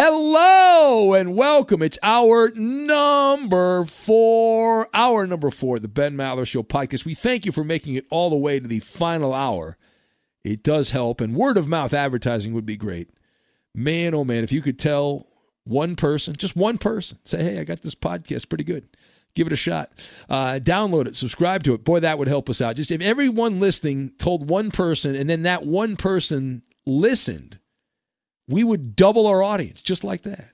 Hello 0.00 1.12
and 1.14 1.34
welcome. 1.34 1.82
It's 1.82 1.98
our 2.04 2.52
number 2.54 3.84
four, 3.84 4.88
our 4.94 5.26
number 5.26 5.50
four, 5.50 5.80
the 5.80 5.88
Ben 5.88 6.16
Maller 6.16 6.46
Show 6.46 6.62
podcast. 6.62 7.04
We 7.04 7.14
thank 7.14 7.44
you 7.44 7.50
for 7.50 7.64
making 7.64 7.96
it 7.96 8.06
all 8.08 8.30
the 8.30 8.36
way 8.36 8.60
to 8.60 8.68
the 8.68 8.78
final 8.78 9.34
hour. 9.34 9.76
It 10.44 10.62
does 10.62 10.90
help, 10.90 11.20
and 11.20 11.34
word 11.34 11.56
of 11.56 11.66
mouth 11.66 11.92
advertising 11.92 12.52
would 12.52 12.64
be 12.64 12.76
great. 12.76 13.10
Man, 13.74 14.14
oh 14.14 14.22
man, 14.22 14.44
if 14.44 14.52
you 14.52 14.62
could 14.62 14.78
tell 14.78 15.26
one 15.64 15.96
person, 15.96 16.32
just 16.38 16.54
one 16.54 16.78
person, 16.78 17.18
say, 17.24 17.42
hey, 17.42 17.58
I 17.58 17.64
got 17.64 17.82
this 17.82 17.96
podcast 17.96 18.48
pretty 18.48 18.62
good. 18.62 18.86
Give 19.34 19.48
it 19.48 19.52
a 19.52 19.56
shot. 19.56 19.90
Uh, 20.28 20.60
download 20.62 21.08
it, 21.08 21.16
subscribe 21.16 21.64
to 21.64 21.74
it. 21.74 21.82
Boy, 21.82 21.98
that 21.98 22.20
would 22.20 22.28
help 22.28 22.48
us 22.48 22.60
out. 22.60 22.76
Just 22.76 22.92
if 22.92 23.00
everyone 23.00 23.58
listening 23.58 24.12
told 24.16 24.48
one 24.48 24.70
person, 24.70 25.16
and 25.16 25.28
then 25.28 25.42
that 25.42 25.66
one 25.66 25.96
person 25.96 26.62
listened 26.86 27.58
we 28.48 28.64
would 28.64 28.96
double 28.96 29.26
our 29.26 29.42
audience 29.42 29.80
just 29.80 30.02
like 30.02 30.22
that. 30.22 30.50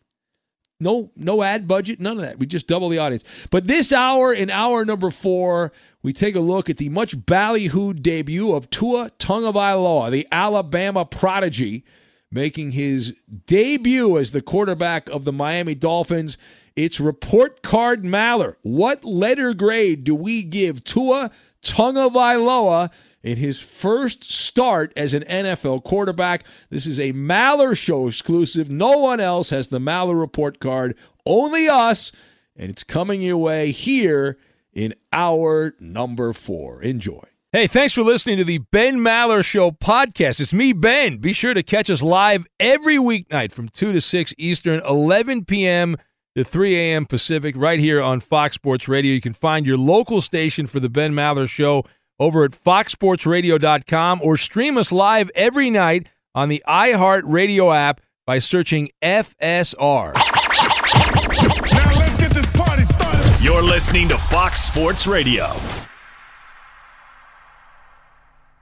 No, 0.80 1.12
no 1.16 1.42
ad 1.42 1.68
budget, 1.68 2.00
none 2.00 2.18
of 2.18 2.24
that. 2.24 2.38
We 2.38 2.46
just 2.46 2.66
double 2.66 2.88
the 2.88 2.98
audience. 2.98 3.24
But 3.50 3.68
this 3.68 3.92
hour, 3.92 4.34
in 4.34 4.50
hour 4.50 4.84
number 4.84 5.10
four, 5.10 5.72
we 6.02 6.12
take 6.12 6.34
a 6.34 6.40
look 6.40 6.68
at 6.68 6.76
the 6.76 6.88
much 6.88 7.16
ballyhooed 7.16 8.02
debut 8.02 8.52
of 8.52 8.68
Tua 8.70 9.10
Tagovailoa, 9.18 10.10
the 10.10 10.26
Alabama 10.32 11.04
prodigy, 11.04 11.84
making 12.30 12.72
his 12.72 13.22
debut 13.46 14.18
as 14.18 14.32
the 14.32 14.42
quarterback 14.42 15.08
of 15.08 15.24
the 15.24 15.32
Miami 15.32 15.76
Dolphins. 15.76 16.36
It's 16.74 16.98
report 16.98 17.62
card 17.62 18.02
Maller. 18.02 18.56
What 18.62 19.04
letter 19.04 19.54
grade 19.54 20.02
do 20.02 20.16
we 20.16 20.42
give 20.42 20.82
Tua 20.82 21.30
Tagovailoa 21.62 22.90
in 23.24 23.38
his 23.38 23.58
first 23.58 24.30
start 24.30 24.92
as 24.96 25.14
an 25.14 25.24
NFL 25.24 25.82
quarterback. 25.82 26.44
This 26.68 26.86
is 26.86 27.00
a 27.00 27.14
Maller 27.14 27.76
Show 27.76 28.06
exclusive. 28.06 28.70
No 28.70 28.98
one 28.98 29.18
else 29.18 29.50
has 29.50 29.68
the 29.68 29.80
Maller 29.80 30.20
report 30.20 30.60
card, 30.60 30.94
only 31.24 31.66
us, 31.66 32.12
and 32.54 32.70
it's 32.70 32.84
coming 32.84 33.22
your 33.22 33.38
way 33.38 33.72
here 33.72 34.36
in 34.74 34.94
our 35.12 35.74
number 35.80 36.34
four. 36.34 36.82
Enjoy. 36.82 37.22
Hey, 37.50 37.66
thanks 37.66 37.94
for 37.94 38.02
listening 38.02 38.36
to 38.38 38.44
the 38.44 38.58
Ben 38.58 38.98
Maller 38.98 39.42
Show 39.42 39.70
podcast. 39.70 40.40
It's 40.40 40.52
me, 40.52 40.72
Ben. 40.72 41.18
Be 41.18 41.32
sure 41.32 41.54
to 41.54 41.62
catch 41.62 41.88
us 41.88 42.02
live 42.02 42.44
every 42.60 42.96
weeknight 42.96 43.52
from 43.52 43.68
2 43.70 43.92
to 43.92 44.00
6 44.00 44.34
Eastern, 44.36 44.82
11 44.84 45.46
p.m. 45.46 45.96
to 46.36 46.44
3 46.44 46.76
a.m. 46.76 47.06
Pacific, 47.06 47.54
right 47.56 47.78
here 47.78 48.02
on 48.02 48.20
Fox 48.20 48.56
Sports 48.56 48.88
Radio. 48.88 49.14
You 49.14 49.20
can 49.20 49.34
find 49.34 49.64
your 49.64 49.78
local 49.78 50.20
station 50.20 50.66
for 50.66 50.80
the 50.80 50.88
Ben 50.88 51.14
Maller 51.14 51.48
Show 51.48 51.84
over 52.18 52.44
at 52.44 52.52
foxsportsradio.com 52.52 54.20
or 54.22 54.36
stream 54.36 54.78
us 54.78 54.92
live 54.92 55.30
every 55.34 55.70
night 55.70 56.08
on 56.34 56.48
the 56.48 56.62
iHeartRadio 56.66 57.74
app 57.74 58.00
by 58.26 58.38
searching 58.38 58.90
FSR. 59.02 60.14
Now 60.14 61.98
let's 61.98 62.16
get 62.16 62.30
this 62.32 62.46
party 62.52 62.82
started. 62.82 63.44
You're 63.44 63.62
listening 63.62 64.08
to 64.08 64.18
Fox 64.18 64.62
Sports 64.62 65.06
Radio. 65.06 65.54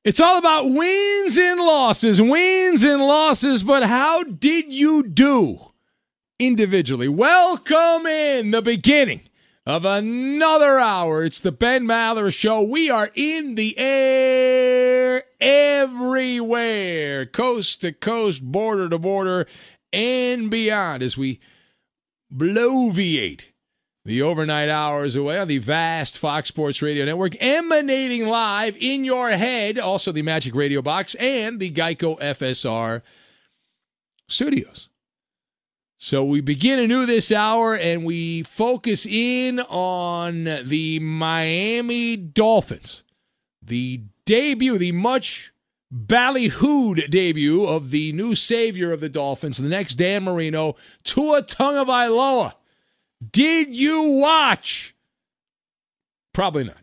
It's 0.05 0.19
all 0.19 0.37
about 0.39 0.65
wins 0.65 1.39
and 1.39 1.61
losses, 1.61 2.21
wins 2.21 2.83
and 2.83 3.01
losses, 3.01 3.63
but 3.63 3.85
how 3.85 4.25
did 4.25 4.73
you 4.73 5.05
do 5.05 5.59
individually? 6.41 7.07
Welcome 7.07 8.07
in 8.07 8.51
the 8.51 8.63
beginning 8.63 9.21
of 9.65 9.85
another 9.85 10.79
hour. 10.79 11.25
It's 11.25 11.41
the 11.41 11.53
Ben 11.53 11.85
Maller 11.85 12.35
Show. 12.35 12.63
We 12.63 12.91
are 12.91 13.11
in 13.15 13.55
the 13.55 13.79
air 13.79 15.23
everywhere, 15.41 17.27
coast 17.27 17.83
to 17.83 17.93
coast, 17.93 18.43
border 18.43 18.89
to 18.89 18.99
border, 18.99 19.47
and 19.93 20.51
beyond 20.51 21.03
as 21.03 21.17
we 21.17 21.41
bloviate 22.35 23.47
The 24.05 24.23
overnight 24.23 24.69
hours 24.69 25.15
away 25.15 25.39
on 25.39 25.47
the 25.47 25.59
vast 25.59 26.19
Fox 26.19 26.49
Sports 26.49 26.83
Radio 26.83 27.05
Network, 27.05 27.37
emanating 27.39 28.27
live 28.27 28.77
in 28.81 29.05
your 29.05 29.31
head, 29.31 29.79
also 29.79 30.11
the 30.11 30.23
Magic 30.23 30.57
Radio 30.57 30.83
Box 30.83 31.15
and 31.17 31.61
the 31.61 31.71
Geico 31.71 32.19
FSR 32.19 33.03
studios. 34.29 34.89
So 36.05 36.25
we 36.25 36.41
begin 36.41 36.81
anew 36.81 37.07
this 37.07 37.31
hour 37.31 37.77
and 37.77 38.05
we 38.05 38.43
focus 38.43 39.07
in 39.07 39.61
on 39.61 40.43
the 40.65 40.99
Miami 40.99 42.17
Dolphins. 42.17 43.05
The 43.63 44.01
debut, 44.25 44.79
the 44.79 44.91
much 44.91 45.53
ballyhooed 45.95 47.09
debut 47.09 47.65
of 47.65 47.93
the 47.93 48.11
new 48.15 48.35
savior 48.35 48.91
of 48.91 48.99
the 48.99 49.09
Dolphins, 49.09 49.59
the 49.59 49.69
next 49.69 49.95
Dan 49.95 50.25
Marino, 50.25 50.75
Tua 51.05 51.45
Tagovailoa. 51.45 52.55
Did 53.31 53.73
you 53.73 54.03
watch? 54.03 54.97
Probably 56.33 56.65
not. 56.65 56.83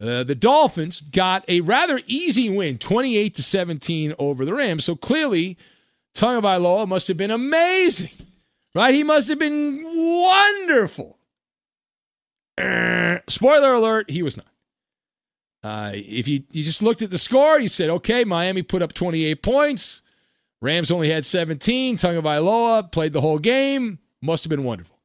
Uh, 0.00 0.22
the 0.22 0.36
Dolphins 0.36 1.00
got 1.00 1.44
a 1.48 1.60
rather 1.62 2.00
easy 2.06 2.48
win, 2.48 2.78
28 2.78 3.34
to 3.34 3.42
17 3.42 4.14
over 4.16 4.44
the 4.44 4.54
Rams. 4.54 4.84
So 4.84 4.94
clearly, 4.94 5.58
Tagovailoa 6.14 6.86
must 6.86 7.08
have 7.08 7.16
been 7.16 7.30
amazing, 7.30 8.10
right? 8.74 8.94
He 8.94 9.04
must 9.04 9.28
have 9.28 9.38
been 9.38 9.82
wonderful. 9.84 11.18
Spoiler 13.28 13.74
alert, 13.74 14.10
he 14.10 14.22
was 14.22 14.36
not. 14.36 14.46
Uh, 15.62 15.92
if 15.94 16.28
you, 16.28 16.42
you 16.52 16.62
just 16.62 16.82
looked 16.82 17.02
at 17.02 17.10
the 17.10 17.18
score, 17.18 17.58
you 17.58 17.68
said, 17.68 17.90
okay, 17.90 18.24
Miami 18.24 18.62
put 18.62 18.82
up 18.82 18.92
28 18.92 19.42
points. 19.42 20.02
Rams 20.60 20.90
only 20.90 21.10
had 21.10 21.24
17. 21.24 21.96
Tagovailoa 21.96 22.90
played 22.90 23.12
the 23.12 23.20
whole 23.20 23.38
game. 23.38 23.98
Must 24.22 24.44
have 24.44 24.50
been 24.50 24.64
wonderful. 24.64 24.98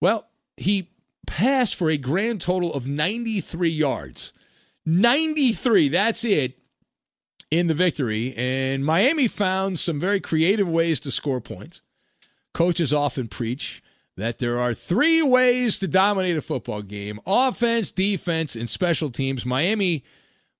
Well, 0.00 0.28
he 0.56 0.90
passed 1.26 1.74
for 1.74 1.90
a 1.90 1.96
grand 1.96 2.40
total 2.40 2.72
of 2.72 2.86
93 2.86 3.68
yards. 3.68 4.32
93, 4.86 5.88
that's 5.88 6.24
it 6.24 6.58
in 7.50 7.66
the 7.66 7.74
victory. 7.74 8.34
And 8.36 8.84
Miami 8.84 9.28
found 9.28 9.78
some 9.78 10.00
very 10.00 10.20
creative 10.20 10.68
ways 10.68 11.00
to 11.00 11.10
score 11.10 11.40
points. 11.40 11.82
Coaches 12.54 12.92
often 12.92 13.28
preach 13.28 13.82
that 14.16 14.38
there 14.38 14.58
are 14.58 14.74
three 14.74 15.22
ways 15.22 15.78
to 15.78 15.88
dominate 15.88 16.36
a 16.36 16.42
football 16.42 16.82
game 16.82 17.20
offense, 17.26 17.90
defense, 17.90 18.56
and 18.56 18.68
special 18.68 19.10
teams. 19.10 19.46
Miami 19.46 20.04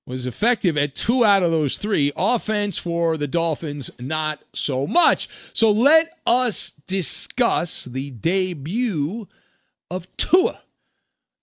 was 0.06 0.26
effective 0.26 0.78
at 0.78 0.94
two 0.94 1.24
out 1.24 1.42
of 1.42 1.50
those 1.50 1.76
three. 1.76 2.10
Offense 2.16 2.78
for 2.78 3.16
the 3.16 3.26
Dolphins, 3.26 3.90
not 4.00 4.42
so 4.54 4.86
much. 4.86 5.28
So 5.52 5.70
let 5.70 6.18
us 6.26 6.72
discuss 6.86 7.84
the 7.84 8.12
debut 8.12 9.28
of 9.90 10.08
Tua 10.16 10.62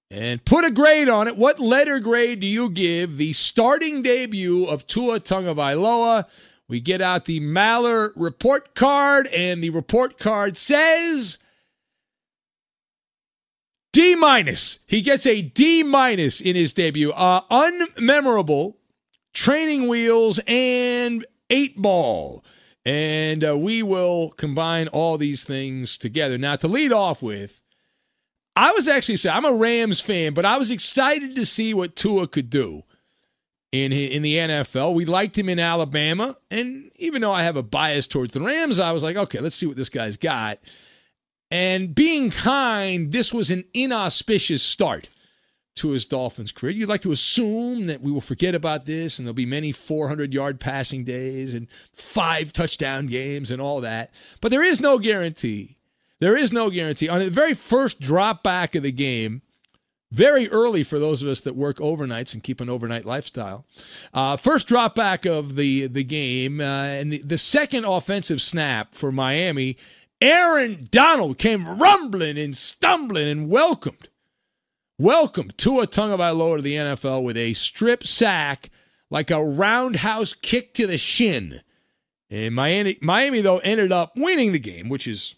and 0.10 0.44
put 0.46 0.66
a 0.66 0.72
grade 0.72 1.10
on 1.10 1.28
it. 1.28 1.36
What 1.36 1.60
letter 1.60 2.00
grade 2.00 2.40
do 2.40 2.48
you 2.48 2.70
give 2.70 3.18
the 3.18 3.34
starting 3.34 4.02
debut 4.02 4.66
of 4.66 4.88
Tua 4.88 5.20
Tagovailoa? 5.20 6.26
We 6.68 6.80
get 6.80 7.02
out 7.02 7.26
the 7.26 7.40
Maller 7.40 8.12
report 8.16 8.74
card, 8.74 9.28
and 9.28 9.64
the 9.64 9.70
report 9.70 10.18
card 10.18 10.58
says 10.58 11.38
D 13.94 14.16
minus. 14.16 14.80
He 14.88 15.02
gets 15.02 15.28
a 15.28 15.42
D 15.42 15.84
minus 15.84 16.42
in 16.42 16.56
his 16.56 16.74
debut. 16.74 17.12
Uh, 17.12 17.42
unmemorable, 17.52 18.76
training 19.34 19.88
wheels, 19.88 20.40
and 20.48 21.26
eight 21.50 21.82
ball. 21.82 22.44
And 22.84 23.44
uh, 23.44 23.58
we 23.58 23.84
will 23.84 24.30
combine 24.32 24.88
all 24.90 25.18
these 25.18 25.44
things 25.44 25.98
together. 25.98 26.38
Now, 26.38 26.56
to 26.58 26.68
lead 26.68 26.92
off 26.92 27.22
with, 27.22 27.62
I 28.56 28.72
was 28.74 28.88
actually 28.88 29.18
saying, 29.18 29.36
I'm 29.36 29.46
a 29.46 29.54
Rams 29.54 30.02
fan, 30.02 30.34
but 30.34 30.46
I 30.46 30.58
was 30.58 30.72
excited 30.72 31.36
to 31.36 31.46
see 31.46 31.74
what 31.74 31.96
Tua 31.96 32.28
could 32.28 32.50
do 32.50 32.84
in 33.84 33.92
in 33.92 34.22
the 34.22 34.36
NFL. 34.36 34.94
We 34.94 35.06
liked 35.06 35.38
him 35.38 35.50
in 35.50 35.60
Alabama, 35.60 36.38
and 36.50 36.92
even 36.98 37.22
though 37.22 37.32
I 37.32 37.44
have 37.44 37.56
a 37.56 37.64
bias 37.64 38.08
towards 38.08 38.34
the 38.34 38.42
Rams, 38.42 38.80
I 38.80 38.92
was 38.92 39.04
like, 39.04 39.18
okay, 39.18 39.40
let's 39.40 39.56
see 39.56 39.66
what 39.66 39.78
this 39.78 39.90
guy's 39.90 40.18
got. 40.18 40.60
And 41.52 41.94
being 41.94 42.32
kind, 42.32 43.12
this 43.12 43.34
was 43.34 43.52
an 43.52 43.64
inauspicious 43.74 44.64
start 44.64 45.10
to 45.76 45.90
his 45.90 46.06
Dolphins 46.06 46.52
career. 46.52 46.74
You'd 46.74 46.90
like 46.90 47.02
to 47.02 47.12
assume 47.12 47.88
that 47.88 48.02
we 48.02 48.12
will 48.12 48.22
forget 48.22 48.56
about 48.56 48.86
this 48.86 49.20
and 49.20 49.28
there'll 49.28 49.34
be 49.34 49.46
many 49.46 49.72
400 49.72 50.34
yard 50.34 50.60
passing 50.60 51.04
days 51.04 51.54
and 51.54 51.68
five 51.94 52.54
touchdown 52.54 53.08
games 53.08 53.52
and 53.52 53.62
all 53.62 53.82
that. 53.82 54.14
But 54.42 54.52
there 54.52 54.64
is 54.64 54.80
no 54.80 54.98
guarantee. 54.98 55.78
There 56.20 56.38
is 56.38 56.54
no 56.54 56.70
guarantee. 56.70 57.10
On 57.10 57.20
the 57.20 57.30
very 57.30 57.54
first 57.54 58.00
drop 58.00 58.42
back 58.42 58.74
of 58.76 58.84
the 58.84 58.92
game, 58.92 59.42
very 60.16 60.50
early 60.50 60.82
for 60.82 60.98
those 60.98 61.22
of 61.22 61.28
us 61.28 61.42
that 61.42 61.56
work 61.56 61.78
overnights 61.78 62.34
and 62.34 62.42
keep 62.42 62.62
an 62.62 62.70
overnight 62.70 63.06
lifestyle. 63.06 63.66
Uh, 64.14 64.38
first 64.38 64.66
drop 64.66 64.96
back 64.96 65.26
of 65.26 65.56
the, 65.56 65.88
the 65.88 66.04
game, 66.04 66.62
uh, 66.62 66.64
and 66.64 67.12
the, 67.12 67.18
the 67.18 67.38
second 67.38 67.84
offensive 67.84 68.42
snap 68.42 68.96
for 68.96 69.12
Miami 69.12 69.78
Aaron 70.22 70.88
Donald 70.90 71.38
came 71.38 71.80
rumbling 71.80 72.38
and 72.38 72.56
stumbling 72.56 73.28
and 73.28 73.50
welcomed, 73.50 74.10
welcomed 74.98 75.58
Tua 75.58 75.88
Tagovailoa 75.88 76.56
to 76.56 76.62
the 76.62 76.76
NFL 76.76 77.24
with 77.24 77.36
a 77.36 77.54
strip 77.54 78.08
sack 78.08 78.70
like 79.10 79.30
a 79.30 79.44
roundhouse 79.44 80.34
kick 80.34 80.74
to 80.76 80.88
the 80.88 80.98
shin. 80.98 81.62
And 82.30 82.56
Miami, 82.56 82.98
Miami 83.02 83.42
though 83.42 83.58
ended 83.58 83.92
up 83.92 84.14
winning 84.16 84.54
the 84.54 84.60
game, 84.60 84.88
which 84.88 85.08
is 85.08 85.36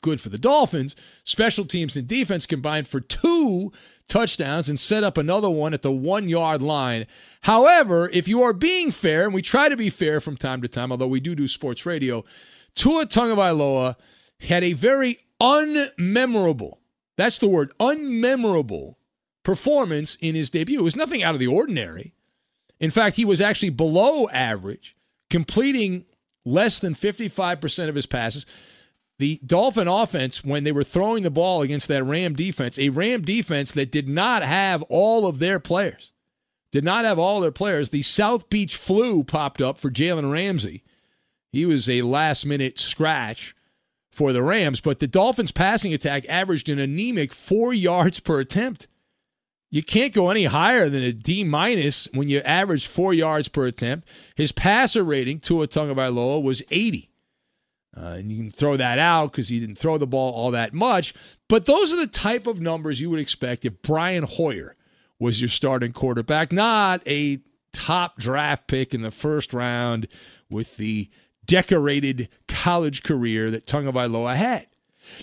good 0.00 0.20
for 0.20 0.28
the 0.28 0.38
Dolphins. 0.38 0.96
Special 1.24 1.64
teams 1.64 1.96
and 1.96 2.06
defense 2.06 2.46
combined 2.46 2.88
for 2.88 3.00
two 3.00 3.72
touchdowns 4.08 4.68
and 4.68 4.78
set 4.78 5.04
up 5.04 5.16
another 5.16 5.50
one 5.50 5.74
at 5.74 5.82
the 5.82 5.92
one 5.92 6.28
yard 6.28 6.62
line. 6.62 7.06
However, 7.42 8.08
if 8.12 8.28
you 8.28 8.42
are 8.42 8.52
being 8.52 8.90
fair, 8.90 9.24
and 9.24 9.34
we 9.34 9.42
try 9.42 9.68
to 9.68 9.76
be 9.76 9.90
fair 9.90 10.20
from 10.20 10.36
time 10.36 10.62
to 10.62 10.68
time, 10.68 10.90
although 10.92 11.06
we 11.06 11.20
do 11.20 11.34
do 11.34 11.48
sports 11.48 11.86
radio, 11.86 12.24
Tua 12.74 13.06
Tagovailoa 13.06 13.96
had 14.40 14.64
a 14.64 14.72
very 14.72 15.18
unmemorable, 15.40 16.78
that's 17.16 17.38
the 17.38 17.48
word, 17.48 17.72
unmemorable 17.78 18.96
performance 19.42 20.16
in 20.20 20.34
his 20.34 20.50
debut. 20.50 20.80
It 20.80 20.84
was 20.84 20.96
nothing 20.96 21.22
out 21.22 21.34
of 21.34 21.40
the 21.40 21.46
ordinary. 21.46 22.14
In 22.80 22.90
fact, 22.90 23.16
he 23.16 23.24
was 23.24 23.40
actually 23.40 23.70
below 23.70 24.28
average, 24.28 24.96
completing 25.30 26.04
less 26.44 26.78
than 26.78 26.94
55% 26.94 27.88
of 27.88 27.94
his 27.94 28.06
passes. 28.06 28.46
The 29.18 29.40
Dolphin 29.44 29.86
offense, 29.86 30.44
when 30.44 30.64
they 30.64 30.72
were 30.72 30.84
throwing 30.84 31.22
the 31.22 31.30
ball 31.30 31.62
against 31.62 31.88
that 31.88 32.02
Ram 32.02 32.34
defense, 32.34 32.78
a 32.78 32.88
Ram 32.88 33.22
defense 33.22 33.70
that 33.72 33.92
did 33.92 34.08
not 34.08 34.42
have 34.42 34.82
all 34.84 35.26
of 35.26 35.38
their 35.38 35.60
players, 35.60 36.12
did 36.72 36.82
not 36.82 37.04
have 37.04 37.18
all 37.18 37.40
their 37.40 37.52
players. 37.52 37.90
The 37.90 38.02
South 38.02 38.50
Beach 38.50 38.76
flu 38.76 39.22
popped 39.22 39.62
up 39.62 39.78
for 39.78 39.90
Jalen 39.90 40.32
Ramsey 40.32 40.82
he 41.54 41.66
was 41.66 41.88
a 41.88 42.02
last 42.02 42.44
minute 42.44 42.80
scratch 42.80 43.54
for 44.10 44.32
the 44.32 44.42
Rams, 44.42 44.80
but 44.80 44.98
the 44.98 45.06
Dolphins' 45.06 45.52
passing 45.52 45.94
attack 45.94 46.26
averaged 46.28 46.68
an 46.68 46.80
anemic 46.80 47.32
four 47.32 47.72
yards 47.72 48.18
per 48.18 48.40
attempt. 48.40 48.88
You 49.70 49.80
can't 49.80 50.12
go 50.12 50.30
any 50.30 50.46
higher 50.46 50.88
than 50.88 51.02
a 51.02 51.12
D 51.12 51.44
minus 51.44 52.08
when 52.12 52.28
you 52.28 52.40
average 52.40 52.88
four 52.88 53.14
yards 53.14 53.46
per 53.46 53.66
attempt. 53.66 54.08
His 54.34 54.50
passer 54.50 55.04
rating, 55.04 55.38
Tua 55.38 55.68
Tagovailoa, 55.68 56.42
was 56.42 56.64
80. 56.72 57.08
Uh, 57.96 58.16
and 58.18 58.30
you 58.30 58.36
can 58.42 58.50
throw 58.50 58.76
that 58.76 58.98
out 58.98 59.30
because 59.30 59.48
he 59.48 59.60
didn't 59.60 59.78
throw 59.78 59.98
the 59.98 60.06
ball 60.06 60.32
all 60.32 60.50
that 60.50 60.74
much. 60.74 61.14
But 61.48 61.66
those 61.66 61.92
are 61.92 61.96
the 61.96 62.06
type 62.06 62.46
of 62.46 62.60
numbers 62.60 63.00
you 63.00 63.10
would 63.10 63.20
expect 63.20 63.64
if 63.64 63.82
Brian 63.82 64.24
Hoyer 64.24 64.76
was 65.18 65.40
your 65.40 65.48
starting 65.48 65.92
quarterback, 65.92 66.52
not 66.52 67.02
a 67.06 67.40
top 67.72 68.18
draft 68.18 68.66
pick 68.66 68.94
in 68.94 69.02
the 69.02 69.10
first 69.10 69.52
round 69.52 70.08
with 70.50 70.76
the 70.76 71.08
decorated 71.44 72.28
college 72.48 73.02
career 73.02 73.50
that 73.50 73.66
Tagovailoa 73.66 74.34
had. 74.34 74.66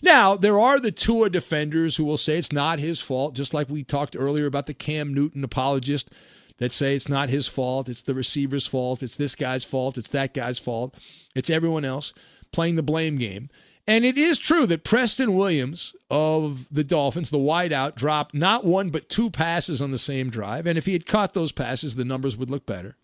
Now, 0.04 0.36
there 0.36 0.60
are 0.60 0.80
the 0.80 0.92
Tua 0.92 1.30
defenders 1.30 1.96
who 1.96 2.06
will 2.06 2.18
say 2.18 2.38
it's 2.38 2.52
not 2.52 2.80
his 2.80 3.00
fault, 3.00 3.34
just 3.34 3.54
like 3.54 3.70
we 3.70 3.84
talked 3.84 4.16
earlier 4.18 4.46
about 4.46 4.68
the 4.68 4.74
Cam 4.74 5.14
Newton 5.14 5.44
apologist 5.44 6.12
that 6.58 6.72
say 6.72 6.96
it's 6.96 7.10
not 7.10 7.30
his 7.30 7.48
fault, 7.48 7.90
it's 7.90 8.04
the 8.04 8.14
receiver's 8.14 8.68
fault, 8.68 9.02
it's 9.02 9.16
this 9.16 9.34
guy's 9.34 9.64
fault, 9.64 9.98
it's 9.98 10.10
that 10.10 10.36
guy's 10.36 10.60
fault, 10.60 10.96
it's 11.34 11.50
everyone 11.50 11.84
else 11.84 12.14
playing 12.52 12.76
the 12.76 12.84
blame 12.84 13.18
game. 13.18 13.50
And 13.88 14.06
it 14.06 14.18
is 14.18 14.38
true 14.38 14.68
that 14.68 14.84
Preston 14.84 15.36
Williams 15.36 15.96
of 16.10 16.68
the 16.72 16.84
Dolphins, 16.84 17.30
the 17.30 17.38
wideout, 17.38 17.96
dropped 17.96 18.34
not 18.34 18.64
one 18.64 18.90
but 18.90 19.10
two 19.10 19.30
passes 19.30 19.82
on 19.82 19.92
the 19.92 19.98
same 19.98 20.30
drive. 20.30 20.68
And 20.68 20.78
if 20.78 20.86
he 20.86 20.94
had 20.94 21.06
caught 21.06 21.34
those 21.34 21.52
passes, 21.52 21.96
the 21.96 22.06
numbers 22.06 22.38
would 22.38 22.50
look 22.50 22.66
better. 22.66 22.96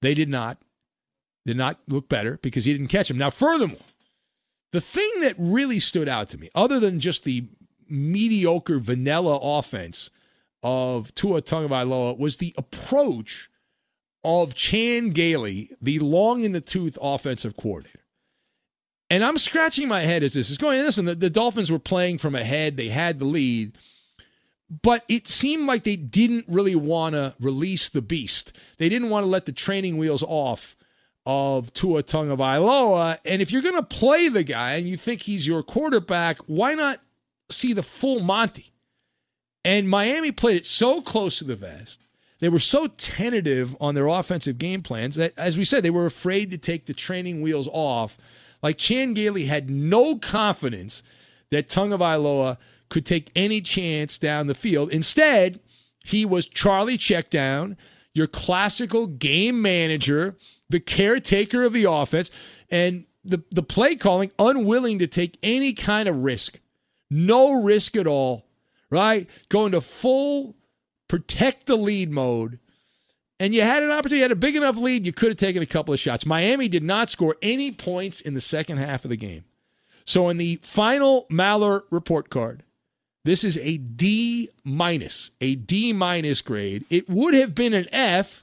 They 0.00 0.14
did 0.14 0.28
not 0.28 0.58
did 1.46 1.56
not 1.56 1.78
look 1.88 2.08
better 2.08 2.38
because 2.42 2.64
he 2.64 2.72
didn't 2.72 2.88
catch 2.88 3.08
them. 3.08 3.18
Now, 3.18 3.28
furthermore, 3.28 3.78
the 4.72 4.80
thing 4.80 5.20
that 5.20 5.34
really 5.36 5.78
stood 5.78 6.08
out 6.08 6.30
to 6.30 6.38
me, 6.38 6.48
other 6.54 6.80
than 6.80 7.00
just 7.00 7.24
the 7.24 7.46
mediocre 7.88 8.78
vanilla 8.78 9.36
offense 9.36 10.10
of 10.62 11.14
Tua 11.14 11.42
Tagovailoa, 11.42 12.18
was 12.18 12.38
the 12.38 12.54
approach 12.56 13.50
of 14.24 14.54
Chan 14.54 15.10
Gailey, 15.10 15.70
the 15.82 15.98
long 15.98 16.44
in 16.44 16.52
the 16.52 16.62
tooth 16.62 16.96
offensive 17.00 17.56
coordinator. 17.56 18.03
And 19.14 19.24
I'm 19.24 19.38
scratching 19.38 19.86
my 19.86 20.00
head 20.00 20.22
as 20.22 20.32
this 20.32 20.50
is 20.50 20.58
going. 20.58 20.80
Listen, 20.80 21.04
the, 21.04 21.14
the 21.14 21.30
Dolphins 21.30 21.70
were 21.70 21.78
playing 21.78 22.18
from 22.18 22.34
ahead, 22.34 22.76
they 22.76 22.88
had 22.88 23.18
the 23.18 23.24
lead 23.24 23.76
but 24.82 25.04
it 25.08 25.26
seemed 25.26 25.66
like 25.66 25.84
they 25.84 25.96
didn't 25.96 26.46
really 26.48 26.74
want 26.74 27.14
to 27.14 27.34
release 27.40 27.88
the 27.88 28.02
beast. 28.02 28.52
They 28.78 28.88
didn't 28.88 29.10
want 29.10 29.24
to 29.24 29.28
let 29.28 29.46
the 29.46 29.52
training 29.52 29.98
wheels 29.98 30.22
off 30.22 30.76
of 31.26 31.72
Tua 31.74 32.02
Tagovailoa. 32.02 33.18
And 33.24 33.40
if 33.40 33.52
you're 33.52 33.62
going 33.62 33.76
to 33.76 33.82
play 33.82 34.28
the 34.28 34.44
guy 34.44 34.72
and 34.72 34.88
you 34.88 34.96
think 34.96 35.22
he's 35.22 35.46
your 35.46 35.62
quarterback, 35.62 36.38
why 36.46 36.74
not 36.74 37.00
see 37.50 37.72
the 37.72 37.82
full 37.82 38.20
Monty? 38.20 38.72
And 39.64 39.88
Miami 39.88 40.32
played 40.32 40.56
it 40.56 40.66
so 40.66 41.00
close 41.00 41.38
to 41.38 41.44
the 41.44 41.56
vest. 41.56 42.00
They 42.40 42.48
were 42.48 42.58
so 42.58 42.88
tentative 42.88 43.76
on 43.80 43.94
their 43.94 44.08
offensive 44.08 44.58
game 44.58 44.82
plans 44.82 45.16
that, 45.16 45.32
as 45.38 45.56
we 45.56 45.64
said, 45.64 45.82
they 45.82 45.90
were 45.90 46.04
afraid 46.04 46.50
to 46.50 46.58
take 46.58 46.84
the 46.84 46.92
training 46.92 47.40
wheels 47.40 47.68
off. 47.72 48.18
Like 48.64 48.78
Chan 48.78 49.14
Gailey 49.14 49.44
had 49.44 49.70
no 49.70 50.18
confidence 50.18 51.04
that 51.52 51.68
Tagovailoa– 51.68 52.56
could 52.94 53.04
take 53.04 53.32
any 53.34 53.60
chance 53.60 54.18
down 54.18 54.46
the 54.46 54.54
field. 54.54 54.88
Instead, 54.90 55.58
he 56.04 56.24
was 56.24 56.46
Charlie 56.46 56.96
Checkdown, 56.96 57.76
your 58.12 58.28
classical 58.28 59.08
game 59.08 59.60
manager, 59.60 60.36
the 60.68 60.78
caretaker 60.78 61.64
of 61.64 61.72
the 61.72 61.90
offense, 61.90 62.30
and 62.70 63.04
the, 63.24 63.42
the 63.50 63.64
play 63.64 63.96
calling 63.96 64.30
unwilling 64.38 65.00
to 65.00 65.08
take 65.08 65.38
any 65.42 65.72
kind 65.72 66.08
of 66.08 66.18
risk. 66.18 66.60
No 67.10 67.62
risk 67.62 67.96
at 67.96 68.06
all, 68.06 68.46
right? 68.90 69.28
Going 69.48 69.72
to 69.72 69.80
full 69.80 70.54
protect 71.08 71.66
the 71.66 71.76
lead 71.76 72.12
mode. 72.12 72.60
And 73.44 73.54
you 73.54 73.60
had 73.60 73.82
an 73.82 73.90
opportunity, 73.90 74.16
you 74.16 74.22
had 74.22 74.32
a 74.32 74.36
big 74.36 74.56
enough 74.56 74.78
lead, 74.78 75.04
you 75.04 75.12
could 75.12 75.28
have 75.28 75.36
taken 75.36 75.62
a 75.62 75.66
couple 75.66 75.92
of 75.92 76.00
shots. 76.00 76.24
Miami 76.24 76.66
did 76.66 76.82
not 76.82 77.10
score 77.10 77.36
any 77.42 77.70
points 77.70 78.22
in 78.22 78.32
the 78.32 78.40
second 78.40 78.78
half 78.78 79.04
of 79.04 79.10
the 79.10 79.18
game. 79.18 79.44
So 80.06 80.30
in 80.30 80.38
the 80.38 80.60
final 80.62 81.26
Maller 81.30 81.82
report 81.90 82.30
card, 82.30 82.62
this 83.22 83.44
is 83.44 83.58
a 83.58 83.76
D 83.76 84.48
minus, 84.64 85.30
a 85.42 85.56
D 85.56 85.92
minus 85.92 86.40
grade. 86.40 86.86
It 86.88 87.06
would 87.10 87.34
have 87.34 87.54
been 87.54 87.74
an 87.74 87.86
F, 87.92 88.42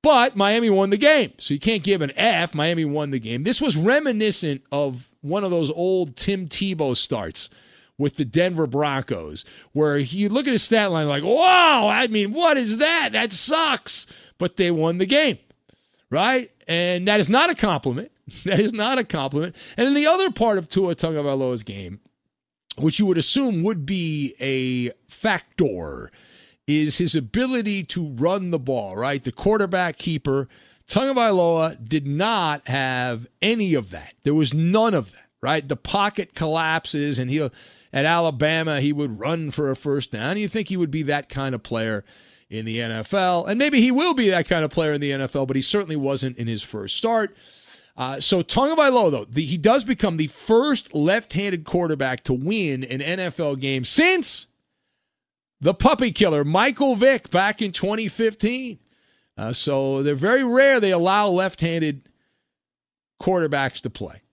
but 0.00 0.36
Miami 0.36 0.70
won 0.70 0.90
the 0.90 0.96
game. 0.96 1.32
So 1.38 1.52
you 1.52 1.58
can't 1.58 1.82
give 1.82 2.00
an 2.00 2.12
F. 2.14 2.54
Miami 2.54 2.84
won 2.84 3.10
the 3.10 3.18
game. 3.18 3.42
This 3.42 3.60
was 3.60 3.76
reminiscent 3.76 4.62
of 4.70 5.08
one 5.22 5.42
of 5.42 5.50
those 5.50 5.72
old 5.72 6.14
Tim 6.14 6.46
Tebow 6.46 6.96
starts 6.96 7.50
with 7.98 8.16
the 8.16 8.24
Denver 8.24 8.66
Broncos, 8.66 9.44
where 9.72 9.96
you 9.98 10.28
look 10.28 10.46
at 10.46 10.52
his 10.52 10.62
stat 10.62 10.90
line 10.90 11.08
like, 11.08 11.22
wow, 11.22 11.88
I 11.88 12.08
mean, 12.08 12.32
what 12.32 12.56
is 12.56 12.78
that? 12.78 13.10
That 13.12 13.32
sucks. 13.32 14.06
But 14.38 14.56
they 14.56 14.70
won 14.70 14.98
the 14.98 15.06
game, 15.06 15.38
right? 16.10 16.50
And 16.66 17.06
that 17.06 17.20
is 17.20 17.28
not 17.28 17.50
a 17.50 17.54
compliment. 17.54 18.10
That 18.46 18.58
is 18.58 18.72
not 18.72 18.98
a 18.98 19.04
compliment. 19.04 19.54
And 19.76 19.86
then 19.86 19.92
the 19.92 20.06
other 20.06 20.30
part 20.30 20.56
of 20.56 20.66
Tua 20.66 20.94
Tagovailoa's 20.94 21.62
game 21.62 22.00
which 22.76 22.98
you 22.98 23.06
would 23.06 23.18
assume 23.18 23.62
would 23.62 23.86
be 23.86 24.34
a 24.40 24.90
factor, 25.08 26.10
is 26.66 26.98
his 26.98 27.14
ability 27.14 27.84
to 27.84 28.08
run 28.14 28.50
the 28.50 28.58
ball, 28.58 28.96
right? 28.96 29.22
The 29.22 29.32
quarterback 29.32 29.98
keeper. 29.98 30.48
Tagovailoa 30.88 31.88
did 31.88 32.06
not 32.06 32.66
have 32.68 33.26
any 33.42 33.74
of 33.74 33.90
that. 33.90 34.14
There 34.22 34.34
was 34.34 34.54
none 34.54 34.94
of 34.94 35.12
that, 35.12 35.28
right? 35.42 35.66
The 35.66 35.76
pocket 35.76 36.34
collapses, 36.34 37.18
and 37.18 37.30
he'll 37.30 37.52
at 37.94 38.04
Alabama 38.04 38.80
he 38.80 38.92
would 38.92 39.20
run 39.20 39.52
for 39.52 39.70
a 39.70 39.76
first 39.76 40.10
down. 40.10 40.36
You 40.36 40.48
think 40.48 40.68
he 40.68 40.76
would 40.76 40.90
be 40.90 41.04
that 41.04 41.30
kind 41.30 41.54
of 41.54 41.62
player 41.62 42.04
in 42.50 42.66
the 42.66 42.78
NFL, 42.78 43.48
and 43.48 43.58
maybe 43.58 43.80
he 43.80 43.90
will 43.90 44.12
be 44.12 44.28
that 44.30 44.46
kind 44.46 44.64
of 44.64 44.70
player 44.70 44.92
in 44.92 45.00
the 45.00 45.12
NFL, 45.12 45.46
but 45.46 45.56
he 45.56 45.62
certainly 45.62 45.96
wasn't 45.96 46.36
in 46.36 46.46
his 46.46 46.62
first 46.62 46.96
start. 46.96 47.34
Uh, 47.96 48.18
so 48.18 48.42
Tagovailoa, 48.42 49.10
though, 49.10 49.24
the, 49.24 49.44
he 49.44 49.56
does 49.56 49.84
become 49.84 50.16
the 50.16 50.26
first 50.26 50.94
left-handed 50.94 51.64
quarterback 51.64 52.24
to 52.24 52.32
win 52.32 52.82
an 52.84 52.98
NFL 52.98 53.60
game 53.60 53.84
since 53.84 54.48
the 55.60 55.72
puppy 55.72 56.10
killer 56.10 56.44
Michael 56.44 56.96
Vick 56.96 57.30
back 57.30 57.62
in 57.62 57.70
2015. 57.70 58.80
Uh, 59.36 59.52
so 59.52 60.02
they're 60.02 60.14
very 60.16 60.44
rare 60.44 60.80
they 60.80 60.90
allow 60.90 61.28
left-handed 61.28 62.08
quarterbacks 63.22 63.80
to 63.82 63.90
play. 63.90 64.23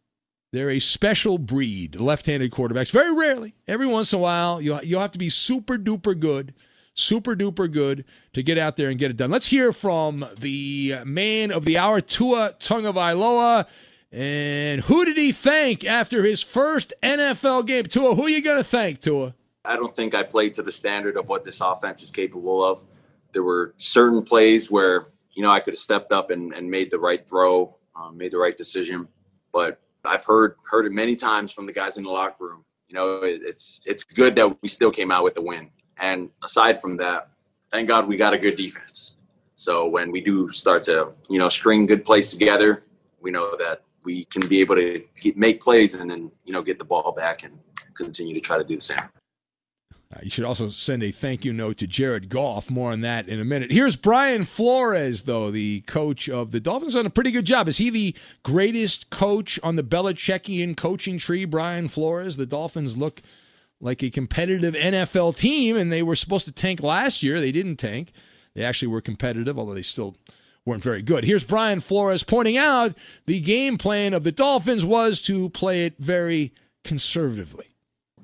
They're 0.51 0.71
a 0.71 0.79
special 0.79 1.37
breed, 1.37 1.99
left-handed 1.99 2.51
quarterbacks. 2.51 2.91
Very 2.91 3.13
rarely, 3.13 3.55
every 3.67 3.87
once 3.87 4.11
in 4.11 4.19
a 4.19 4.21
while, 4.21 4.61
you'll, 4.61 4.83
you'll 4.83 5.01
have 5.01 5.11
to 5.11 5.19
be 5.19 5.29
super 5.29 5.77
duper 5.77 6.19
good 6.19 6.53
super 6.93 7.35
duper 7.35 7.71
good 7.71 8.05
to 8.33 8.43
get 8.43 8.57
out 8.57 8.75
there 8.75 8.89
and 8.89 8.99
get 8.99 9.11
it 9.11 9.17
done. 9.17 9.31
Let's 9.31 9.47
hear 9.47 9.71
from 9.73 10.25
the 10.39 10.95
man 11.05 11.51
of 11.51 11.65
the 11.65 11.77
hour, 11.77 12.01
Tua 12.01 12.53
Tagovailoa. 12.59 13.67
And 14.11 14.81
who 14.81 15.05
did 15.05 15.17
he 15.17 15.31
thank 15.31 15.85
after 15.85 16.23
his 16.23 16.41
first 16.41 16.93
NFL 17.01 17.65
game? 17.65 17.85
Tua, 17.85 18.13
who 18.15 18.23
are 18.23 18.29
you 18.29 18.43
going 18.43 18.57
to 18.57 18.63
thank, 18.63 18.99
Tua? 18.99 19.33
I 19.63 19.75
don't 19.75 19.95
think 19.95 20.13
I 20.13 20.23
played 20.23 20.53
to 20.55 20.63
the 20.63 20.71
standard 20.71 21.15
of 21.15 21.29
what 21.29 21.45
this 21.45 21.61
offense 21.61 22.03
is 22.03 22.11
capable 22.11 22.63
of. 22.63 22.85
There 23.31 23.43
were 23.43 23.73
certain 23.77 24.23
plays 24.23 24.69
where, 24.69 25.07
you 25.31 25.43
know, 25.43 25.51
I 25.51 25.61
could 25.61 25.73
have 25.73 25.79
stepped 25.79 26.11
up 26.11 26.29
and, 26.29 26.53
and 26.53 26.69
made 26.69 26.91
the 26.91 26.99
right 26.99 27.25
throw, 27.25 27.77
um, 27.95 28.17
made 28.17 28.31
the 28.31 28.37
right 28.37 28.57
decision. 28.57 29.07
But 29.53 29.79
I've 30.05 30.25
heard 30.25 30.55
heard 30.69 30.85
it 30.85 30.91
many 30.91 31.15
times 31.15 31.51
from 31.51 31.65
the 31.65 31.73
guys 31.73 31.97
in 31.97 32.03
the 32.03 32.09
locker 32.09 32.45
room. 32.45 32.65
You 32.87 32.95
know, 32.95 33.21
it, 33.23 33.41
it's 33.43 33.81
it's 33.85 34.03
good 34.03 34.35
that 34.35 34.61
we 34.61 34.69
still 34.69 34.91
came 34.91 35.11
out 35.11 35.23
with 35.23 35.35
the 35.35 35.41
win. 35.41 35.69
And 35.97 36.29
aside 36.43 36.81
from 36.81 36.97
that, 36.97 37.29
thank 37.71 37.87
God 37.87 38.07
we 38.07 38.17
got 38.17 38.33
a 38.33 38.37
good 38.37 38.55
defense. 38.55 39.15
So 39.55 39.87
when 39.87 40.11
we 40.11 40.21
do 40.21 40.49
start 40.49 40.83
to, 40.85 41.13
you 41.29 41.37
know, 41.37 41.47
string 41.47 41.85
good 41.85 42.03
plays 42.03 42.31
together, 42.31 42.83
we 43.21 43.29
know 43.29 43.55
that 43.57 43.83
we 44.03 44.25
can 44.25 44.47
be 44.47 44.59
able 44.59 44.75
to 44.75 45.03
get, 45.21 45.37
make 45.37 45.61
plays 45.61 45.93
and 45.93 46.09
then, 46.09 46.31
you 46.43 46.51
know, 46.51 46.63
get 46.63 46.79
the 46.79 46.85
ball 46.85 47.11
back 47.11 47.43
and 47.43 47.59
continue 47.93 48.33
to 48.33 48.39
try 48.39 48.57
to 48.57 48.63
do 48.63 48.75
the 48.75 48.81
same. 48.81 48.97
Uh, 50.13 50.19
you 50.23 50.29
should 50.29 50.43
also 50.43 50.67
send 50.67 51.03
a 51.03 51.11
thank 51.11 51.45
you 51.45 51.53
note 51.53 51.77
to 51.77 51.87
Jared 51.87 52.27
Goff. 52.27 52.69
More 52.69 52.91
on 52.91 53.01
that 53.01 53.29
in 53.29 53.39
a 53.39 53.45
minute. 53.45 53.71
Here's 53.71 53.95
Brian 53.95 54.43
Flores, 54.43 55.23
though, 55.23 55.51
the 55.51 55.81
coach 55.81 56.27
of 56.27 56.51
the 56.51 56.59
Dolphins, 56.59 56.95
done 56.95 57.05
a 57.05 57.09
pretty 57.09 57.31
good 57.31 57.45
job. 57.45 57.69
Is 57.69 57.77
he 57.77 57.89
the 57.89 58.15
greatest 58.43 59.09
coach 59.09 59.59
on 59.63 59.77
the 59.77 59.83
Belichickian 59.83 60.75
coaching 60.75 61.17
tree, 61.17 61.45
Brian 61.45 61.87
Flores? 61.87 62.35
The 62.35 62.45
Dolphins 62.45 62.97
look 62.97 63.21
like 63.79 64.03
a 64.03 64.09
competitive 64.09 64.73
NFL 64.73 65.37
team, 65.37 65.77
and 65.77 65.91
they 65.91 66.03
were 66.03 66.15
supposed 66.15 66.45
to 66.45 66.51
tank 66.51 66.83
last 66.83 67.23
year. 67.23 67.39
They 67.39 67.51
didn't 67.51 67.77
tank. 67.77 68.11
They 68.53 68.63
actually 68.63 68.89
were 68.89 69.01
competitive, 69.01 69.57
although 69.57 69.73
they 69.73 69.81
still 69.81 70.17
weren't 70.65 70.83
very 70.83 71.01
good. 71.01 71.23
Here's 71.23 71.43
Brian 71.43 71.79
Flores 71.79 72.23
pointing 72.23 72.57
out 72.57 72.95
the 73.25 73.39
game 73.39 73.77
plan 73.77 74.13
of 74.13 74.23
the 74.23 74.31
Dolphins 74.31 74.85
was 74.85 75.21
to 75.21 75.49
play 75.49 75.85
it 75.85 75.95
very 75.97 76.53
conservatively. 76.83 77.70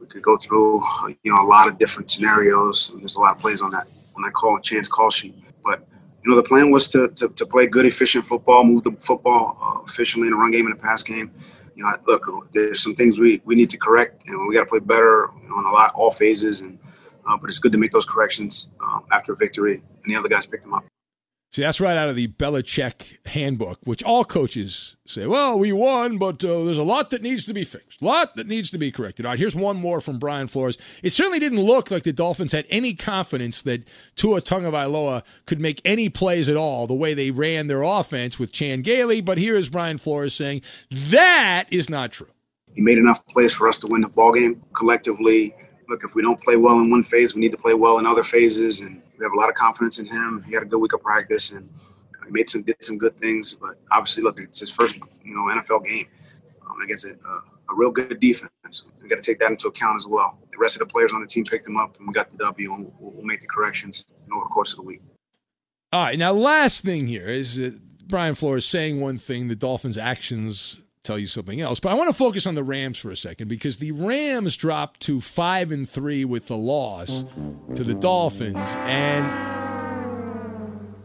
Could 0.09 0.21
go 0.21 0.37
through, 0.37 0.83
you 1.23 1.33
know, 1.33 1.41
a 1.41 1.47
lot 1.47 1.67
of 1.67 1.77
different 1.77 2.09
scenarios. 2.09 2.91
There's 2.95 3.15
a 3.15 3.21
lot 3.21 3.35
of 3.35 3.41
plays 3.41 3.61
on 3.61 3.71
that 3.71 3.87
on 4.15 4.23
that 4.23 4.33
call 4.33 4.59
chance 4.59 4.87
call 4.87 5.09
sheet, 5.09 5.35
but 5.63 5.87
you 6.23 6.31
know, 6.31 6.35
the 6.35 6.43
plan 6.43 6.71
was 6.71 6.87
to, 6.89 7.09
to, 7.09 7.29
to 7.29 7.45
play 7.45 7.67
good, 7.67 7.85
efficient 7.85 8.25
football, 8.25 8.63
move 8.63 8.83
the 8.83 8.91
football 8.93 9.57
uh, 9.61 9.83
efficiently 9.85 10.27
in 10.27 10.33
the 10.33 10.37
run 10.37 10.51
game 10.51 10.65
and 10.65 10.75
the 10.75 10.81
pass 10.81 11.03
game 11.03 11.31
you 11.77 11.83
know, 11.83 11.93
look, 12.07 12.51
there's 12.53 12.81
some 12.81 12.95
things 12.95 13.19
we, 13.19 13.39
we 13.45 13.53
need 13.53 13.69
to 13.69 13.77
correct, 13.77 14.27
and 14.27 14.47
we 14.47 14.55
got 14.55 14.61
to 14.61 14.65
play 14.65 14.79
better 14.79 15.29
you 15.43 15.47
know, 15.47 15.59
in 15.59 15.65
a 15.65 15.71
lot, 15.71 15.93
all 15.93 16.09
phases. 16.09 16.61
And 16.61 16.79
uh, 17.27 17.37
but 17.37 17.49
it's 17.49 17.59
good 17.59 17.71
to 17.71 17.77
make 17.77 17.91
those 17.91 18.05
corrections 18.05 18.71
um, 18.81 19.03
after 19.11 19.33
a 19.33 19.35
victory, 19.35 19.75
and 20.03 20.11
the 20.13 20.17
other 20.17 20.29
guys 20.29 20.45
pick 20.45 20.63
them 20.63 20.73
up. 20.73 20.85
See, 21.49 21.61
that's 21.61 21.79
right 21.79 21.95
out 21.95 22.09
of 22.09 22.17
the 22.17 22.27
Belichick 22.27 23.25
handbook, 23.25 23.79
which 23.83 24.03
all 24.03 24.25
coaches 24.25 24.97
say, 25.05 25.25
well, 25.25 25.57
we 25.57 25.71
won, 25.71 26.17
but 26.17 26.43
uh, 26.43 26.65
there's 26.65 26.77
a 26.77 26.83
lot 26.83 27.09
that 27.11 27.21
needs 27.21 27.45
to 27.45 27.53
be 27.53 27.63
fixed, 27.63 28.01
a 28.01 28.05
lot 28.05 28.35
that 28.35 28.47
needs 28.47 28.69
to 28.71 28.77
be 28.77 28.91
corrected. 28.91 29.25
All 29.25 29.31
right, 29.31 29.39
here's 29.39 29.55
one 29.55 29.77
more 29.77 30.01
from 30.01 30.19
Brian 30.19 30.47
Flores. 30.47 30.77
It 31.01 31.11
certainly 31.11 31.39
didn't 31.39 31.61
look 31.61 31.89
like 31.89 32.03
the 32.03 32.11
Dolphins 32.11 32.51
had 32.51 32.65
any 32.69 32.93
confidence 32.93 33.61
that 33.61 33.87
Tua 34.15 34.41
Tagovailoa 34.41 35.23
could 35.45 35.61
make 35.61 35.81
any 35.85 36.09
plays 36.09 36.49
at 36.49 36.57
all 36.57 36.85
the 36.85 36.93
way 36.93 37.13
they 37.13 37.31
ran 37.31 37.67
their 37.67 37.81
offense 37.81 38.37
with 38.37 38.51
Chan 38.51 38.81
Gailey, 38.81 39.21
but 39.21 39.37
here 39.37 39.55
is 39.55 39.69
Brian 39.69 39.97
Flores 39.97 40.33
saying 40.33 40.61
that 40.91 41.65
is 41.71 41.89
not 41.89 42.11
true. 42.11 42.27
He 42.75 42.81
made 42.81 42.97
enough 42.97 43.25
plays 43.25 43.53
for 43.53 43.69
us 43.69 43.77
to 43.79 43.87
win 43.87 44.01
the 44.01 44.09
ball 44.09 44.33
game 44.33 44.61
collectively. 44.73 45.55
Look, 45.87 46.03
if 46.03 46.13
we 46.13 46.21
don't 46.21 46.41
play 46.41 46.57
well 46.57 46.77
in 46.79 46.91
one 46.91 47.03
phase, 47.05 47.33
we 47.33 47.39
need 47.39 47.53
to 47.53 47.57
play 47.57 47.73
well 47.73 47.97
in 47.99 48.05
other 48.05 48.25
phases, 48.25 48.81
and 48.81 49.01
we 49.17 49.23
have 49.23 49.33
a 49.33 49.35
lot 49.35 49.49
of 49.49 49.55
confidence 49.55 49.99
in 49.99 50.05
him. 50.05 50.43
He 50.45 50.53
had 50.53 50.63
a 50.63 50.65
good 50.65 50.79
week 50.79 50.93
of 50.93 51.01
practice 51.01 51.51
and 51.51 51.69
he 52.25 52.31
made 52.31 52.49
some 52.49 52.61
did 52.63 52.83
some 52.83 52.97
good 52.97 53.17
things. 53.19 53.53
But 53.53 53.75
obviously, 53.91 54.23
look, 54.23 54.39
it's 54.39 54.59
his 54.59 54.69
first 54.69 54.97
you 55.23 55.35
know 55.35 55.43
NFL 55.43 55.85
game 55.85 56.07
um, 56.69 56.81
against 56.81 57.05
a, 57.05 57.11
a, 57.11 57.75
real 57.75 57.91
good 57.91 58.19
defense. 58.19 58.85
We 59.01 59.09
got 59.09 59.17
to 59.17 59.21
take 59.21 59.39
that 59.39 59.51
into 59.51 59.67
account 59.67 59.97
as 59.97 60.07
well. 60.07 60.37
The 60.51 60.57
rest 60.57 60.75
of 60.75 60.79
the 60.79 60.85
players 60.85 61.13
on 61.13 61.21
the 61.21 61.27
team 61.27 61.45
picked 61.45 61.67
him 61.67 61.77
up, 61.77 61.97
and 61.97 62.07
we 62.07 62.13
got 62.13 62.31
the 62.31 62.37
W, 62.37 62.73
and 62.73 62.91
we'll, 62.99 63.11
we'll 63.11 63.25
make 63.25 63.41
the 63.41 63.47
corrections 63.47 64.05
over 64.33 64.43
the 64.43 64.49
course 64.49 64.71
of 64.71 64.77
the 64.77 64.83
week. 64.83 65.01
All 65.93 66.01
right, 66.01 66.19
now 66.19 66.33
last 66.33 66.83
thing 66.83 67.07
here 67.07 67.27
is 67.27 67.59
uh, 67.59 67.71
Brian 68.05 68.35
Flores 68.35 68.65
saying 68.65 68.99
one 68.99 69.17
thing, 69.17 69.47
the 69.47 69.55
Dolphins' 69.55 69.97
actions 69.97 70.79
tell 71.07 71.17
you 71.17 71.27
something 71.27 71.61
else. 71.61 71.79
But 71.79 71.89
I 71.89 71.93
want 71.95 72.09
to 72.09 72.13
focus 72.13 72.45
on 72.45 72.55
the 72.55 72.63
Rams 72.63 72.97
for 72.97 73.09
a 73.09 73.15
second 73.15 73.47
because 73.47 73.77
the 73.77 73.91
Rams 73.91 74.57
dropped 74.57 74.99
to 75.01 75.21
five 75.21 75.71
and 75.71 75.87
three 75.89 76.25
with 76.25 76.47
the 76.47 76.57
loss 76.57 77.25
to 77.75 77.83
the 77.83 77.95
Dolphins, 77.95 78.75
and 78.79 79.25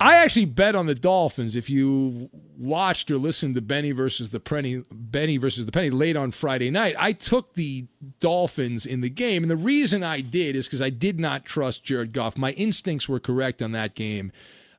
I 0.00 0.16
actually 0.16 0.46
bet 0.46 0.74
on 0.74 0.86
the 0.86 0.96
Dolphins. 0.96 1.54
If 1.54 1.70
you 1.70 2.28
watched 2.58 3.10
or 3.10 3.18
listened 3.18 3.54
to 3.54 3.60
Benny 3.60 3.92
versus 3.92 4.30
the 4.30 4.40
Penny, 4.40 4.82
Benny 4.90 5.36
versus 5.36 5.64
the 5.64 5.72
Penny 5.72 5.90
late 5.90 6.16
on 6.16 6.32
Friday 6.32 6.70
night, 6.70 6.96
I 6.98 7.12
took 7.12 7.54
the 7.54 7.86
Dolphins 8.18 8.84
in 8.84 9.00
the 9.00 9.08
game, 9.08 9.44
and 9.44 9.50
the 9.50 9.56
reason 9.56 10.02
I 10.02 10.20
did 10.20 10.56
is 10.56 10.66
because 10.66 10.82
I 10.82 10.90
did 10.90 11.20
not 11.20 11.44
trust 11.44 11.84
Jared 11.84 12.12
Goff. 12.12 12.36
My 12.36 12.50
instincts 12.52 13.08
were 13.08 13.20
correct 13.20 13.62
on 13.62 13.70
that 13.72 13.94
game. 13.94 14.32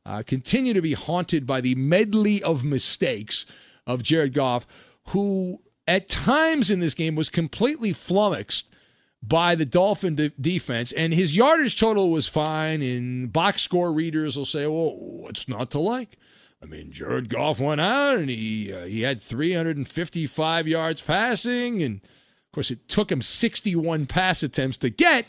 Uh, 0.06 0.22
continue 0.22 0.74
to 0.74 0.82
be 0.82 0.92
haunted 0.92 1.48
by 1.48 1.62
the 1.62 1.76
medley 1.76 2.44
of 2.44 2.66
mistakes 2.66 3.46
of 3.88 4.04
Jared 4.04 4.34
Goff, 4.34 4.68
who 5.10 5.62
at 5.88 6.08
times 6.08 6.72
in 6.72 6.80
this 6.80 6.94
game 6.94 7.16
was 7.16 7.30
completely 7.30 7.94
flummoxed 7.94 8.68
by 9.22 9.56
the 9.56 9.66
Dolphin 9.66 10.16
de- 10.16 10.30
defense, 10.30 10.92
and 10.92 11.14
his 11.14 11.36
yardage 11.36 11.80
total 11.80 12.12
was 12.12 12.28
fine. 12.28 12.82
And 12.82 13.32
box 13.32 13.62
score 13.62 13.92
readers 13.92 14.38
will 14.38 14.46
say, 14.46 14.68
"Well, 14.68 14.96
what's 14.98 15.48
not 15.48 15.72
to 15.72 15.80
like?" 15.80 16.18
I 16.62 16.66
mean, 16.66 16.92
Jared 16.92 17.30
Goff 17.30 17.60
went 17.60 17.82
out 17.82 18.18
and 18.18 18.30
he 18.30 18.74
uh, 18.74 18.86
he 18.86 19.02
had 19.02 19.22
355 19.22 20.68
yards 20.68 21.02
passing, 21.02 21.82
and 21.82 21.98
of 21.98 22.52
course, 22.54 22.72
it 22.72 22.88
took 22.88 23.12
him 23.12 23.22
61 23.22 24.06
pass 24.06 24.44
attempts 24.44 24.78
to 24.78 24.90
get 24.90 25.26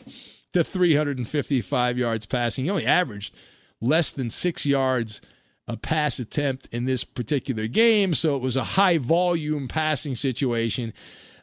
to 0.53 0.63
355 0.63 1.99
yards 1.99 2.27
passing. 2.27 2.65
He 2.65 2.71
only 2.71 2.87
averaged 2.87 3.35
less 3.81 4.13
than 4.13 4.31
six 4.31 4.65
yards 4.65 5.21
a 5.67 5.77
pass 5.77 6.19
attempt 6.19 6.69
in 6.73 6.85
this 6.85 7.05
particular 7.05 7.67
game, 7.67 8.15
so 8.15 8.37
it 8.37 8.43
was 8.43 8.57
a 8.57 8.65
high 8.65 8.99
volume 8.99 9.69
passing 9.69 10.15
situation. 10.15 10.93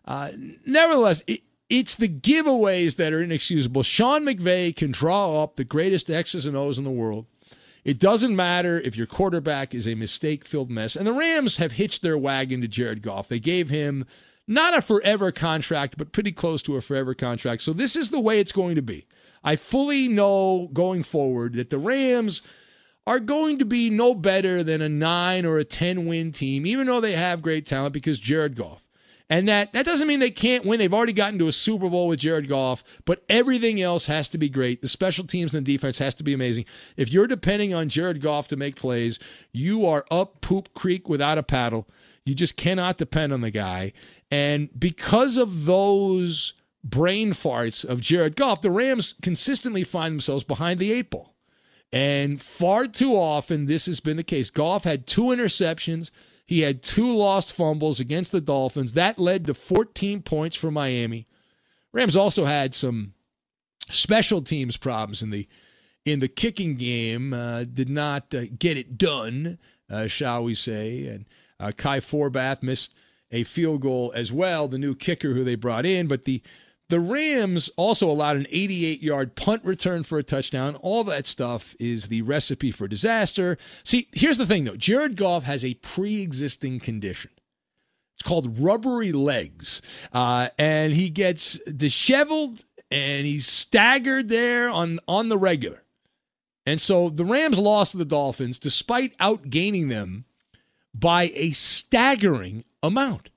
Uh, 0.05 0.29
nevertheless, 0.65 1.23
it, 1.27 1.41
it's 1.69 1.95
the 1.95 2.09
giveaways 2.09 2.97
that 2.97 3.13
are 3.13 3.23
inexcusable. 3.23 3.81
Sean 3.83 4.23
McVay 4.23 4.75
can 4.75 4.91
draw 4.91 5.41
up 5.41 5.55
the 5.55 5.63
greatest 5.63 6.11
X's 6.11 6.45
and 6.45 6.55
O's 6.55 6.77
in 6.77 6.83
the 6.83 6.91
world. 6.91 7.25
It 7.83 7.97
doesn't 7.97 8.35
matter 8.35 8.79
if 8.79 8.95
your 8.95 9.07
quarterback 9.07 9.73
is 9.73 9.87
a 9.87 9.95
mistake 9.95 10.45
filled 10.45 10.69
mess. 10.69 10.95
And 10.95 11.07
the 11.07 11.13
Rams 11.13 11.57
have 11.57 11.71
hitched 11.73 12.03
their 12.03 12.17
wagon 12.17 12.61
to 12.61 12.67
Jared 12.67 13.01
Goff. 13.01 13.27
They 13.27 13.39
gave 13.39 13.69
him 13.69 14.05
not 14.47 14.77
a 14.77 14.81
forever 14.81 15.31
contract, 15.31 15.97
but 15.97 16.11
pretty 16.11 16.31
close 16.31 16.61
to 16.63 16.75
a 16.75 16.81
forever 16.81 17.13
contract. 17.15 17.61
So 17.61 17.73
this 17.73 17.95
is 17.95 18.09
the 18.09 18.19
way 18.19 18.39
it's 18.39 18.51
going 18.51 18.75
to 18.75 18.81
be. 18.81 19.07
I 19.43 19.55
fully 19.55 20.07
know 20.07 20.69
going 20.73 21.01
forward 21.03 21.53
that 21.53 21.71
the 21.71 21.79
Rams 21.79 22.41
are 23.07 23.19
going 23.19 23.57
to 23.59 23.65
be 23.65 23.89
no 23.89 24.13
better 24.13 24.63
than 24.63 24.81
a 24.81 24.89
nine 24.89 25.45
or 25.45 25.57
a 25.57 25.63
10 25.63 26.05
win 26.05 26.31
team, 26.31 26.65
even 26.65 26.87
though 26.87 27.01
they 27.01 27.13
have 27.13 27.41
great 27.41 27.65
talent 27.65 27.93
because 27.93 28.19
Jared 28.19 28.55
Goff. 28.55 28.83
And 29.31 29.47
that 29.47 29.71
that 29.71 29.85
doesn't 29.85 30.09
mean 30.09 30.19
they 30.19 30.29
can't 30.29 30.65
win. 30.65 30.77
They've 30.77 30.93
already 30.93 31.13
gotten 31.13 31.39
to 31.39 31.47
a 31.47 31.53
Super 31.53 31.89
Bowl 31.89 32.09
with 32.09 32.19
Jared 32.19 32.49
Goff, 32.49 32.83
but 33.05 33.23
everything 33.29 33.81
else 33.81 34.05
has 34.07 34.27
to 34.29 34.37
be 34.37 34.49
great. 34.49 34.81
The 34.81 34.89
special 34.89 35.25
teams 35.25 35.55
and 35.55 35.65
the 35.65 35.73
defense 35.73 35.97
has 35.99 36.13
to 36.15 36.23
be 36.23 36.33
amazing. 36.33 36.65
If 36.97 37.13
you're 37.13 37.27
depending 37.27 37.73
on 37.73 37.87
Jared 37.87 38.21
Goff 38.21 38.49
to 38.49 38.57
make 38.57 38.75
plays, 38.75 39.19
you 39.53 39.85
are 39.85 40.03
up 40.11 40.41
poop 40.41 40.73
creek 40.73 41.07
without 41.07 41.37
a 41.37 41.43
paddle. 41.43 41.87
You 42.25 42.35
just 42.35 42.57
cannot 42.57 42.97
depend 42.97 43.31
on 43.31 43.39
the 43.39 43.51
guy. 43.51 43.93
And 44.29 44.69
because 44.77 45.37
of 45.37 45.63
those 45.65 46.53
brain 46.83 47.31
farts 47.31 47.85
of 47.85 48.01
Jared 48.01 48.35
Goff, 48.35 48.59
the 48.59 48.69
Rams 48.69 49.15
consistently 49.21 49.85
find 49.85 50.13
themselves 50.13 50.43
behind 50.43 50.77
the 50.77 50.91
eight 50.91 51.09
ball. 51.09 51.35
And 51.93 52.41
far 52.41 52.87
too 52.87 53.15
often, 53.15 53.65
this 53.65 53.85
has 53.85 53.99
been 53.99 54.17
the 54.17 54.23
case. 54.23 54.49
Goff 54.49 54.83
had 54.85 55.07
two 55.07 55.23
interceptions 55.23 56.11
he 56.51 56.59
had 56.59 56.83
two 56.83 57.15
lost 57.15 57.53
fumbles 57.53 58.01
against 58.01 58.33
the 58.33 58.41
Dolphins. 58.41 58.91
That 58.91 59.17
led 59.17 59.45
to 59.45 59.53
14 59.53 60.21
points 60.21 60.53
for 60.57 60.69
Miami. 60.69 61.25
Rams 61.93 62.17
also 62.17 62.43
had 62.43 62.73
some 62.73 63.13
special 63.89 64.41
teams 64.41 64.75
problems 64.75 65.23
in 65.23 65.29
the 65.29 65.47
in 66.03 66.19
the 66.19 66.27
kicking 66.27 66.75
game. 66.75 67.31
Uh, 67.31 67.63
did 67.63 67.89
not 67.89 68.35
uh, 68.35 68.41
get 68.59 68.75
it 68.75 68.97
done, 68.97 69.59
uh, 69.89 70.07
shall 70.07 70.43
we 70.43 70.53
say? 70.53 71.05
And 71.05 71.25
uh, 71.57 71.71
Kai 71.71 72.01
Forbath 72.01 72.61
missed 72.61 72.95
a 73.31 73.43
field 73.43 73.79
goal 73.79 74.11
as 74.13 74.29
well. 74.33 74.67
The 74.67 74.77
new 74.77 74.93
kicker 74.93 75.33
who 75.33 75.45
they 75.45 75.55
brought 75.55 75.85
in, 75.85 76.07
but 76.07 76.25
the 76.25 76.41
the 76.91 76.99
Rams 76.99 77.71
also 77.77 78.11
allowed 78.11 78.35
an 78.35 78.47
88 78.51 79.01
yard 79.01 79.35
punt 79.37 79.63
return 79.63 80.03
for 80.03 80.19
a 80.19 80.23
touchdown. 80.23 80.75
All 80.75 81.05
that 81.05 81.25
stuff 81.25 81.73
is 81.79 82.09
the 82.09 82.21
recipe 82.21 82.69
for 82.69 82.85
disaster. 82.85 83.57
See, 83.85 84.09
here's 84.11 84.37
the 84.37 84.45
thing 84.45 84.65
though 84.65 84.75
Jared 84.75 85.15
Goff 85.15 85.43
has 85.43 85.63
a 85.63 85.75
pre 85.75 86.21
existing 86.21 86.81
condition. 86.81 87.31
It's 88.15 88.27
called 88.27 88.59
rubbery 88.59 89.13
legs. 89.13 89.81
Uh, 90.11 90.49
and 90.59 90.91
he 90.91 91.09
gets 91.09 91.57
disheveled 91.59 92.65
and 92.91 93.25
he's 93.25 93.47
staggered 93.47 94.27
there 94.27 94.69
on, 94.69 94.99
on 95.07 95.29
the 95.29 95.37
regular. 95.37 95.83
And 96.65 96.79
so 96.79 97.09
the 97.09 97.25
Rams 97.25 97.57
lost 97.57 97.93
to 97.93 97.97
the 97.97 98.05
Dolphins 98.05 98.59
despite 98.59 99.17
outgaining 99.17 99.87
them 99.87 100.25
by 100.93 101.31
a 101.35 101.51
staggering 101.51 102.65
amount. 102.83 103.29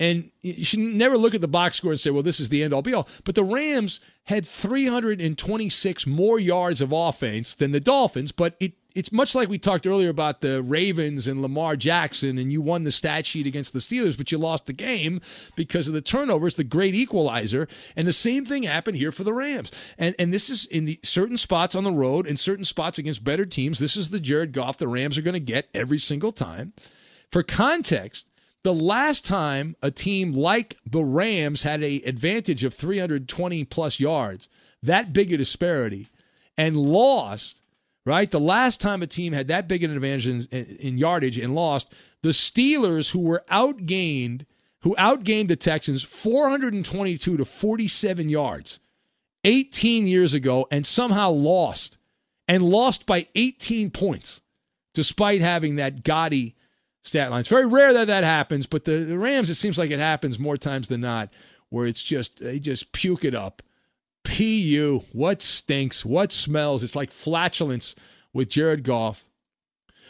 And 0.00 0.30
you 0.42 0.64
should 0.64 0.78
never 0.78 1.18
look 1.18 1.34
at 1.34 1.40
the 1.40 1.48
box 1.48 1.76
score 1.76 1.90
and 1.90 1.98
say, 1.98 2.10
well, 2.10 2.22
this 2.22 2.38
is 2.38 2.50
the 2.50 2.62
end 2.62 2.72
all 2.72 2.82
be 2.82 2.94
all. 2.94 3.08
But 3.24 3.34
the 3.34 3.42
Rams 3.42 4.00
had 4.24 4.46
326 4.46 6.06
more 6.06 6.38
yards 6.38 6.80
of 6.80 6.92
offense 6.92 7.54
than 7.54 7.72
the 7.72 7.80
Dolphins, 7.80 8.30
but 8.30 8.54
it, 8.60 8.74
it's 8.94 9.10
much 9.10 9.34
like 9.34 9.48
we 9.48 9.58
talked 9.58 9.86
earlier 9.86 10.08
about 10.08 10.40
the 10.40 10.62
Ravens 10.62 11.26
and 11.26 11.42
Lamar 11.42 11.74
Jackson, 11.74 12.38
and 12.38 12.52
you 12.52 12.60
won 12.60 12.84
the 12.84 12.90
stat 12.92 13.26
sheet 13.26 13.46
against 13.46 13.72
the 13.72 13.80
Steelers, 13.80 14.16
but 14.16 14.30
you 14.30 14.38
lost 14.38 14.66
the 14.66 14.72
game 14.72 15.20
because 15.56 15.88
of 15.88 15.94
the 15.94 16.00
turnovers, 16.00 16.54
the 16.54 16.64
great 16.64 16.94
equalizer. 16.94 17.66
And 17.96 18.06
the 18.06 18.12
same 18.12 18.44
thing 18.44 18.62
happened 18.62 18.98
here 18.98 19.12
for 19.12 19.24
the 19.24 19.32
Rams. 19.32 19.72
And 19.98 20.14
and 20.18 20.32
this 20.32 20.48
is 20.48 20.64
in 20.66 20.84
the 20.84 21.00
certain 21.02 21.36
spots 21.36 21.74
on 21.74 21.84
the 21.84 21.92
road 21.92 22.26
and 22.26 22.38
certain 22.38 22.64
spots 22.64 22.98
against 22.98 23.24
better 23.24 23.46
teams. 23.46 23.78
This 23.78 23.96
is 23.96 24.10
the 24.10 24.20
Jared 24.20 24.52
Goff 24.52 24.78
the 24.78 24.88
Rams 24.88 25.18
are 25.18 25.22
going 25.22 25.34
to 25.34 25.40
get 25.40 25.68
every 25.74 25.98
single 25.98 26.32
time. 26.32 26.72
For 27.30 27.42
context, 27.42 28.26
the 28.64 28.74
last 28.74 29.24
time 29.24 29.76
a 29.82 29.90
team 29.90 30.32
like 30.32 30.76
the 30.84 31.04
Rams 31.04 31.62
had 31.62 31.82
a 31.82 32.02
advantage 32.02 32.64
of 32.64 32.74
320 32.74 33.64
plus 33.64 34.00
yards, 34.00 34.48
that 34.82 35.12
big 35.12 35.32
a 35.32 35.36
disparity, 35.36 36.08
and 36.56 36.76
lost, 36.76 37.62
right? 38.04 38.30
The 38.30 38.40
last 38.40 38.80
time 38.80 39.02
a 39.02 39.06
team 39.06 39.32
had 39.32 39.48
that 39.48 39.68
big 39.68 39.84
an 39.84 39.92
advantage 39.92 40.26
in, 40.26 40.64
in 40.80 40.98
yardage 40.98 41.38
and 41.38 41.54
lost, 41.54 41.92
the 42.22 42.30
Steelers, 42.30 43.10
who 43.10 43.20
were 43.20 43.44
outgained, 43.50 44.44
who 44.82 44.94
outgained 44.96 45.48
the 45.48 45.56
Texans 45.56 46.02
422 46.02 47.36
to 47.36 47.44
47 47.44 48.28
yards 48.28 48.80
18 49.44 50.06
years 50.06 50.34
ago 50.34 50.66
and 50.70 50.84
somehow 50.84 51.30
lost 51.30 51.96
and 52.48 52.64
lost 52.64 53.06
by 53.06 53.26
18 53.34 53.90
points 53.90 54.40
despite 54.94 55.40
having 55.40 55.76
that 55.76 56.02
gaudy 56.02 56.56
stat 57.08 57.30
line. 57.30 57.40
It's 57.40 57.48
very 57.48 57.66
rare 57.66 57.92
that 57.94 58.06
that 58.06 58.24
happens, 58.24 58.66
but 58.66 58.84
the, 58.84 58.98
the 58.98 59.18
Rams, 59.18 59.50
it 59.50 59.56
seems 59.56 59.78
like 59.78 59.90
it 59.90 59.98
happens 59.98 60.38
more 60.38 60.56
times 60.56 60.88
than 60.88 61.00
not, 61.00 61.30
where 61.70 61.86
it's 61.86 62.02
just, 62.02 62.38
they 62.38 62.58
just 62.58 62.92
puke 62.92 63.24
it 63.24 63.34
up. 63.34 63.62
PU, 64.24 65.04
what 65.12 65.40
stinks, 65.40 66.04
what 66.04 66.32
smells. 66.32 66.82
It's 66.82 66.96
like 66.96 67.10
flatulence 67.10 67.94
with 68.32 68.50
Jared 68.50 68.84
Goff. 68.84 69.24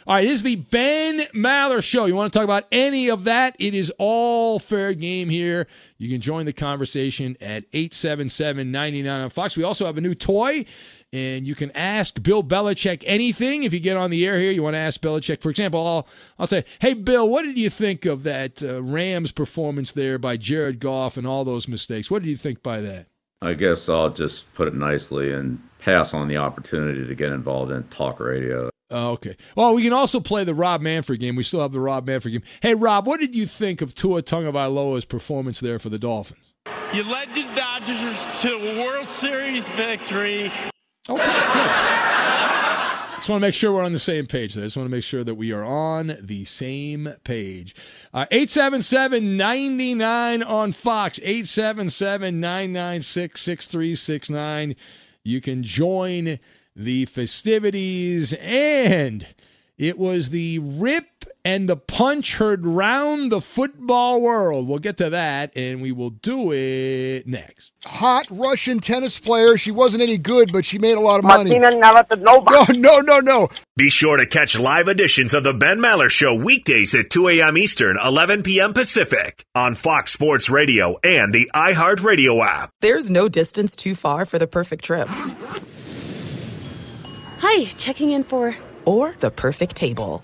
All 0.07 0.15
right, 0.15 0.25
it 0.25 0.31
is 0.31 0.43
the 0.43 0.55
Ben 0.55 1.19
Maller 1.35 1.83
Show. 1.83 2.05
You 2.05 2.15
want 2.15 2.31
to 2.31 2.37
talk 2.37 2.43
about 2.43 2.65
any 2.71 3.09
of 3.09 3.25
that? 3.25 3.55
It 3.59 3.73
is 3.73 3.91
all 3.97 4.57
fair 4.57 4.93
game 4.93 5.29
here. 5.29 5.67
You 5.97 6.09
can 6.09 6.21
join 6.21 6.45
the 6.45 6.53
conversation 6.53 7.37
at 7.41 7.65
877 7.73 8.71
99 8.71 9.21
on 9.21 9.29
Fox. 9.29 9.57
We 9.57 9.63
also 9.63 9.85
have 9.85 9.97
a 9.97 10.01
new 10.01 10.15
toy, 10.15 10.65
and 11.11 11.47
you 11.47 11.55
can 11.55 11.71
ask 11.71 12.21
Bill 12.21 12.43
Belichick 12.43 13.03
anything. 13.05 13.63
If 13.63 13.73
you 13.73 13.79
get 13.79 13.97
on 13.97 14.09
the 14.09 14.25
air 14.25 14.37
here, 14.37 14.51
you 14.51 14.63
want 14.63 14.75
to 14.75 14.79
ask 14.79 15.01
Belichick, 15.01 15.41
for 15.41 15.49
example, 15.49 15.85
I'll, 15.85 16.07
I'll 16.37 16.47
say, 16.47 16.65
Hey, 16.79 16.93
Bill, 16.93 17.27
what 17.27 17.43
did 17.43 17.57
you 17.57 17.69
think 17.69 18.05
of 18.05 18.23
that 18.23 18.63
uh, 18.63 18.81
Rams 18.81 19.31
performance 19.31 19.91
there 19.91 20.17
by 20.17 20.37
Jared 20.37 20.79
Goff 20.79 21.17
and 21.17 21.25
all 21.25 21.43
those 21.43 21.67
mistakes? 21.67 22.11
What 22.11 22.23
did 22.23 22.29
you 22.29 22.37
think 22.37 22.61
by 22.61 22.81
that? 22.81 23.07
I 23.41 23.53
guess 23.53 23.87
I'll 23.87 24.09
just 24.09 24.53
put 24.53 24.67
it 24.67 24.75
nicely 24.75 25.31
and 25.31 25.61
pass 25.79 26.13
on 26.13 26.27
the 26.27 26.37
opportunity 26.37 27.07
to 27.07 27.15
get 27.15 27.31
involved 27.31 27.71
in 27.71 27.83
talk 27.83 28.19
radio. 28.19 28.69
Oh, 28.91 29.11
okay. 29.11 29.37
Well, 29.55 29.75
we 29.75 29.83
can 29.83 29.93
also 29.93 30.19
play 30.19 30.43
the 30.43 30.53
Rob 30.55 30.81
Manfred 30.81 31.19
game. 31.19 31.35
We 31.35 31.43
still 31.43 31.61
have 31.61 31.71
the 31.71 31.79
Rob 31.79 32.07
Manfred 32.07 32.33
game. 32.33 32.43
Hey, 32.61 32.73
Rob, 32.73 33.05
what 33.05 33.19
did 33.19 33.35
you 33.35 33.45
think 33.45 33.81
of 33.81 33.93
Tua 33.95 34.23
Tagovailoa's 34.23 35.05
performance 35.05 35.59
there 35.59 35.79
for 35.79 35.89
the 35.89 35.99
Dolphins? 35.99 36.53
You 36.93 37.03
led 37.03 37.33
the 37.35 37.43
Dodgers 37.55 38.27
to 38.41 38.55
a 38.55 38.83
World 38.83 39.05
Series 39.05 39.69
victory. 39.71 40.51
Okay, 41.09 41.51
good. 41.53 41.69
Just 43.17 43.29
want 43.29 43.41
to 43.41 43.47
make 43.47 43.53
sure 43.55 43.73
we're 43.73 43.83
on 43.83 43.93
the 43.93 43.99
same 43.99 44.27
page. 44.27 44.55
I 44.57 44.61
just 44.61 44.77
want 44.77 44.87
to 44.87 44.91
make 44.91 45.03
sure 45.03 45.23
that 45.23 45.35
we 45.35 45.51
are 45.51 45.63
on 45.63 46.15
the 46.21 46.45
same 46.45 47.15
page. 47.23 47.75
Uh, 48.13 48.27
877 48.31 49.35
99 49.35 50.43
on 50.43 50.71
Fox, 50.71 51.19
877 51.23 52.39
996 52.39 53.41
6369. 53.41 54.75
You 55.23 55.41
can 55.41 55.63
join 55.63 56.39
the 56.75 57.05
festivities, 57.07 58.33
and 58.35 59.25
it 59.77 59.97
was 59.97 60.29
the 60.29 60.59
Rip 60.59 61.25
and 61.45 61.69
the 61.69 61.77
punch 61.77 62.35
heard 62.35 62.65
round 62.65 63.31
the 63.31 63.41
football 63.41 64.21
world. 64.21 64.67
We'll 64.67 64.79
get 64.79 64.97
to 64.97 65.09
that, 65.11 65.55
and 65.55 65.81
we 65.81 65.91
will 65.91 66.09
do 66.09 66.51
it 66.51 67.25
next. 67.27 67.73
Hot 67.85 68.25
Russian 68.29 68.79
tennis 68.79 69.19
player. 69.19 69.57
She 69.57 69.71
wasn't 69.71 70.03
any 70.03 70.17
good, 70.17 70.51
but 70.51 70.65
she 70.65 70.79
made 70.79 70.97
a 70.97 71.01
lot 71.01 71.19
of 71.19 71.25
money. 71.25 71.57
Martina 71.59 71.81
Navratilova. 71.81 72.77
No, 72.77 72.99
no, 72.99 72.99
no, 72.99 73.19
no. 73.19 73.47
Be 73.77 73.89
sure 73.89 74.17
to 74.17 74.25
catch 74.25 74.59
live 74.59 74.87
editions 74.87 75.33
of 75.33 75.43
the 75.43 75.53
Ben 75.53 75.79
Maller 75.79 76.09
Show 76.09 76.35
weekdays 76.35 76.93
at 76.93 77.09
2 77.09 77.29
a.m. 77.29 77.57
Eastern, 77.57 77.97
11 78.03 78.43
p.m. 78.43 78.73
Pacific 78.73 79.45
on 79.55 79.75
Fox 79.75 80.11
Sports 80.11 80.49
Radio 80.49 80.97
and 81.03 81.33
the 81.33 81.49
iHeartRadio 81.55 82.45
app. 82.45 82.69
There's 82.81 83.09
no 83.09 83.29
distance 83.29 83.75
too 83.75 83.95
far 83.95 84.25
for 84.25 84.37
the 84.37 84.47
perfect 84.47 84.83
trip. 84.83 85.07
Hi, 87.39 87.65
checking 87.77 88.11
in 88.11 88.23
for. 88.23 88.55
Or 88.85 89.15
the 89.19 89.31
perfect 89.31 89.75
table. 89.75 90.23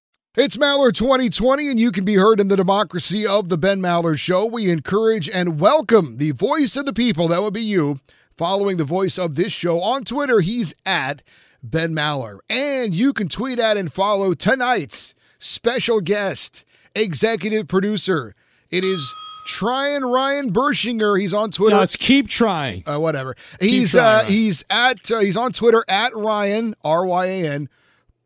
It's 0.37 0.55
Maller 0.55 0.93
2020, 0.93 1.67
and 1.67 1.77
you 1.77 1.91
can 1.91 2.05
be 2.05 2.15
heard 2.15 2.39
in 2.39 2.47
the 2.47 2.55
democracy 2.55 3.27
of 3.27 3.49
the 3.49 3.57
Ben 3.57 3.81
Maller 3.81 4.17
Show. 4.17 4.45
We 4.45 4.69
encourage 4.69 5.27
and 5.27 5.59
welcome 5.59 6.19
the 6.19 6.31
voice 6.31 6.77
of 6.77 6.85
the 6.85 6.93
people. 6.93 7.27
That 7.27 7.41
would 7.41 7.53
be 7.53 7.59
you. 7.59 7.99
Following 8.37 8.77
the 8.77 8.85
voice 8.85 9.19
of 9.19 9.35
this 9.35 9.51
show 9.51 9.81
on 9.81 10.05
Twitter, 10.05 10.39
he's 10.39 10.73
at 10.85 11.21
Ben 11.61 11.91
Maller. 11.91 12.39
And 12.49 12.95
you 12.95 13.11
can 13.11 13.27
tweet 13.27 13.59
at 13.59 13.75
and 13.75 13.91
follow 13.91 14.33
tonight's 14.33 15.13
special 15.37 15.99
guest, 15.99 16.63
executive 16.95 17.67
producer. 17.67 18.33
It 18.69 18.85
is 18.85 19.13
trying 19.47 20.01
Ryan 20.01 20.53
Burschinger. 20.53 21.19
He's 21.19 21.33
on 21.33 21.51
Twitter. 21.51 21.75
No, 21.75 21.81
it's 21.81 21.97
keep 21.97 22.29
trying. 22.29 22.83
Uh, 22.87 22.99
whatever. 22.99 23.35
Keep 23.59 23.69
he's 23.69 23.91
trying, 23.91 24.25
uh, 24.25 24.29
he's 24.29 24.63
at 24.69 25.11
uh, 25.11 25.19
he's 25.19 25.35
on 25.35 25.51
Twitter 25.51 25.83
at 25.89 26.15
Ryan 26.15 26.73
R 26.85 27.05
Y 27.05 27.25
A 27.25 27.49
N 27.49 27.67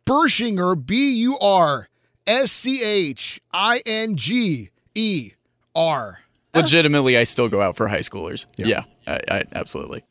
Burschinger 0.06 0.86
B 0.86 1.15
U 1.15 1.39
R 1.39 1.89
S 2.28 2.52
C 2.52 2.84
H 2.84 3.40
I 3.54 3.82
N 3.86 4.16
G 4.16 4.70
E 4.96 5.32
R. 5.76 6.20
Legitimately, 6.54 7.18
I 7.18 7.26
still 7.26 7.50
go 7.50 7.62
out 7.62 7.76
for 7.76 7.88
high 7.90 8.00
schoolers. 8.00 8.46
Yeah, 8.56 8.84
I, 9.06 9.20
I, 9.30 9.44
absolutely. 9.54 10.04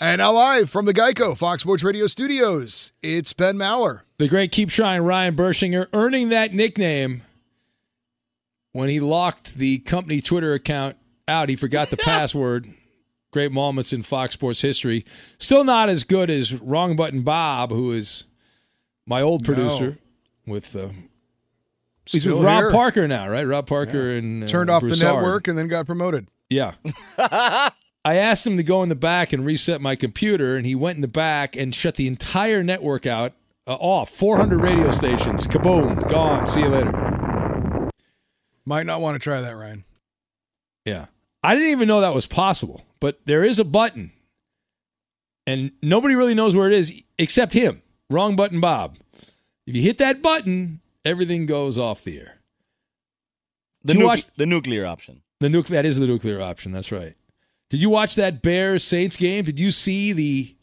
And 0.00 0.18
now 0.18 0.32
live 0.32 0.68
from 0.68 0.84
the 0.84 0.92
Geico 0.92 1.36
Fox 1.36 1.62
Sports 1.62 1.82
Radio 1.82 2.06
studios, 2.06 2.92
it's 3.02 3.32
Ben 3.32 3.56
Maller. 3.56 4.00
The 4.18 4.28
great 4.28 4.52
keep 4.52 4.68
trying 4.68 5.02
Ryan 5.02 5.34
Burschinger 5.34 5.86
earning 5.94 6.28
that 6.28 6.52
nickname 6.52 7.22
when 8.72 8.88
he 8.90 9.00
locked 9.00 9.54
the 9.54 9.78
company 9.78 10.20
Twitter 10.20 10.52
account 10.52 10.96
out. 11.26 11.48
He 11.48 11.56
forgot 11.56 11.90
the 11.90 11.96
password. 11.98 12.72
Great 13.30 13.50
moments 13.50 13.94
in 13.94 14.02
Fox 14.02 14.34
Sports 14.34 14.60
history. 14.60 15.06
Still 15.38 15.64
not 15.64 15.88
as 15.88 16.04
good 16.04 16.28
as 16.28 16.52
Wrong 16.60 16.96
Button 16.96 17.22
Bob, 17.22 17.70
who 17.70 17.92
is 17.92 18.24
my 19.06 19.22
old 19.22 19.44
producer 19.44 19.96
No. 20.46 20.52
with 20.52 20.76
uh, 20.76 20.88
he's 22.06 22.26
with 22.26 22.42
Rob 22.42 22.62
here. 22.62 22.70
Parker 22.70 23.08
now, 23.08 23.28
right? 23.28 23.44
Rob 23.44 23.66
Parker 23.66 24.12
and 24.12 24.44
uh, 24.44 24.46
Turned 24.46 24.70
off 24.70 24.82
the 24.82 24.96
network 24.96 25.48
and 25.48 25.56
then 25.56 25.68
got 25.68 25.86
promoted. 25.86 26.28
Yeah. 26.48 26.74
I 28.04 28.16
asked 28.16 28.46
him 28.46 28.56
to 28.56 28.62
go 28.62 28.82
in 28.82 28.88
the 28.88 28.96
back 28.96 29.32
and 29.32 29.46
reset 29.46 29.80
my 29.80 29.94
computer, 29.94 30.56
and 30.56 30.66
he 30.66 30.74
went 30.74 30.96
in 30.96 31.02
the 31.02 31.08
back 31.08 31.56
and 31.56 31.74
shut 31.74 31.94
the 31.94 32.08
entire 32.08 32.62
network 32.62 33.06
out 33.06 33.32
uh, 33.66 33.74
off. 33.74 34.10
400 34.10 34.60
radio 34.60 34.90
stations. 34.90 35.46
Kaboom. 35.46 36.08
Gone. 36.08 36.46
See 36.46 36.60
you 36.60 36.68
later. 36.68 37.90
Might 38.64 38.86
not 38.86 39.00
want 39.00 39.14
to 39.14 39.18
try 39.18 39.40
that, 39.40 39.52
Ryan. 39.52 39.84
Yeah. 40.84 41.06
I 41.44 41.54
didn't 41.54 41.70
even 41.70 41.88
know 41.88 42.00
that 42.00 42.14
was 42.14 42.26
possible, 42.26 42.82
but 43.00 43.20
there 43.24 43.42
is 43.42 43.58
a 43.58 43.64
button, 43.64 44.12
and 45.46 45.72
nobody 45.82 46.14
really 46.14 46.34
knows 46.34 46.54
where 46.54 46.70
it 46.70 46.78
is 46.78 47.02
except 47.18 47.52
him. 47.52 47.82
Wrong 48.08 48.36
button, 48.36 48.60
Bob. 48.60 48.98
If 49.66 49.74
you 49.74 49.82
hit 49.82 49.98
that 49.98 50.22
button, 50.22 50.80
everything 51.04 51.46
goes 51.46 51.78
off 51.78 52.04
the 52.04 52.18
air. 52.18 52.38
The, 53.84 53.94
Did 53.94 54.04
watch- 54.04 54.26
the 54.36 54.46
nuclear 54.46 54.86
option. 54.86 55.22
The 55.40 55.48
nuclear 55.48 55.82
that 55.82 55.86
is 55.88 55.98
the 55.98 56.06
nuclear 56.06 56.40
option. 56.40 56.72
That's 56.72 56.92
right. 56.92 57.16
Did 57.68 57.80
you 57.82 57.90
watch 57.90 58.14
that 58.16 58.42
Bears 58.42 58.84
Saints 58.84 59.16
game? 59.16 59.44
Did 59.44 59.58
you 59.58 59.70
see 59.70 60.12
the 60.12 60.54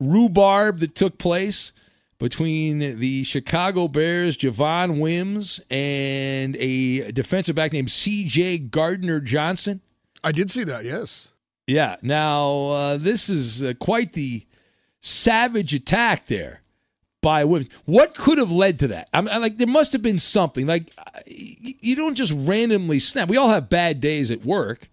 rhubarb 0.00 0.80
that 0.80 0.94
took 0.94 1.16
place 1.18 1.72
between 2.18 2.98
the 2.98 3.24
Chicago 3.24 3.88
Bears, 3.88 4.36
Javon 4.36 5.00
Wims, 5.00 5.60
and 5.70 6.56
a 6.56 7.12
defensive 7.12 7.54
back 7.54 7.72
named 7.72 7.90
C.J. 7.90 8.58
Gardner 8.58 9.20
Johnson? 9.20 9.80
I 10.22 10.32
did 10.32 10.50
see 10.50 10.64
that. 10.64 10.84
Yes. 10.84 11.32
Yeah. 11.66 11.96
Now 12.02 12.50
uh, 12.68 12.96
this 12.96 13.30
is 13.30 13.62
uh, 13.62 13.72
quite 13.78 14.12
the 14.12 14.44
savage 15.00 15.72
attack 15.72 16.26
there 16.26 16.62
by 17.24 17.42
Wims. 17.42 17.68
What 17.86 18.14
could 18.14 18.36
have 18.36 18.52
led 18.52 18.78
to 18.80 18.88
that? 18.88 19.08
I'm, 19.14 19.24
like, 19.24 19.56
there 19.56 19.66
must 19.66 19.94
have 19.94 20.02
been 20.02 20.18
something. 20.18 20.66
Like, 20.66 20.92
you 21.26 21.96
don't 21.96 22.16
just 22.16 22.34
randomly 22.36 22.98
snap. 22.98 23.30
We 23.30 23.38
all 23.38 23.48
have 23.48 23.70
bad 23.70 24.02
days 24.02 24.30
at 24.30 24.44
work 24.44 24.90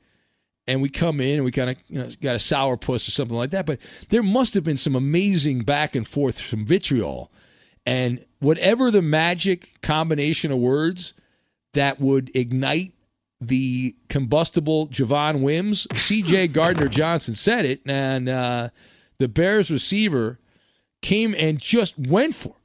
and 0.65 0.81
we 0.81 0.87
come 0.87 1.19
in 1.19 1.35
and 1.35 1.43
we 1.43 1.51
kind 1.51 1.71
of 1.71 1.77
you 1.89 1.99
know 1.99 2.07
got 2.21 2.35
a 2.35 2.39
sour 2.39 2.77
puss 2.77 3.05
or 3.05 3.11
something 3.11 3.35
like 3.35 3.49
that. 3.49 3.65
But 3.65 3.79
there 4.09 4.23
must 4.23 4.53
have 4.53 4.63
been 4.63 4.77
some 4.77 4.95
amazing 4.95 5.63
back 5.63 5.93
and 5.93 6.07
forth, 6.07 6.39
some 6.39 6.65
vitriol, 6.65 7.33
and 7.85 8.23
whatever 8.39 8.91
the 8.91 9.01
magic 9.01 9.81
combination 9.81 10.53
of 10.53 10.59
words 10.59 11.13
that 11.73 11.99
would 11.99 12.33
ignite 12.33 12.93
the 13.41 13.93
combustible 14.07 14.87
Javon 14.87 15.41
Wims, 15.41 15.85
C.J. 15.97 16.49
Gardner 16.49 16.87
Johnson 16.87 17.35
said 17.35 17.65
it, 17.65 17.81
and 17.85 18.29
uh, 18.29 18.69
the 19.17 19.27
Bears 19.27 19.69
receiver 19.69 20.39
came 21.01 21.35
and 21.37 21.59
just 21.59 21.97
went 21.97 22.35
for, 22.35 22.55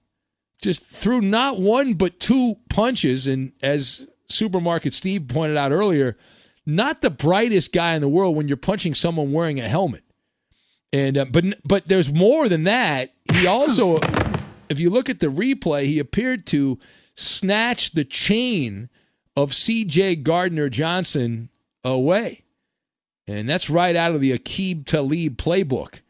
just 0.60 0.84
threw 0.84 1.20
not 1.20 1.60
one 1.60 1.94
but 1.94 2.20
two 2.20 2.56
punches, 2.68 3.26
and 3.26 3.52
as 3.62 4.08
Supermarket 4.28 4.92
Steve 4.92 5.28
pointed 5.28 5.56
out 5.56 5.72
earlier 5.72 6.16
not 6.66 7.00
the 7.00 7.10
brightest 7.10 7.72
guy 7.72 7.94
in 7.94 8.00
the 8.00 8.08
world 8.08 8.36
when 8.36 8.48
you're 8.48 8.56
punching 8.56 8.94
someone 8.94 9.32
wearing 9.32 9.60
a 9.60 9.68
helmet. 9.68 10.02
And 10.92 11.16
uh, 11.16 11.24
but 11.26 11.44
but 11.64 11.88
there's 11.88 12.12
more 12.12 12.48
than 12.48 12.64
that. 12.64 13.14
He 13.32 13.46
also, 13.46 13.98
if 14.68 14.80
you 14.80 14.90
look 14.90 15.08
at 15.08 15.20
the 15.20 15.28
replay, 15.28 15.84
he 15.84 15.98
appeared 15.98 16.46
to 16.48 16.78
snatch 17.14 17.92
the 17.92 18.04
chain 18.04 18.88
of 19.36 19.54
C.J. 19.54 20.16
Gardner 20.16 20.68
Johnson 20.68 21.50
away, 21.84 22.44
and 23.26 23.48
that's 23.48 23.70
right 23.70 23.94
out 23.94 24.14
of 24.14 24.20
the 24.20 24.36
Aqib 24.36 24.86
Talib 24.86 25.36
playbook 25.36 26.00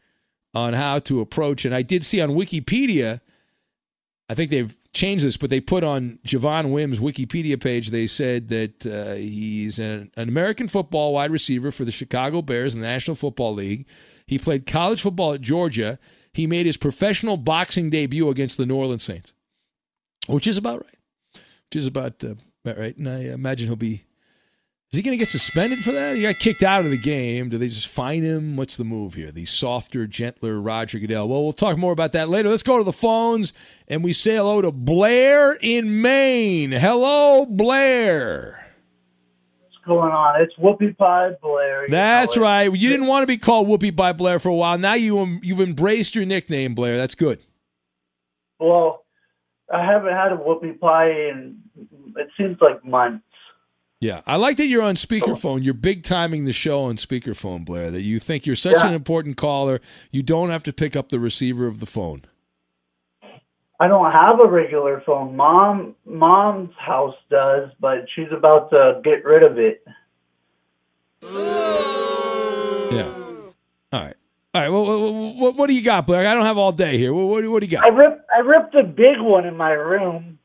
on 0.53 0.73
how 0.73 0.99
to 0.99 1.19
approach. 1.19 1.65
And 1.65 1.73
I 1.73 1.81
did 1.81 2.03
see 2.03 2.21
on 2.21 2.31
Wikipedia, 2.31 3.21
I 4.29 4.33
think 4.33 4.49
they've 4.49 4.75
changed 4.93 5.23
this, 5.23 5.37
but 5.37 5.49
they 5.49 5.61
put 5.61 5.83
on 5.83 6.19
Javon 6.25 6.71
Wims' 6.71 6.99
Wikipedia 6.99 7.61
page, 7.61 7.91
they 7.91 8.07
said 8.07 8.47
that 8.49 8.85
uh, 8.85 9.13
he's 9.13 9.79
an, 9.79 10.11
an, 10.17 10.27
American 10.27 10.67
football 10.67 11.13
wide 11.13 11.31
receiver 11.31 11.71
for 11.71 11.85
the 11.85 11.91
Chicago 11.91 12.41
Bears 12.41 12.73
in 12.73 12.81
the 12.81 12.87
National 12.87 13.15
Football 13.15 13.53
League. 13.53 13.85
He 14.25 14.37
played 14.37 14.65
college 14.65 15.01
football 15.01 15.33
at 15.33 15.41
Georgia. 15.41 15.99
He 16.33 16.47
made 16.47 16.65
his 16.65 16.77
professional 16.77 17.37
boxing 17.37 17.89
debut 17.89 18.29
against 18.29 18.57
the 18.57 18.65
New 18.65 18.75
Orleans 18.75 19.03
Saints, 19.03 19.33
which 20.27 20.47
is 20.47 20.57
about 20.57 20.83
right. 20.83 20.97
Which 21.69 21.75
is 21.75 21.87
about 21.87 22.23
uh, 22.23 22.35
right. 22.65 22.97
And 22.97 23.07
I 23.07 23.19
imagine 23.25 23.67
he'll 23.67 23.75
be 23.75 24.06
is 24.91 24.97
he 24.97 25.03
going 25.03 25.17
to 25.17 25.21
get 25.21 25.29
suspended 25.29 25.79
for 25.79 25.91
that? 25.91 26.15
He 26.15 26.21
got 26.21 26.39
kicked 26.39 26.63
out 26.63 26.85
of 26.85 26.91
the 26.91 26.97
game. 26.97 27.49
Do 27.49 27.57
they 27.57 27.67
just 27.67 27.89
fine 27.89 28.23
him? 28.23 28.55
What's 28.55 28.77
the 28.77 28.85
move 28.85 29.15
here? 29.15 29.31
The 29.33 29.43
softer, 29.43 30.07
gentler 30.07 30.61
Roger 30.61 30.97
Goodell. 30.97 31.27
Well, 31.27 31.43
we'll 31.43 31.51
talk 31.51 31.77
more 31.77 31.91
about 31.91 32.13
that 32.13 32.29
later. 32.29 32.49
Let's 32.49 32.63
go 32.63 32.77
to 32.77 32.85
the 32.85 32.93
phones 32.93 33.51
and 33.89 34.01
we 34.01 34.13
say 34.13 34.37
hello 34.37 34.61
to 34.61 34.71
Blair 34.71 35.57
in 35.61 36.01
Maine. 36.01 36.71
Hello, 36.71 37.45
Blair. 37.45 38.65
What's 39.59 39.75
going 39.85 40.13
on? 40.13 40.41
It's 40.41 40.53
Whoopie 40.55 40.97
Pie 40.97 41.31
Blair. 41.41 41.87
That's 41.89 42.37
right. 42.37 42.73
You 42.73 42.89
didn't 42.89 43.07
want 43.07 43.23
to 43.23 43.27
be 43.27 43.37
called 43.37 43.67
Whoopie 43.67 43.95
Pie 43.95 44.13
Blair 44.13 44.39
for 44.39 44.49
a 44.49 44.55
while. 44.55 44.77
Now 44.77 44.93
you 44.93 45.39
you've 45.43 45.59
embraced 45.59 46.15
your 46.15 46.25
nickname, 46.25 46.75
Blair. 46.75 46.95
That's 46.95 47.15
good. 47.15 47.39
Well, 48.57 49.03
I 49.71 49.83
haven't 49.83 50.13
had 50.13 50.31
a 50.31 50.37
Whoopie 50.37 50.79
Pie 50.79 51.09
in 51.09 51.61
it 52.17 52.29
seems 52.37 52.57
like 52.61 52.83
months. 52.83 53.25
Yeah, 53.99 54.21
I 54.27 54.35
like 54.35 54.57
that 54.57 54.67
you're 54.67 54.83
on 54.83 54.93
speakerphone. 54.93 55.63
You're 55.63 55.73
big 55.73 56.03
timing 56.03 56.45
the 56.45 56.53
show 56.53 56.83
on 56.83 56.97
speakerphone, 56.97 57.65
Blair. 57.65 57.89
That 57.89 58.03
you 58.03 58.19
think 58.19 58.45
you're 58.45 58.55
such 58.55 58.75
yeah. 58.75 58.87
an 58.87 58.93
important 58.93 59.37
caller, 59.37 59.81
you 60.11 60.21
don't 60.21 60.51
have 60.51 60.61
to 60.63 60.73
pick 60.73 60.95
up 60.95 61.09
the 61.09 61.19
receiver 61.19 61.65
of 61.65 61.79
the 61.79 61.87
phone. 61.87 62.25
I 63.79 63.87
don't 63.87 64.11
have 64.11 64.39
a 64.39 64.47
regular 64.47 65.01
phone. 65.05 65.35
Mom, 65.35 65.95
mom's 66.05 66.73
house 66.77 67.15
does, 67.29 67.69
but 67.79 68.05
she's 68.15 68.31
about 68.31 68.69
to 68.71 69.01
get 69.03 69.23
rid 69.23 69.43
of 69.43 69.57
it. 69.57 69.83
Yeah. 72.91 73.13
All 73.91 74.03
right. 74.03 74.15
All 74.53 74.61
right. 74.61 74.69
Well, 74.69 75.33
what, 75.35 75.55
what, 75.55 75.67
do 75.67 75.73
you 75.73 75.83
got, 75.83 76.07
Blair? 76.07 76.27
I 76.27 76.33
don't 76.33 76.45
have 76.45 76.57
all 76.57 76.71
day 76.71 76.97
here. 76.97 77.13
What, 77.13 77.27
what, 77.27 77.47
what 77.47 77.59
do 77.59 77.65
you 77.65 77.71
got? 77.71 77.83
I 77.85 77.89
ripped 77.89 78.21
I 78.35 78.39
ripped 78.39 78.75
a 78.75 78.83
big 78.83 79.19
one 79.19 79.45
in 79.45 79.55
my 79.55 79.71
room. 79.71 80.36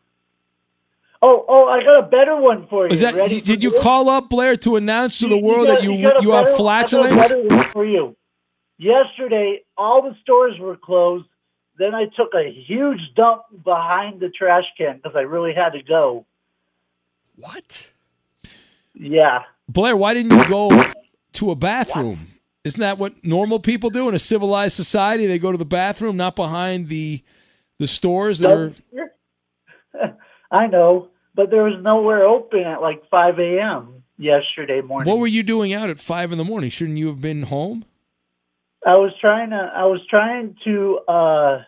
Oh, 1.25 1.45
oh, 1.49 1.69
I 1.69 1.85
got 1.85 2.01
a 2.01 2.09
better 2.09 2.37
one 2.37 2.67
for 2.67 2.87
you. 2.87 2.93
Is 2.93 3.01
that, 3.01 3.15
Ready 3.15 3.41
did 3.41 3.63
you 3.63 3.71
call 3.81 4.09
up 4.09 4.29
Blair 4.29 4.57
to 4.59 4.75
announce 4.75 5.19
to 5.21 5.29
the 5.29 5.39
world 5.39 5.69
got, 5.69 5.75
that 5.75 5.85
you 5.85 5.93
you, 5.93 5.99
you, 5.99 6.31
better, 6.31 6.49
have 6.49 6.57
flatulence? 6.57 7.13
I 7.13 7.17
got 7.17 7.31
a 7.31 7.35
better 7.45 7.57
one 7.57 7.71
for 7.73 7.87
you. 7.87 8.17
Yesterday, 8.77 9.61
all 9.77 10.03
the 10.03 10.17
stores 10.21 10.59
were 10.59 10.77
closed. 10.77 11.27
Then 11.79 11.95
I 11.95 12.07
took 12.17 12.35
a 12.35 12.53
huge 12.67 12.99
dump 13.15 13.43
behind 13.65 14.21
the 14.21 14.31
trash 14.31 14.65
can 14.77 14.97
because 14.97 15.13
I 15.15 15.21
really 15.21 15.55
had 15.55 15.71
to 15.71 15.83
go. 15.83 16.27
What? 17.37 17.93
Yeah. 18.95 19.45
Blair, 19.69 19.97
why 19.97 20.15
didn't 20.15 20.37
you 20.37 20.45
go 20.47 20.93
to 21.35 21.51
a 21.53 21.55
bathroom? 21.55 22.33
Isn't 22.65 22.81
that 22.81 22.99
what 22.99 23.25
normal 23.25 23.61
people 23.61 23.91
do 23.91 24.09
in 24.09 24.15
a 24.15 24.19
civilized 24.19 24.75
society? 24.75 25.27
They 25.27 25.39
go 25.39 25.53
to 25.53 25.59
the 25.59 25.65
bathroom, 25.65 26.17
not 26.17 26.35
behind 26.35 26.89
the 26.89 27.23
the 27.79 27.87
stores 27.87 28.41
that 28.41 28.51
are. 28.51 28.75
I 30.53 30.69
know 30.69 31.09
but 31.35 31.51
there 31.51 31.62
was 31.62 31.83
nowhere 31.83 32.25
open 32.25 32.61
at 32.61 32.81
like 32.81 33.09
5 33.11 33.38
a.m. 33.38 34.03
yesterday 34.19 34.81
morning. 34.81 35.11
What 35.11 35.19
were 35.19 35.27
you 35.27 35.43
doing 35.43 35.73
out 35.73 35.91
at 35.91 35.99
five 35.99 36.33
in 36.33 36.38
the 36.38 36.45
morning? 36.45 36.71
Shouldn't 36.71 36.99
you 36.99 37.07
have 37.09 37.21
been 37.21 37.45
home? 37.45 37.85
I 38.87 38.97
was 38.97 39.12
trying 39.21 39.51
to. 39.51 39.73
I 39.75 39.85
was 39.85 40.01
trying 40.09 40.57
to. 40.65 40.99
uh 41.09 41.62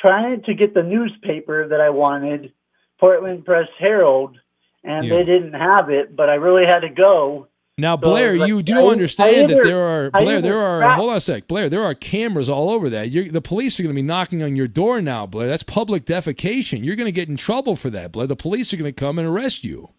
Trying 0.00 0.42
to 0.44 0.54
get 0.54 0.74
the 0.74 0.84
newspaper 0.84 1.66
that 1.66 1.80
I 1.80 1.90
wanted, 1.90 2.52
Portland 3.00 3.44
Press 3.44 3.66
Herald, 3.80 4.38
and 4.84 5.04
yeah. 5.04 5.16
they 5.16 5.24
didn't 5.24 5.54
have 5.54 5.90
it. 5.90 6.14
But 6.14 6.28
I 6.28 6.34
really 6.34 6.66
had 6.66 6.86
to 6.86 6.88
go. 6.88 7.48
Now, 7.80 7.96
Blair, 7.96 8.36
so, 8.36 8.44
you 8.44 8.60
do 8.60 8.88
I, 8.88 8.90
understand 8.90 9.36
I 9.36 9.38
either, 9.44 9.54
that 9.54 9.62
there 9.62 9.80
are 9.80 10.10
Blair. 10.10 10.42
There 10.42 10.58
are 10.58 10.96
hold 10.96 11.10
on 11.10 11.16
a 11.16 11.20
sec, 11.20 11.46
Blair. 11.46 11.68
There 11.68 11.84
are 11.84 11.94
cameras 11.94 12.50
all 12.50 12.70
over 12.70 12.90
that. 12.90 13.10
You're, 13.10 13.30
the 13.30 13.40
police 13.40 13.78
are 13.78 13.84
going 13.84 13.94
to 13.94 14.02
be 14.02 14.04
knocking 14.04 14.42
on 14.42 14.56
your 14.56 14.66
door 14.66 15.00
now, 15.00 15.26
Blair. 15.26 15.46
That's 15.46 15.62
public 15.62 16.04
defecation. 16.04 16.84
You're 16.84 16.96
going 16.96 17.06
to 17.06 17.12
get 17.12 17.28
in 17.28 17.36
trouble 17.36 17.76
for 17.76 17.88
that, 17.90 18.10
Blair. 18.10 18.26
The 18.26 18.34
police 18.34 18.74
are 18.74 18.76
going 18.76 18.92
to 18.92 19.00
come 19.00 19.16
and 19.16 19.28
arrest 19.28 19.62
you. 19.62 19.90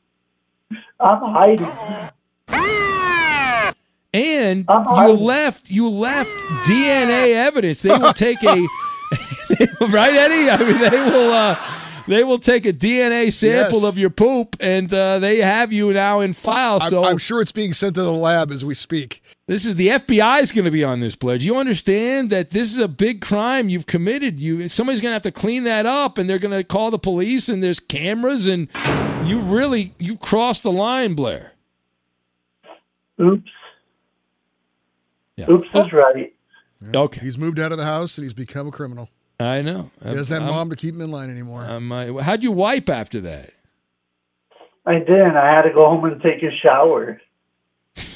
I'm 0.99 1.21
hiding. 1.21 2.11
And 4.13 4.65
you 4.67 5.13
left. 5.13 5.69
You 5.69 5.89
left 5.89 6.31
DNA 6.65 7.33
evidence. 7.33 7.81
They 7.81 7.97
will 7.97 8.13
take 8.13 8.43
a 8.43 8.55
right, 9.87 10.13
Eddie. 10.13 10.49
I 10.49 10.57
mean, 10.57 10.79
they 10.79 11.09
will. 11.09 11.31
Uh, 11.31 11.55
they 12.09 12.23
will 12.23 12.39
take 12.39 12.65
a 12.65 12.73
DNA 12.73 13.31
sample 13.31 13.81
yes. 13.81 13.83
of 13.83 13.97
your 13.97 14.09
poop, 14.09 14.57
and 14.59 14.91
uh, 14.91 15.19
they 15.19 15.37
have 15.37 15.71
you 15.71 15.93
now 15.93 16.21
in 16.21 16.33
file. 16.33 16.79
So 16.79 17.03
I'm, 17.03 17.11
I'm, 17.11 17.17
sure 17.19 17.39
it's 17.39 17.51
being 17.51 17.71
sent 17.71 17.95
to 17.95 18.01
the 18.01 18.11
lab 18.11 18.51
as 18.51 18.65
we 18.65 18.73
speak. 18.73 19.21
This 19.45 19.63
is 19.63 19.75
the 19.75 19.89
FBI 19.89 20.41
is 20.41 20.51
going 20.51 20.65
to 20.65 20.71
be 20.71 20.83
on 20.83 21.01
this 21.01 21.15
pledge. 21.15 21.45
You 21.45 21.57
understand 21.57 22.31
that 22.31 22.49
this 22.49 22.73
is 22.73 22.79
a 22.79 22.87
big 22.87 23.21
crime 23.21 23.69
you've 23.69 23.85
committed. 23.85 24.39
You 24.39 24.67
somebody's 24.67 25.01
going 25.01 25.11
to 25.11 25.15
have 25.15 25.21
to 25.23 25.31
clean 25.31 25.65
that 25.65 25.85
up, 25.85 26.17
and 26.17 26.27
they're 26.27 26.39
going 26.39 26.57
to 26.57 26.63
call 26.63 26.89
the 26.89 26.99
police, 26.99 27.47
and 27.47 27.63
there's 27.63 27.79
cameras, 27.79 28.47
and 28.47 28.67
you 29.23 29.41
really 29.41 29.93
you 29.99 30.17
crossed 30.17 30.63
the 30.63 30.71
line, 30.71 31.13
Blair. 31.13 31.53
Oops. 33.21 33.51
Yeah. 35.35 35.49
Oops 35.49 35.67
is 35.75 35.93
right. 35.93 36.33
Yeah. 36.81 37.01
Okay. 37.01 37.21
He's 37.21 37.37
moved 37.37 37.59
out 37.59 37.71
of 37.71 37.77
the 37.77 37.85
house 37.85 38.17
and 38.17 38.25
he's 38.25 38.33
become 38.33 38.67
a 38.67 38.71
criminal. 38.71 39.09
I 39.39 39.61
know. 39.61 39.89
He 40.03 40.13
doesn't 40.13 40.41
have 40.41 40.51
mom 40.51 40.69
to 40.69 40.75
keep 40.75 40.95
him 40.95 41.01
in 41.01 41.11
line 41.11 41.29
anymore. 41.29 41.63
Uh, 41.63 42.21
how'd 42.21 42.43
you 42.43 42.51
wipe 42.51 42.89
after 42.89 43.21
that? 43.21 43.51
I 44.85 44.99
didn't. 44.99 45.37
I 45.37 45.53
had 45.53 45.61
to 45.63 45.71
go 45.73 45.87
home 45.87 46.03
and 46.05 46.21
take 46.21 46.43
a 46.43 46.51
shower. 46.57 47.21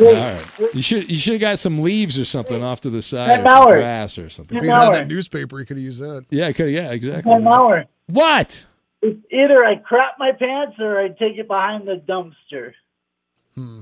All 0.00 0.06
right. 0.06 0.46
You 0.74 0.82
should 0.82 1.10
you 1.10 1.16
should 1.16 1.34
have 1.34 1.40
got 1.40 1.58
some 1.58 1.80
leaves 1.80 2.18
or 2.18 2.24
something 2.24 2.62
off 2.62 2.80
to 2.82 2.90
the 2.90 3.02
side, 3.02 3.40
or 3.40 3.72
grass 3.72 4.16
or 4.18 4.30
something. 4.30 4.56
If 4.56 4.64
he 4.64 4.70
had 4.70 4.94
that 4.94 5.08
newspaper, 5.08 5.58
he 5.58 5.64
could 5.64 5.76
have 5.76 5.84
used 5.84 6.00
that. 6.00 6.24
Yeah, 6.30 6.50
could. 6.52 6.70
Yeah, 6.70 6.92
exactly. 6.92 7.30
One 7.30 7.46
hour. 7.46 7.84
What? 8.06 8.64
It's 9.02 9.18
either 9.30 9.64
I 9.64 9.76
crap 9.76 10.18
my 10.18 10.32
pants 10.32 10.76
or 10.78 10.98
I 11.00 11.08
take 11.08 11.38
it 11.38 11.48
behind 11.48 11.86
the 11.88 12.02
dumpster. 12.06 12.72
Hmm. 13.54 13.80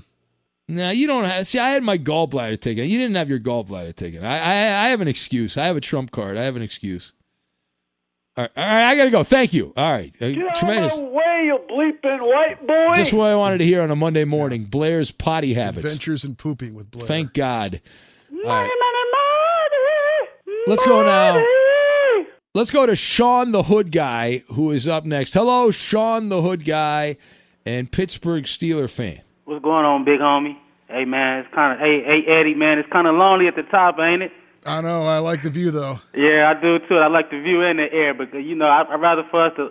No, 0.70 0.90
you 0.90 1.06
don't 1.06 1.24
have. 1.24 1.46
See, 1.46 1.58
I 1.58 1.70
had 1.70 1.82
my 1.82 1.96
gallbladder 1.96 2.60
taken. 2.60 2.84
You 2.88 2.98
didn't 2.98 3.16
have 3.16 3.30
your 3.30 3.40
gallbladder 3.40 3.96
taken. 3.96 4.22
I, 4.24 4.36
I, 4.38 4.84
I 4.84 4.88
have 4.90 5.00
an 5.00 5.08
excuse. 5.08 5.56
I 5.56 5.64
have 5.64 5.76
a 5.76 5.80
trump 5.80 6.10
card. 6.10 6.36
I 6.36 6.42
have 6.44 6.56
an 6.56 6.62
excuse. 6.62 7.14
All 8.36 8.44
right, 8.44 8.50
all 8.56 8.64
right, 8.64 8.84
I 8.84 8.96
got 8.96 9.04
to 9.04 9.10
go. 9.10 9.24
Thank 9.24 9.52
you. 9.54 9.72
All 9.76 9.90
right. 9.90 10.14
Uh, 10.20 10.28
Get 10.28 10.56
tremendous. 10.56 10.92
out 10.92 10.98
of 10.98 11.04
my 11.06 11.10
way, 11.10 11.42
you 11.46 11.58
bleeping 11.70 12.20
white 12.20 12.66
boy. 12.66 12.92
Just 12.94 13.12
what 13.12 13.30
I 13.30 13.34
wanted 13.34 13.58
to 13.58 13.64
hear 13.64 13.82
on 13.82 13.90
a 13.90 13.96
Monday 13.96 14.24
morning. 14.24 14.64
Blair's 14.66 15.10
potty 15.10 15.54
habits. 15.54 15.86
Adventures 15.86 16.24
in 16.24 16.36
pooping 16.36 16.74
with 16.74 16.90
Blair. 16.90 17.06
Thank 17.06 17.32
God. 17.32 17.80
All 18.32 18.42
right. 18.44 18.70
Let's 20.66 20.86
go 20.86 21.02
now. 21.02 21.42
Let's 22.54 22.70
go 22.70 22.84
to 22.84 22.94
Sean 22.94 23.52
the 23.52 23.62
Hood 23.64 23.90
Guy, 23.90 24.42
who 24.48 24.70
is 24.70 24.86
up 24.86 25.04
next. 25.06 25.32
Hello, 25.32 25.70
Sean 25.70 26.28
the 26.28 26.42
Hood 26.42 26.64
Guy 26.64 27.16
and 27.64 27.90
Pittsburgh 27.90 28.44
Steeler 28.44 28.90
fan. 28.90 29.22
What's 29.48 29.64
going 29.64 29.86
on, 29.86 30.04
big 30.04 30.20
homie? 30.20 30.58
Hey 30.88 31.06
man, 31.06 31.40
it's 31.40 31.54
kind 31.54 31.72
of 31.72 31.78
hey 31.80 32.02
hey 32.04 32.20
Eddie 32.30 32.52
man, 32.54 32.78
it's 32.78 32.88
kind 32.92 33.06
of 33.06 33.14
lonely 33.14 33.46
at 33.48 33.56
the 33.56 33.62
top, 33.62 33.96
ain't 33.98 34.20
it? 34.22 34.32
I 34.66 34.82
know. 34.82 35.04
I 35.04 35.18
like 35.20 35.42
the 35.42 35.48
view 35.48 35.70
though. 35.70 35.98
Yeah, 36.14 36.52
I 36.54 36.60
do 36.60 36.78
too. 36.86 36.96
I 36.96 37.06
like 37.08 37.30
the 37.30 37.40
view 37.40 37.62
in 37.62 37.78
the 37.78 37.88
air, 37.90 38.12
but 38.12 38.28
you 38.34 38.54
know, 38.54 38.66
I, 38.66 38.84
I'd 38.92 39.00
rather 39.00 39.22
for 39.30 39.46
us 39.46 39.52
to 39.56 39.70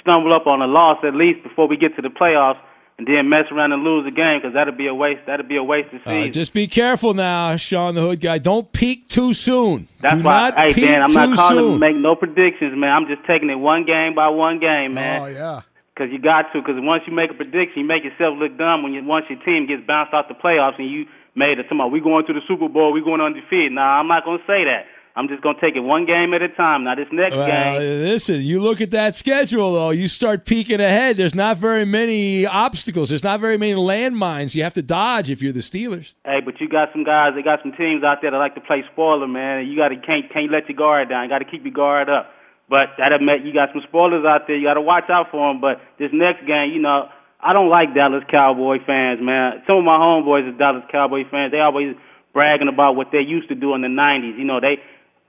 stumble 0.00 0.34
up 0.34 0.48
on 0.48 0.60
a 0.60 0.66
loss 0.66 0.98
at 1.06 1.14
least 1.14 1.44
before 1.44 1.68
we 1.68 1.76
get 1.76 1.94
to 1.94 2.02
the 2.02 2.08
playoffs, 2.08 2.58
and 2.98 3.06
then 3.06 3.28
mess 3.28 3.44
around 3.52 3.70
and 3.70 3.84
lose 3.84 4.04
the 4.04 4.10
game 4.10 4.40
because 4.40 4.54
that'd 4.54 4.76
be 4.76 4.88
a 4.88 4.94
waste. 4.94 5.20
That'd 5.26 5.46
be 5.46 5.56
a 5.56 5.62
waste 5.62 5.92
of 5.92 6.00
Uh, 6.04 6.10
season. 6.10 6.32
just 6.32 6.52
be 6.52 6.66
careful 6.66 7.14
now, 7.14 7.56
Sean 7.56 7.94
the 7.94 8.00
Hood 8.00 8.20
Guy. 8.20 8.38
Don't 8.38 8.72
peak 8.72 9.08
too 9.08 9.34
soon. 9.34 9.86
That's 10.00 10.14
Do 10.14 10.22
why, 10.22 10.50
not 10.50 10.58
hey 10.58 10.74
peak 10.74 10.84
man, 10.84 11.02
I'm 11.02 11.12
not 11.12 11.36
calling 11.36 11.58
soon. 11.58 11.72
to 11.74 11.78
make 11.78 11.94
no 11.96 12.16
predictions, 12.16 12.76
man. 12.76 12.90
I'm 12.90 13.06
just 13.06 13.24
taking 13.24 13.50
it 13.50 13.54
one 13.56 13.84
game 13.84 14.16
by 14.16 14.28
one 14.30 14.58
game, 14.58 14.94
man. 14.94 15.20
Oh 15.22 15.26
yeah. 15.26 15.60
Because 16.02 16.12
you 16.12 16.18
got 16.18 16.50
to. 16.52 16.58
Because 16.60 16.74
once 16.78 17.04
you 17.06 17.14
make 17.14 17.30
a 17.30 17.34
prediction, 17.34 17.82
you 17.82 17.86
make 17.86 18.02
yourself 18.02 18.34
look 18.36 18.58
dumb 18.58 18.82
when 18.82 18.92
you 18.92 19.04
once 19.04 19.26
your 19.30 19.38
team 19.44 19.66
gets 19.68 19.86
bounced 19.86 20.12
off 20.12 20.26
the 20.26 20.34
playoffs 20.34 20.78
and 20.78 20.90
you 20.90 21.06
made 21.36 21.58
it. 21.58 21.66
Tomorrow 21.68 21.90
we 21.90 22.00
going 22.00 22.26
to 22.26 22.32
the 22.32 22.40
Super 22.48 22.68
Bowl, 22.68 22.92
we 22.92 23.00
going 23.02 23.20
undefeated. 23.20 23.70
Nah, 23.70 24.00
I'm 24.00 24.08
not 24.08 24.24
gonna 24.24 24.42
say 24.46 24.64
that. 24.64 24.86
I'm 25.14 25.28
just 25.28 25.42
gonna 25.42 25.60
take 25.60 25.76
it 25.76 25.80
one 25.80 26.06
game 26.06 26.32
at 26.34 26.40
a 26.42 26.48
time. 26.48 26.84
Now 26.84 26.94
this 26.94 27.06
next 27.12 27.36
Well, 27.36 27.46
game, 27.46 28.02
listen, 28.02 28.40
you 28.40 28.62
look 28.62 28.80
at 28.80 28.90
that 28.92 29.14
schedule, 29.14 29.74
though, 29.74 29.90
you 29.90 30.08
start 30.08 30.44
peeking 30.46 30.80
ahead. 30.80 31.16
There's 31.18 31.34
not 31.34 31.58
very 31.58 31.84
many 31.84 32.46
obstacles. 32.46 33.10
There's 33.10 33.22
not 33.22 33.38
very 33.38 33.58
many 33.58 33.74
landmines 33.74 34.54
you 34.54 34.62
have 34.64 34.74
to 34.74 34.82
dodge 34.82 35.30
if 35.30 35.42
you're 35.42 35.52
the 35.52 35.60
Steelers. 35.60 36.14
hey, 36.24 36.40
but 36.44 36.60
you 36.60 36.68
got 36.68 36.88
some 36.92 37.04
guys. 37.04 37.34
They 37.36 37.42
got 37.42 37.60
some 37.62 37.72
teams 37.72 38.02
out 38.02 38.18
there 38.22 38.30
that 38.30 38.38
like 38.38 38.54
to 38.54 38.60
play 38.62 38.82
spoiler, 38.90 39.28
man. 39.28 39.66
You 39.66 39.76
got 39.76 39.88
to 39.88 39.96
can't 39.96 40.32
can't 40.32 40.50
let 40.50 40.68
your 40.68 40.76
guard 40.76 41.10
down. 41.10 41.24
You 41.24 41.28
got 41.28 41.40
to 41.40 41.44
keep 41.44 41.62
your 41.62 41.74
guard 41.74 42.08
up. 42.08 42.30
But 42.68 42.96
that 42.98 43.12
admit 43.12 43.44
you 43.44 43.52
got 43.52 43.70
some 43.72 43.82
spoilers 43.88 44.24
out 44.24 44.46
there. 44.46 44.56
You 44.56 44.66
got 44.66 44.74
to 44.74 44.80
watch 44.80 45.10
out 45.10 45.30
for 45.30 45.50
them. 45.50 45.60
But 45.60 45.80
this 45.98 46.10
next 46.12 46.46
game, 46.46 46.72
you 46.72 46.80
know, 46.80 47.08
I 47.42 47.52
don't 47.52 47.68
like 47.68 47.94
Dallas 47.94 48.22
Cowboy 48.30 48.78
fans, 48.86 49.20
man. 49.20 49.62
Some 49.66 49.78
of 49.78 49.84
my 49.84 49.98
homeboys 49.98 50.46
are 50.46 50.56
Dallas 50.56 50.84
Cowboy 50.90 51.28
fans. 51.28 51.50
They 51.50 51.60
always 51.60 51.96
bragging 52.32 52.68
about 52.68 52.96
what 52.96 53.08
they 53.12 53.20
used 53.20 53.48
to 53.48 53.54
do 53.54 53.74
in 53.74 53.82
the 53.82 53.90
'90s. 53.90 54.38
You 54.38 54.44
know, 54.44 54.60
they 54.60 54.78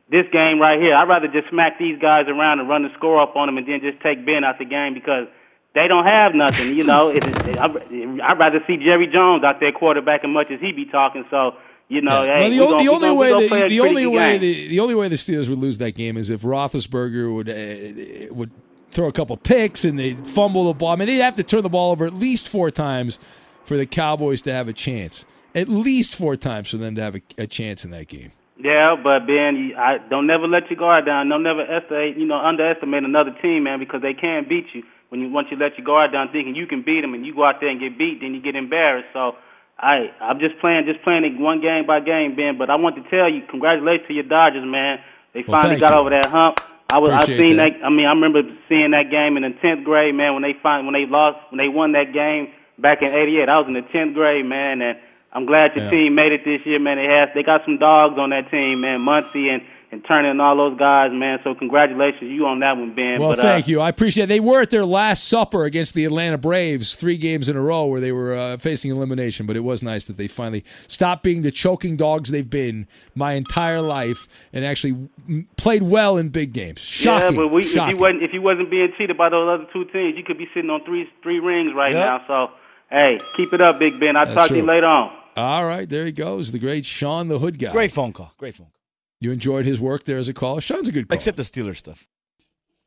this 0.10 0.30
game 0.32 0.62
right 0.62 0.80
here. 0.80 0.94
I'd 0.96 1.10
rather 1.10 1.28
just 1.28 1.50
smack 1.50 1.80
these 1.80 2.00
guys 2.00 2.30
around 2.30 2.60
and 2.60 2.70
run 2.70 2.84
the 2.84 2.94
score 2.96 3.20
up 3.20 3.36
on 3.36 3.48
them, 3.48 3.58
and 3.58 3.68
then 3.68 3.82
just 3.82 4.00
take 4.02 4.26
Ben 4.26 4.44
out 4.46 4.60
the 4.60 4.66
game 4.66 4.94
because 4.94 5.26
they 5.74 5.88
don't 5.90 6.06
have 6.06 6.36
nothing. 6.36 6.78
You 6.78 6.86
know, 6.86 7.10
it, 7.10 7.26
it, 7.26 7.58
I'd, 7.58 7.76
I'd 8.22 8.40
rather 8.40 8.62
see 8.68 8.78
Jerry 8.78 9.10
Jones 9.12 9.44
out 9.44 9.60
there 9.60 9.74
quarterbacking 9.74 10.30
much 10.32 10.48
as 10.52 10.62
he 10.62 10.72
be 10.72 10.86
talking. 10.86 11.26
So. 11.30 11.58
You 11.94 12.02
know, 12.02 12.24
hey, 12.24 12.58
well, 12.60 12.70
the, 12.70 12.74
gonna- 12.74 12.84
the 12.84 12.90
only 12.90 13.08
gonna- 13.08 13.16
way 13.16 13.70
the 13.70 13.80
only 13.82 14.06
way 14.08 14.38
the, 14.38 14.68
the 14.70 14.80
only 14.80 14.96
way 14.96 15.08
the 15.10 15.16
Steelers 15.16 15.48
would 15.50 15.60
lose 15.60 15.78
that 15.78 15.92
game 15.92 16.18
is 16.18 16.30
if 16.30 16.42
Roethlisberger 16.42 17.34
would 17.34 17.50
uh, 17.50 18.34
would 18.34 18.52
throw 18.92 19.08
a 19.08 19.12
couple 19.12 19.36
picks 19.38 19.86
and 19.86 19.98
they 19.98 20.14
fumble 20.14 20.66
the 20.66 20.74
ball. 20.74 20.90
I 20.90 20.96
mean, 20.96 21.08
they'd 21.08 21.18
have 21.20 21.36
to 21.36 21.44
turn 21.44 21.64
the 21.64 21.70
ball 21.70 21.92
over 21.92 22.06
at 22.06 22.14
least 22.14 22.48
four 22.48 22.72
times 22.72 23.20
for 23.66 23.78
the 23.78 23.86
Cowboys 23.86 24.42
to 24.44 24.54
have 24.54 24.68
a 24.68 24.74
chance. 24.74 25.26
At 25.56 25.68
least 25.70 26.16
four 26.16 26.36
times 26.36 26.70
for 26.72 26.78
them 26.78 26.96
to 26.96 27.02
have 27.02 27.16
a, 27.16 27.22
a 27.38 27.48
chance 27.48 27.86
in 27.86 27.92
that 27.92 28.08
game. 28.08 28.32
Yeah, 28.58 28.96
but 28.96 29.26
Ben, 29.28 29.74
I 29.78 29.98
don't 30.10 30.26
never 30.28 30.48
let 30.48 30.70
your 30.70 30.78
guard 30.80 31.06
down. 31.06 31.28
Don't 31.30 31.44
never 31.44 31.62
estimate, 31.62 32.18
you 32.18 32.26
know, 32.26 32.38
underestimate 32.38 33.04
another 33.04 33.32
team, 33.42 33.64
man, 33.64 33.80
because 33.80 34.02
they 34.02 34.14
can 34.14 34.46
beat 34.48 34.66
you. 34.74 34.84
When 35.10 35.22
you 35.22 35.30
once 35.30 35.48
you 35.52 35.58
let 35.58 35.78
your 35.78 35.86
guard 35.86 36.12
down, 36.12 36.30
thinking 36.32 36.56
you 36.56 36.66
can 36.66 36.82
beat 36.82 37.02
them, 37.02 37.14
and 37.14 37.26
you 37.26 37.36
go 37.36 37.46
out 37.46 37.60
there 37.60 37.70
and 37.70 37.80
get 37.80 37.98
beat, 37.98 38.22
then 38.22 38.34
you 38.34 38.42
get 38.42 38.56
embarrassed. 38.56 39.10
So, 39.14 39.36
I 39.80 40.12
I'm 40.22 40.40
just 40.40 40.60
playing, 40.60 40.86
just 40.86 41.02
playing 41.04 41.26
it 41.26 41.40
one 41.40 41.62
game 41.62 41.86
by 41.86 42.00
game, 42.00 42.36
Ben. 42.36 42.58
But 42.58 42.70
I 42.70 42.76
want 42.76 42.96
to 42.96 43.04
tell 43.10 43.30
you, 43.30 43.42
congratulations 43.50 44.08
to 44.08 44.14
your 44.14 44.24
Dodgers, 44.24 44.64
man. 44.66 45.00
They 45.34 45.44
Well, 45.48 45.62
finally 45.62 45.80
got 45.80 45.92
you. 45.94 46.00
over 46.00 46.10
that 46.12 46.28
hump. 46.30 46.58
I 46.90 47.00
was 47.00 47.10
I 47.12 47.24
Appreciate 47.24 47.48
seen 47.50 47.58
that. 47.58 47.80
that. 47.80 47.86
I 47.86 47.90
mean, 47.90 48.06
I 48.06 48.14
remember 48.14 48.44
seeing 48.70 48.92
that 48.92 49.10
game 49.10 49.36
in 49.38 49.44
the 49.44 49.50
tenth 49.62 49.84
grade, 49.84 50.14
man. 50.14 50.34
When 50.34 50.44
they 50.44 50.54
find 50.62 50.86
when 50.86 50.94
they 50.94 51.06
lost, 51.10 51.40
when 51.50 51.58
they 51.58 51.68
won 51.70 51.94
that 51.94 52.14
game 52.14 52.50
back 52.78 53.02
in 53.02 53.10
'88. 53.14 53.50
I 53.50 53.58
was 53.58 53.68
in 53.68 53.74
the 53.74 53.82
tenth 53.82 54.14
grade, 54.14 54.46
man, 54.46 54.82
and 54.82 54.98
I'm 55.34 55.46
glad 55.46 55.76
your 55.76 55.86
Yeah. 55.86 55.90
team 55.92 56.14
made 56.16 56.32
it 56.32 56.46
this 56.46 56.62
year, 56.66 56.78
man. 56.80 56.98
They 56.98 57.06
has 57.06 57.30
they 57.34 57.42
got 57.42 57.66
some 57.66 57.78
dogs 57.78 58.20
on 58.20 58.30
that 58.30 58.52
team, 58.52 58.82
man. 58.82 59.00
Muncy 59.02 59.50
and 59.50 59.64
and 59.94 60.04
Turner 60.06 60.32
and 60.32 60.42
all 60.42 60.58
those 60.58 60.78
guys, 60.78 61.12
man. 61.14 61.40
So 61.44 61.54
congratulations 61.56 62.24
you 62.24 62.46
on 62.46 62.60
that 62.62 62.76
one, 62.76 62.96
Ben. 62.96 63.20
Well, 63.20 63.30
but, 63.30 63.40
uh, 63.40 63.44
thank 63.44 63.68
you. 63.68 63.80
I 63.80 63.90
appreciate 63.90 64.26
it. 64.26 64.28
They 64.28 64.40
were 64.40 64.62
at 64.62 64.72
their 64.72 64.86
last 64.86 65.26
supper 65.30 65.66
against 65.66 65.94
the 65.94 66.04
Atlanta 66.06 66.38
Braves, 66.38 66.96
three 66.96 67.18
games 67.18 67.48
in 67.48 67.56
a 67.56 67.62
row 67.62 67.86
where 67.86 68.02
they 68.02 68.12
were 68.12 68.34
uh, 68.34 68.58
facing 68.58 68.92
elimination. 68.92 69.46
But 69.46 69.56
it 69.56 69.62
was 69.62 69.84
nice 69.84 70.04
that 70.06 70.18
they 70.18 70.28
finally 70.28 70.66
stopped 70.88 71.24
being 71.24 71.42
the 71.42 71.52
choking 71.52 71.96
dogs 71.96 72.32
they've 72.32 72.50
been 72.50 72.88
my 73.16 73.34
entire 73.34 73.82
life 73.82 74.28
and 74.52 74.66
actually 74.66 75.10
played 75.58 75.84
well 75.84 76.18
in 76.18 76.30
big 76.30 76.54
games. 76.54 76.82
Shocking. 76.82 77.36
Yeah, 77.36 77.42
but 77.44 77.48
we, 77.50 77.62
if 77.62 77.76
you 77.76 77.98
wasn't 77.98 78.24
if 78.24 78.34
you 78.34 78.42
wasn't 78.42 78.72
being 78.72 78.92
cheated 78.98 79.18
by 79.18 79.30
those 79.30 79.48
other 79.48 79.68
two 79.72 79.86
teams, 79.86 80.18
you 80.18 80.24
could 80.24 80.38
be 80.38 80.48
sitting 80.54 80.70
on 80.70 80.84
three 80.84 81.08
three 81.22 81.40
rings 81.40 81.74
right 81.76 81.94
Yep. 81.94 82.06
now. 82.06 82.22
So 82.28 82.54
hey, 82.90 83.18
keep 83.38 83.54
it 83.54 83.62
up, 83.62 83.80
Big 83.80 84.00
Ben. 84.00 84.16
I'll 84.16 84.26
That's 84.26 84.36
talk 84.36 84.50
to 84.50 84.56
you 84.56 84.66
later 84.66 84.88
on. 84.88 85.12
All 85.36 85.66
right, 85.66 85.90
there 85.90 86.06
he 86.06 86.12
goes, 86.12 86.52
the 86.52 86.60
great 86.60 86.86
Sean 86.86 87.28
the 87.28 87.40
Hood 87.40 87.58
guy. 87.58 87.72
Great 87.72 87.92
phone 87.92 88.14
call. 88.14 88.32
Great 88.38 88.56
phone 88.56 88.68
call. 88.68 88.83
You 89.24 89.32
enjoyed 89.32 89.66
his 89.66 89.80
work 89.80 90.04
there 90.04 90.18
as 90.18 90.28
a 90.28 90.34
caller. 90.34 90.62
Sean's 90.62 90.90
a 90.90 90.92
good 90.92 91.08
caller. 91.08 91.16
Except 91.16 91.38
the 91.38 91.44
Steelers 91.44 91.78
stuff. 91.78 92.08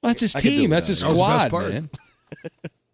Well, 0.03 0.11
that's 0.11 0.21
his 0.21 0.37
I 0.37 0.41
team. 0.41 0.71
That's 0.71 0.89
his 0.89 1.03
it. 1.03 1.07
That 1.07 1.11
was 1.13 1.19
the 1.19 1.27
best 1.27 1.47
squad, 1.47 1.51
part. 1.51 1.73
man. 1.73 1.91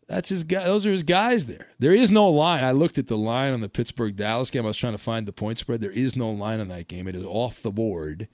That's 0.08 0.28
his 0.28 0.44
guy. 0.44 0.64
Those 0.64 0.86
are 0.86 0.92
his 0.92 1.02
guys 1.02 1.46
there. 1.46 1.66
There 1.78 1.94
is 1.94 2.10
no 2.10 2.28
line. 2.28 2.62
I 2.62 2.72
looked 2.72 2.98
at 2.98 3.06
the 3.06 3.16
line 3.16 3.54
on 3.54 3.62
the 3.62 3.68
Pittsburgh 3.68 4.14
Dallas 4.14 4.50
game. 4.50 4.64
I 4.64 4.66
was 4.66 4.76
trying 4.76 4.92
to 4.92 4.98
find 4.98 5.26
the 5.26 5.32
point 5.32 5.58
spread. 5.58 5.80
There 5.80 5.90
is 5.90 6.16
no 6.16 6.30
line 6.30 6.60
on 6.60 6.68
that 6.68 6.86
game. 6.86 7.08
It 7.08 7.16
is 7.16 7.24
off 7.24 7.62
the 7.62 7.70
board. 7.70 8.28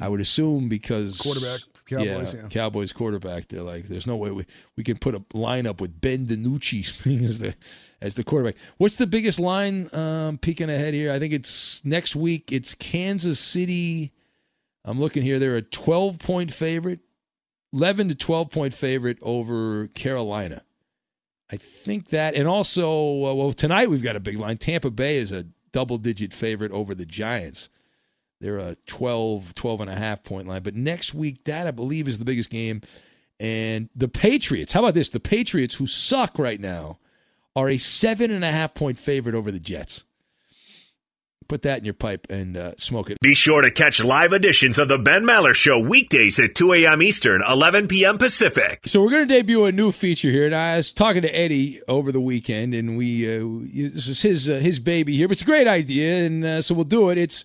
I 0.00 0.08
would 0.08 0.20
assume 0.20 0.68
because 0.68 1.18
Quarterback, 1.18 1.60
Cowboys, 1.86 2.34
yeah. 2.34 2.48
Cowboys 2.48 2.92
quarterback. 2.92 3.46
They're 3.48 3.62
like, 3.62 3.86
there's 3.86 4.08
no 4.08 4.16
way 4.16 4.32
we, 4.32 4.44
we 4.76 4.82
can 4.82 4.98
put 4.98 5.14
a 5.14 5.20
lineup 5.20 5.80
with 5.80 6.00
Ben 6.00 6.26
DiNucci 6.26 7.22
as 7.24 7.38
the 7.38 7.54
as 8.00 8.14
the 8.14 8.24
quarterback. 8.24 8.56
What's 8.78 8.96
the 8.96 9.06
biggest 9.06 9.38
line 9.38 9.88
um, 9.94 10.38
peeking 10.38 10.68
ahead 10.68 10.94
here? 10.94 11.12
I 11.12 11.18
think 11.18 11.32
it's 11.32 11.84
next 11.84 12.16
week. 12.16 12.50
It's 12.50 12.74
Kansas 12.74 13.38
City. 13.38 14.12
I'm 14.84 15.00
looking 15.00 15.22
here. 15.22 15.38
They're 15.38 15.56
a 15.56 15.62
12 15.62 16.18
point 16.18 16.52
favorite, 16.52 17.00
11 17.72 18.08
to 18.10 18.14
12 18.14 18.50
point 18.50 18.74
favorite 18.74 19.18
over 19.22 19.88
Carolina. 19.88 20.62
I 21.50 21.56
think 21.56 22.08
that, 22.08 22.34
and 22.34 22.48
also, 22.48 23.26
uh, 23.26 23.34
well, 23.34 23.52
tonight 23.52 23.90
we've 23.90 24.02
got 24.02 24.16
a 24.16 24.20
big 24.20 24.38
line. 24.38 24.58
Tampa 24.58 24.90
Bay 24.90 25.16
is 25.16 25.30
a 25.30 25.46
double 25.72 25.98
digit 25.98 26.32
favorite 26.32 26.72
over 26.72 26.94
the 26.94 27.06
Giants. 27.06 27.68
They're 28.40 28.58
a 28.58 28.76
12, 28.86 29.54
12 29.54 29.80
and 29.82 29.90
a 29.90 29.96
half 29.96 30.22
point 30.22 30.48
line. 30.48 30.62
But 30.62 30.74
next 30.74 31.14
week, 31.14 31.44
that 31.44 31.66
I 31.66 31.70
believe 31.70 32.08
is 32.08 32.18
the 32.18 32.24
biggest 32.24 32.50
game. 32.50 32.82
And 33.40 33.88
the 33.94 34.08
Patriots, 34.08 34.72
how 34.72 34.80
about 34.80 34.94
this? 34.94 35.08
The 35.08 35.20
Patriots, 35.20 35.74
who 35.74 35.86
suck 35.86 36.38
right 36.38 36.60
now, 36.60 36.98
are 37.56 37.68
a 37.68 37.78
seven 37.78 38.30
and 38.30 38.44
a 38.44 38.52
half 38.52 38.74
point 38.74 38.98
favorite 38.98 39.34
over 39.34 39.50
the 39.50 39.60
Jets. 39.60 40.04
Put 41.48 41.62
that 41.62 41.78
in 41.78 41.84
your 41.84 41.94
pipe 41.94 42.26
and 42.30 42.56
uh, 42.56 42.72
smoke 42.78 43.10
it. 43.10 43.18
Be 43.20 43.34
sure 43.34 43.60
to 43.60 43.70
catch 43.70 44.02
live 44.02 44.32
editions 44.32 44.78
of 44.78 44.88
the 44.88 44.96
Ben 44.96 45.24
Maller 45.24 45.54
Show 45.54 45.78
weekdays 45.78 46.38
at 46.38 46.54
2 46.54 46.72
a.m. 46.72 47.02
Eastern, 47.02 47.42
11 47.46 47.88
p.m. 47.88 48.16
Pacific. 48.16 48.80
So 48.86 49.02
we're 49.02 49.10
going 49.10 49.28
to 49.28 49.34
debut 49.34 49.64
a 49.64 49.72
new 49.72 49.92
feature 49.92 50.30
here, 50.30 50.46
and 50.46 50.54
I 50.54 50.76
was 50.76 50.92
talking 50.92 51.22
to 51.22 51.28
Eddie 51.28 51.82
over 51.86 52.12
the 52.12 52.20
weekend, 52.20 52.72
and 52.74 52.96
we 52.96 53.28
uh, 53.28 53.44
this 53.72 54.08
was 54.08 54.22
his 54.22 54.48
uh, 54.48 54.54
his 54.54 54.80
baby 54.80 55.16
here, 55.16 55.28
but 55.28 55.32
it's 55.32 55.42
a 55.42 55.46
great 55.46 55.68
idea, 55.68 56.24
and 56.24 56.44
uh, 56.44 56.62
so 56.62 56.74
we'll 56.74 56.84
do 56.84 57.10
it. 57.10 57.18
It's 57.18 57.44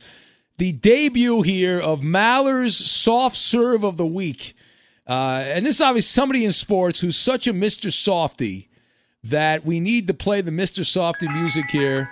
the 0.57 0.71
debut 0.71 1.41
here 1.41 1.79
of 1.79 2.01
Maller's 2.01 2.77
soft 2.77 3.35
serve 3.35 3.83
of 3.83 3.97
the 3.97 4.07
week, 4.07 4.55
uh, 5.07 5.43
and 5.45 5.65
this 5.65 5.75
is 5.75 5.81
obviously 5.81 6.09
somebody 6.13 6.45
in 6.45 6.53
sports 6.53 7.01
who's 7.01 7.17
such 7.17 7.47
a 7.47 7.53
Mister 7.53 7.91
Softy 7.91 8.69
that 9.23 9.65
we 9.65 9.81
need 9.81 10.07
to 10.07 10.13
play 10.13 10.39
the 10.39 10.51
Mister 10.51 10.85
Softy 10.85 11.27
music 11.27 11.69
here, 11.69 12.09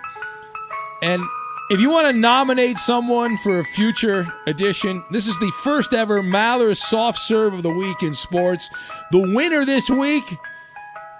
and. 1.02 1.22
If 1.70 1.80
you 1.80 1.90
want 1.90 2.06
to 2.06 2.14
nominate 2.14 2.78
someone 2.78 3.36
for 3.36 3.58
a 3.58 3.64
future 3.64 4.26
edition, 4.46 5.04
this 5.10 5.28
is 5.28 5.38
the 5.38 5.50
first 5.62 5.92
ever 5.92 6.22
Maller's 6.22 6.82
Soft 6.82 7.18
Serve 7.18 7.52
of 7.52 7.62
the 7.62 7.68
Week 7.68 8.02
in 8.02 8.14
sports. 8.14 8.70
The 9.12 9.34
winner 9.34 9.66
this 9.66 9.90
week 9.90 10.24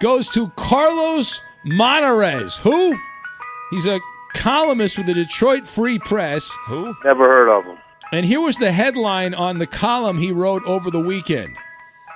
goes 0.01 0.27
to 0.29 0.49
Carlos 0.55 1.39
Monarrez. 1.67 2.57
Who? 2.57 2.97
He's 3.69 3.85
a 3.85 3.99
columnist 4.33 4.95
for 4.95 5.03
the 5.03 5.13
Detroit 5.13 5.67
Free 5.67 5.99
Press. 5.99 6.51
Who? 6.65 6.95
Never 7.03 7.27
heard 7.27 7.49
of 7.49 7.65
him. 7.65 7.77
And 8.11 8.25
here 8.25 8.41
was 8.41 8.57
the 8.57 8.71
headline 8.71 9.35
on 9.35 9.59
the 9.59 9.67
column 9.67 10.17
he 10.17 10.31
wrote 10.31 10.63
over 10.65 10.89
the 10.89 10.99
weekend. 10.99 11.55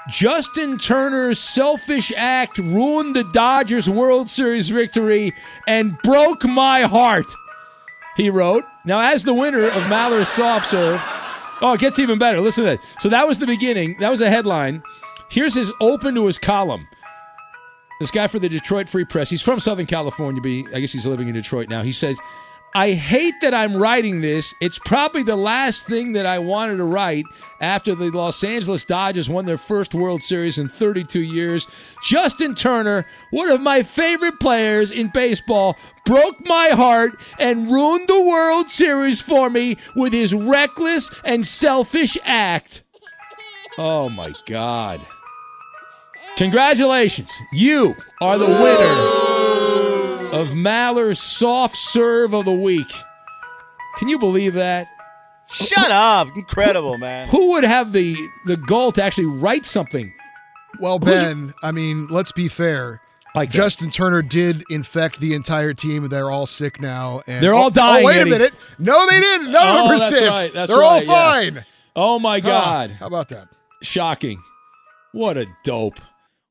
Justin 0.09 0.79
Turner's 0.79 1.37
selfish 1.39 2.11
act 2.17 2.57
ruined 2.57 3.15
the 3.15 3.25
Dodgers 3.25 3.87
World 3.87 4.27
Series 4.27 4.69
victory 4.69 5.33
and 5.67 5.99
broke 5.99 6.43
my 6.45 6.81
heart 6.81 7.27
he 8.15 8.29
wrote. 8.29 8.63
Now, 8.85 8.99
as 8.99 9.23
the 9.23 9.33
winner 9.33 9.67
of 9.67 9.87
Maller's 9.87 10.29
soft 10.29 10.69
serve, 10.69 11.01
oh, 11.61 11.73
it 11.73 11.79
gets 11.79 11.99
even 11.99 12.19
better. 12.19 12.41
Listen 12.41 12.65
to 12.65 12.71
that. 12.71 12.79
So 12.99 13.09
that 13.09 13.27
was 13.27 13.39
the 13.39 13.47
beginning. 13.47 13.97
That 13.99 14.09
was 14.09 14.21
a 14.21 14.29
headline. 14.29 14.83
Here's 15.29 15.55
his 15.55 15.73
open 15.81 16.15
to 16.15 16.25
his 16.25 16.37
column. 16.37 16.87
This 17.99 18.11
guy 18.11 18.27
for 18.27 18.39
the 18.39 18.49
Detroit 18.49 18.89
Free 18.89 19.05
Press. 19.05 19.29
He's 19.29 19.41
from 19.41 19.59
Southern 19.59 19.85
California, 19.85 20.41
but 20.41 20.49
he, 20.49 20.65
I 20.73 20.79
guess 20.79 20.91
he's 20.91 21.07
living 21.07 21.27
in 21.27 21.33
Detroit 21.33 21.69
now. 21.69 21.83
He 21.83 21.91
says, 21.91 22.19
I 22.75 22.93
hate 22.93 23.35
that 23.41 23.53
I'm 23.53 23.75
writing 23.75 24.21
this. 24.21 24.55
It's 24.59 24.79
probably 24.79 25.21
the 25.21 25.35
last 25.35 25.85
thing 25.85 26.13
that 26.13 26.25
I 26.25 26.39
wanted 26.39 26.77
to 26.77 26.83
write 26.83 27.25
after 27.61 27.93
the 27.93 28.09
Los 28.09 28.43
Angeles 28.43 28.83
Dodgers 28.83 29.29
won 29.29 29.45
their 29.45 29.59
first 29.59 29.93
World 29.93 30.23
Series 30.23 30.57
in 30.57 30.67
32 30.67 31.21
years. 31.21 31.67
Justin 32.03 32.55
Turner, 32.55 33.05
one 33.29 33.51
of 33.51 33.61
my 33.61 33.83
favorite 33.83 34.39
players 34.39 34.91
in 34.91 35.11
baseball, 35.13 35.77
broke 36.05 36.43
my 36.47 36.69
heart 36.69 37.19
and 37.37 37.69
ruined 37.69 38.07
the 38.07 38.23
World 38.23 38.71
Series 38.71 39.21
for 39.21 39.51
me 39.51 39.77
with 39.95 40.11
his 40.11 40.33
reckless 40.33 41.11
and 41.23 41.45
selfish 41.45 42.17
act. 42.23 42.81
Oh 43.77 44.09
my 44.09 44.33
God. 44.47 44.99
Congratulations. 46.37 47.31
You 47.51 47.95
are 48.19 48.39
the 48.39 48.47
winner 48.47 49.32
of 50.49 50.55
Maller's 50.55 51.21
Soft 51.21 51.75
Serve 51.77 52.33
of 52.33 52.45
the 52.45 52.51
Week. 52.51 52.91
Can 53.97 54.09
you 54.09 54.19
believe 54.19 54.53
that? 54.55 54.87
Shut 55.49 55.91
up. 55.91 56.27
Incredible, 56.35 56.97
man. 56.97 57.27
Who 57.27 57.51
would 57.51 57.63
have 57.63 57.93
the, 57.93 58.15
the 58.45 58.57
goal 58.57 58.91
to 58.93 59.03
actually 59.03 59.25
write 59.27 59.65
something? 59.65 60.11
Well, 60.79 60.99
Ben, 60.99 61.53
I 61.61 61.71
mean, 61.71 62.07
let's 62.07 62.31
be 62.31 62.47
fair. 62.47 62.99
Like 63.35 63.49
that. 63.51 63.55
Justin 63.55 63.89
Turner 63.91 64.21
did 64.21 64.63
infect 64.69 65.19
the 65.19 65.33
entire 65.35 65.73
team. 65.73 66.07
They're 66.09 66.31
all 66.31 66.45
sick 66.45 66.81
now. 66.81 67.21
And 67.27 67.43
They're 67.43 67.53
all 67.53 67.67
Oh, 67.67 67.69
dying, 67.71 68.03
Oh, 68.03 68.07
wait 68.07 68.19
Eddie. 68.19 68.29
a 68.29 68.33
minute. 68.33 68.53
No, 68.79 69.05
they 69.07 69.19
didn't. 69.19 69.51
None 69.51 69.67
of 69.67 69.75
them 69.75 69.85
Oh, 69.87 69.91
are 69.93 69.97
sick. 69.97 70.29
right, 70.29 70.53
that's 70.53 70.69
They're 70.71 70.79
right, 70.79 70.85
all 70.85 71.03
yeah. 71.03 71.51
fine. 71.53 71.65
Oh 71.95 72.19
my 72.19 72.39
Huh, 72.39 72.47
God. 72.47 72.91
How 72.91 73.07
about 73.07 73.29
that? 73.29 73.47
Shocking. 73.81 74.41
What 75.13 75.37
a 75.37 75.45
dope. 75.63 75.99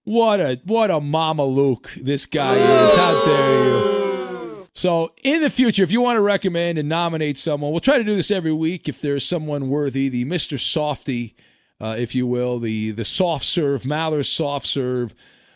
What 0.05 0.41
a 0.41 0.61
what 0.65 0.91
a 0.91 1.01
mama 1.01 1.45
Luke 1.45 1.93
this 1.97 2.27
guy 2.27 2.57
is. 2.57 2.95
How 2.95 3.25
dare 3.25 3.65
you? 3.65 4.69
So 4.73 5.13
in 5.23 5.43
the 5.43 5.51
future, 5.51 5.85
if 5.85 5.93
you 5.93 6.01
want 6.01 6.17
to 6.17 6.21
recommend 6.23 6.79
and 6.79 6.89
nominate 6.89 7.39
someone, 7.39 7.71
we'll 7.71 7.81
try 7.81 7.99
to 7.99 8.05
do 8.05 8.17
this 8.17 8.31
every 8.31 8.53
week 8.53 8.89
if 8.89 9.01
there's 9.01 9.25
someone 9.25 9.69
worthy, 9.69 10.09
the 10.09 10.25
Mr. 10.25 10.59
Softy, 10.59 11.37
uh, 11.81 11.95
if 11.97 12.15
you 12.17 12.27
will, 12.27 12.59
the 12.59 12.91
the 12.91 13.05
soft 13.05 13.45
serve, 13.45 13.87
Maller's 13.87 14.29
soft 14.29 14.67
serve 14.67 15.15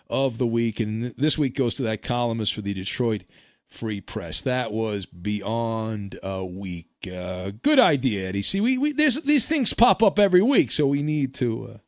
of 0.09 0.39
the 0.39 0.47
week. 0.47 0.79
And 0.79 1.07
this 1.17 1.37
week 1.37 1.57
goes 1.57 1.75
to 1.75 1.83
that 1.83 2.03
columnist 2.03 2.55
for 2.55 2.61
the 2.61 2.75
Detroit 2.75 3.25
Free 3.67 4.01
Press. 4.01 4.41
That 4.43 4.71
was 4.71 5.07
beyond 5.07 6.21
a 6.23 6.45
week. 6.45 6.87
Uh, 7.13 7.51
good 7.63 7.81
idea, 7.81 8.29
Eddie. 8.29 8.43
See, 8.43 8.61
we, 8.61 8.79
we 8.79 8.93
there's 8.93 9.21
these 9.23 9.49
things 9.49 9.73
pop 9.73 10.05
up 10.05 10.21
every 10.21 10.43
week, 10.43 10.71
so 10.71 10.87
we 10.87 11.03
need 11.03 11.35
to 11.35 11.71
uh, 11.75 11.79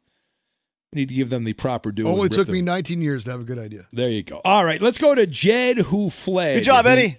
we 0.93 1.01
need 1.03 1.09
to 1.11 1.15
give 1.15 1.29
them 1.31 1.45
the 1.45 1.53
proper 1.53 1.93
due. 1.93 2.07
and 2.07 2.15
Only 2.17 2.29
took 2.29 2.47
them. 2.47 2.55
me 2.55 2.63
19 2.63 3.03
years 3.03 3.25
to 3.25 3.31
have 3.33 3.41
a 3.41 3.45
good 3.45 3.59
idea. 3.59 3.87
There 3.93 4.09
you 4.09 4.23
go. 4.23 4.41
All 4.45 4.65
right, 4.65 4.81
let's 4.81 4.99
go 4.99 5.15
to 5.15 5.27
Jed 5.27 5.79
who 5.79 6.09
fled. 6.11 6.57
Good 6.57 6.65
job, 6.65 6.87
Eddie. 6.87 7.19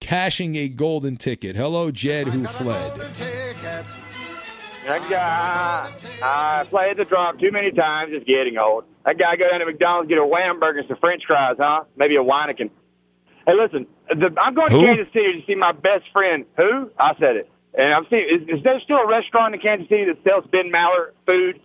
Cashing 0.00 0.54
a 0.56 0.68
golden 0.68 1.16
ticket. 1.16 1.56
Hello, 1.56 1.90
Jed 1.90 2.28
who 2.28 2.44
fled. 2.44 3.00
That 4.86 5.04
guy, 5.10 5.92
I 6.22 6.64
played 6.64 6.96
the 6.96 7.04
drum 7.04 7.38
too 7.38 7.50
many 7.52 7.70
times. 7.72 8.12
It's 8.14 8.24
getting 8.26 8.56
old. 8.56 8.84
That 9.04 9.18
guy 9.18 9.36
go 9.36 9.48
down 9.50 9.60
to 9.60 9.66
McDonald's, 9.66 10.08
get 10.08 10.16
a 10.18 10.24
wham 10.26 10.60
burger 10.60 10.78
and 10.80 10.88
some 10.88 10.96
French 10.98 11.22
fries, 11.26 11.56
huh? 11.58 11.84
Maybe 11.96 12.16
a 12.16 12.20
Weineken. 12.24 12.70
Hey, 13.46 13.52
listen, 13.52 13.86
the, 14.08 14.28
I'm 14.40 14.54
going 14.54 14.70
Who? 14.72 14.80
to 14.80 14.86
Kansas 14.86 15.12
City 15.12 15.40
to 15.40 15.46
see 15.46 15.54
my 15.56 15.72
best 15.72 16.04
friend. 16.12 16.44
Who? 16.56 16.90
I 16.98 17.12
said 17.20 17.36
it. 17.36 17.50
And 17.76 17.92
I'm 17.92 18.06
seeing. 18.08 18.24
Is, 18.32 18.58
is 18.58 18.64
there 18.64 18.80
still 18.84 18.96
a 18.96 19.06
restaurant 19.08 19.54
in 19.54 19.60
Kansas 19.60 19.88
City 19.88 20.04
that 20.06 20.16
sells 20.24 20.44
Ben 20.50 20.72
Maller 20.72 21.12
food? 21.26 21.60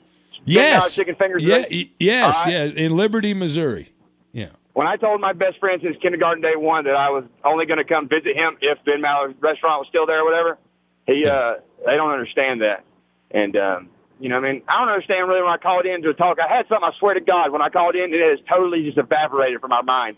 Yes. 0.45 0.95
Chicken 0.95 1.15
fingers. 1.15 1.43
Yeah, 1.43 1.57
right? 1.57 1.91
yes, 1.99 2.45
right. 2.45 2.51
yeah, 2.51 2.63
in 2.63 2.95
Liberty, 2.95 3.33
Missouri. 3.33 3.93
Yeah. 4.31 4.49
When 4.73 4.87
I 4.87 4.97
told 4.97 5.21
my 5.21 5.33
best 5.33 5.59
friend 5.59 5.79
since 5.83 5.95
kindergarten 6.01 6.41
day 6.41 6.55
one 6.55 6.85
that 6.85 6.95
I 6.95 7.09
was 7.09 7.25
only 7.45 7.65
going 7.65 7.77
to 7.77 7.85
come 7.85 8.09
visit 8.09 8.35
him 8.35 8.57
if 8.61 8.83
Ben 8.85 9.01
Maller's 9.01 9.35
restaurant 9.39 9.79
was 9.81 9.87
still 9.89 10.05
there 10.05 10.21
or 10.21 10.25
whatever, 10.25 10.57
he 11.05 11.25
uh 11.27 11.55
they 11.85 11.95
don't 11.95 12.11
understand 12.11 12.61
that. 12.61 12.83
And 13.31 13.55
um 13.55 13.89
you 14.19 14.29
know, 14.29 14.37
I 14.37 14.39
mean, 14.39 14.63
I 14.67 14.79
don't 14.79 14.89
understand 14.89 15.27
really 15.27 15.41
when 15.41 15.51
I 15.51 15.57
called 15.57 15.85
in 15.85 16.01
to 16.03 16.13
talk. 16.13 16.37
I 16.39 16.47
had 16.47 16.67
something. 16.69 16.83
I 16.87 16.97
swear 16.97 17.13
to 17.13 17.21
God, 17.21 17.51
when 17.51 17.61
I 17.61 17.69
called 17.69 17.95
in, 17.95 18.13
it 18.13 18.21
has 18.21 18.39
totally 18.47 18.83
just 18.83 18.97
evaporated 18.97 19.59
from 19.59 19.69
my 19.69 19.81
mind. 19.81 20.17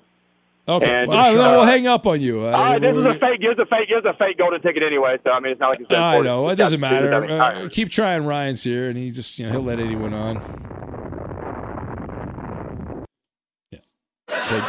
Okay. 0.68 0.86
And, 1.03 1.11
All 1.11 1.16
right, 1.16 1.34
then 1.36 1.45
uh, 1.45 1.51
we'll 1.51 1.66
hang 1.66 1.86
up 1.86 2.07
on 2.07 2.22
you. 2.22 2.41
Uh, 2.41 2.80
this 2.80 2.95
is 2.95 3.05
a 3.05 3.13
fake. 3.13 3.39
Was 3.41 3.57
a 3.59 3.66
fake. 3.68 3.89
Was 3.89 4.03
a 4.05 4.18
fake 4.18 4.39
golden 4.39 4.61
ticket 4.61 4.82
anyway. 4.82 5.18
So 5.24 5.30
I 5.30 5.39
mean, 5.39 5.51
it's 5.51 5.61
not 5.61 5.70
like 5.70 5.82
it's. 5.82 5.93
I 5.93 6.20
know 6.22 6.49
it 6.49 6.55
doesn't 6.55 6.84
It's 6.84 6.91
got 6.91 6.99
to 7.01 7.28
do 7.28 7.28
matter. 7.28 7.66
Uh, 7.66 7.70
keep 7.70 7.89
trying. 7.91 8.26
Ryan's 8.26 8.63
here, 8.63 8.89
and 8.89 8.97
he 8.97 9.11
just 9.11 9.38
you 9.38 9.45
know 9.45 9.51
he'll 9.51 9.63
let 9.63 9.80
anyone 9.80 10.13
on. 10.13 10.36
Yeah, 13.72 13.80
but 14.30 14.63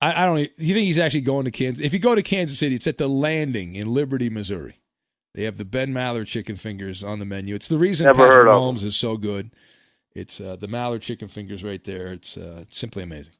I, 0.00 0.22
I 0.22 0.26
don't. 0.26 0.38
You 0.38 0.74
think 0.74 0.86
he's 0.86 0.98
actually 0.98 1.20
going 1.20 1.44
to 1.44 1.50
Kansas? 1.50 1.84
If 1.84 1.92
you 1.92 1.98
go 1.98 2.14
to 2.14 2.22
Kansas 2.22 2.58
City, 2.58 2.76
it's 2.76 2.86
at 2.86 2.96
the 2.96 3.08
Landing 3.08 3.74
in 3.74 3.92
Liberty, 3.92 4.30
Missouri. 4.30 4.80
They 5.34 5.44
have 5.44 5.58
the 5.58 5.66
Ben 5.66 5.92
Maller 5.92 6.26
chicken 6.26 6.56
fingers 6.56 7.04
on 7.04 7.18
the 7.18 7.24
menu. 7.26 7.54
It's 7.54 7.68
the 7.68 7.76
reason 7.76 8.06
Never 8.06 8.26
Patrick 8.26 8.52
Mahomes 8.52 8.84
is 8.84 8.96
so 8.96 9.18
good. 9.18 9.50
It's 10.14 10.40
uh, 10.40 10.56
the 10.56 10.66
Maller 10.66 11.00
chicken 11.00 11.28
fingers 11.28 11.62
right 11.62 11.82
there. 11.84 12.12
It's 12.12 12.36
uh, 12.36 12.64
simply 12.68 13.02
amazing. 13.02 13.32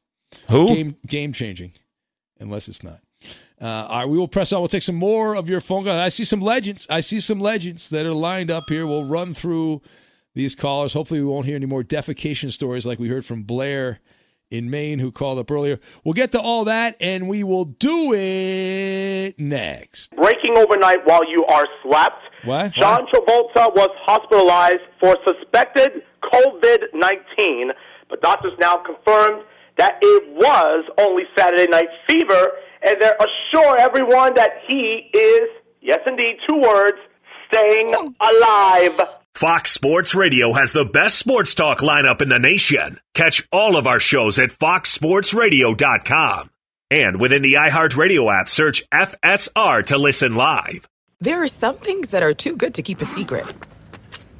Who? 0.48 0.66
Game 0.66 0.96
game 1.06 1.32
changing, 1.32 1.72
unless 2.38 2.68
it's 2.68 2.82
not. 2.82 3.00
Uh, 3.60 3.86
all 3.88 3.98
right, 3.98 4.08
we 4.08 4.16
will 4.16 4.28
press 4.28 4.52
on. 4.52 4.60
We'll 4.60 4.68
take 4.68 4.82
some 4.82 4.94
more 4.96 5.34
of 5.34 5.48
your 5.48 5.60
phone 5.60 5.84
calls. 5.84 5.96
I 5.96 6.08
see 6.08 6.24
some 6.24 6.40
legends. 6.40 6.86
I 6.88 7.00
see 7.00 7.20
some 7.20 7.40
legends 7.40 7.90
that 7.90 8.06
are 8.06 8.14
lined 8.14 8.50
up 8.50 8.64
here. 8.68 8.86
We'll 8.86 9.08
run 9.08 9.34
through 9.34 9.82
these 10.34 10.54
callers. 10.54 10.92
Hopefully, 10.92 11.20
we 11.20 11.26
won't 11.26 11.46
hear 11.46 11.56
any 11.56 11.66
more 11.66 11.82
defecation 11.82 12.50
stories 12.50 12.86
like 12.86 12.98
we 12.98 13.08
heard 13.08 13.26
from 13.26 13.42
Blair 13.42 14.00
in 14.50 14.70
Maine, 14.70 14.98
who 14.98 15.12
called 15.12 15.38
up 15.38 15.50
earlier. 15.50 15.78
We'll 16.04 16.14
get 16.14 16.32
to 16.32 16.40
all 16.40 16.64
that, 16.64 16.96
and 17.00 17.28
we 17.28 17.44
will 17.44 17.66
do 17.66 18.14
it 18.14 19.38
next. 19.38 20.16
Breaking 20.16 20.56
overnight 20.56 21.00
while 21.04 21.28
you 21.30 21.44
are 21.46 21.66
slept. 21.82 22.22
What? 22.44 22.72
John 22.72 23.06
Travolta 23.12 23.74
was 23.74 23.90
hospitalized 24.06 24.80
for 24.98 25.16
suspected 25.26 26.02
COVID 26.22 26.94
19, 26.94 27.72
but 28.08 28.22
doctors 28.22 28.52
now 28.58 28.76
confirmed 28.76 29.44
that 29.76 29.98
it 30.02 30.34
was 30.34 30.84
only 30.98 31.24
Saturday 31.36 31.70
night 31.70 31.88
fever, 32.08 32.52
and 32.82 32.96
they're 33.00 33.16
assure 33.16 33.78
everyone 33.78 34.34
that 34.34 34.50
he 34.66 35.10
is, 35.16 35.48
yes 35.80 36.00
indeed, 36.06 36.36
two 36.48 36.60
words, 36.60 36.98
staying 37.50 37.94
alive. 37.94 39.00
Fox 39.34 39.72
Sports 39.72 40.14
Radio 40.14 40.52
has 40.52 40.72
the 40.72 40.84
best 40.84 41.18
sports 41.18 41.54
talk 41.54 41.78
lineup 41.78 42.20
in 42.20 42.28
the 42.28 42.38
nation. 42.38 43.00
Catch 43.14 43.48
all 43.50 43.76
of 43.76 43.86
our 43.86 44.00
shows 44.00 44.38
at 44.38 44.50
foxsportsradio.com. 44.50 46.50
And 46.90 47.20
within 47.20 47.42
the 47.42 47.54
iHeartRadio 47.54 48.40
app, 48.40 48.48
search 48.48 48.82
FSR 48.90 49.86
to 49.86 49.96
listen 49.96 50.34
live. 50.34 50.86
There 51.20 51.42
are 51.42 51.48
some 51.48 51.76
things 51.76 52.10
that 52.10 52.22
are 52.22 52.34
too 52.34 52.56
good 52.56 52.74
to 52.74 52.82
keep 52.82 53.00
a 53.00 53.04
secret. 53.04 53.46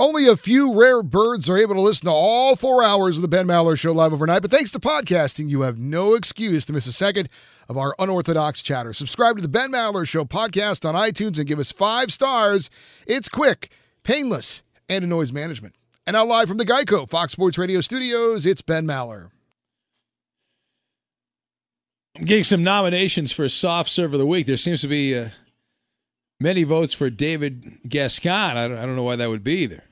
Only 0.00 0.26
a 0.26 0.34
few 0.34 0.80
rare 0.80 1.02
birds 1.02 1.46
are 1.50 1.58
able 1.58 1.74
to 1.74 1.80
listen 1.82 2.06
to 2.06 2.10
all 2.10 2.56
four 2.56 2.82
hours 2.82 3.16
of 3.16 3.22
the 3.22 3.28
Ben 3.28 3.46
Maller 3.46 3.78
Show 3.78 3.92
live 3.92 4.14
overnight, 4.14 4.40
but 4.40 4.50
thanks 4.50 4.70
to 4.70 4.78
podcasting, 4.78 5.50
you 5.50 5.60
have 5.60 5.78
no 5.78 6.14
excuse 6.14 6.64
to 6.64 6.72
miss 6.72 6.86
a 6.86 6.92
second 6.92 7.28
of 7.68 7.76
our 7.76 7.94
unorthodox 7.98 8.62
chatter. 8.62 8.94
Subscribe 8.94 9.36
to 9.36 9.42
the 9.42 9.48
Ben 9.48 9.70
Maller 9.70 10.08
Show 10.08 10.24
podcast 10.24 10.88
on 10.88 10.94
iTunes 10.94 11.36
and 11.36 11.46
give 11.46 11.58
us 11.58 11.70
five 11.70 12.10
stars. 12.14 12.70
It's 13.06 13.28
quick, 13.28 13.68
painless, 14.02 14.62
and 14.88 15.04
a 15.04 15.06
noise 15.06 15.32
management. 15.32 15.74
And 16.06 16.14
now 16.14 16.24
live 16.24 16.48
from 16.48 16.56
the 16.56 16.64
Geico 16.64 17.06
Fox 17.06 17.32
Sports 17.32 17.58
Radio 17.58 17.82
studios, 17.82 18.46
it's 18.46 18.62
Ben 18.62 18.86
Maller. 18.86 19.28
I'm 22.16 22.24
getting 22.24 22.44
some 22.44 22.62
nominations 22.62 23.32
for 23.32 23.46
soft 23.50 23.90
serve 23.90 24.14
of 24.14 24.18
the 24.18 24.24
week. 24.24 24.46
There 24.46 24.56
seems 24.56 24.80
to 24.80 24.88
be 24.88 25.14
uh, 25.14 25.28
many 26.40 26.62
votes 26.62 26.94
for 26.94 27.10
David 27.10 27.80
Gascon. 27.86 28.56
I 28.56 28.66
don't, 28.66 28.78
I 28.78 28.86
don't 28.86 28.96
know 28.96 29.02
why 29.02 29.16
that 29.16 29.28
would 29.28 29.44
be 29.44 29.56
either. 29.56 29.84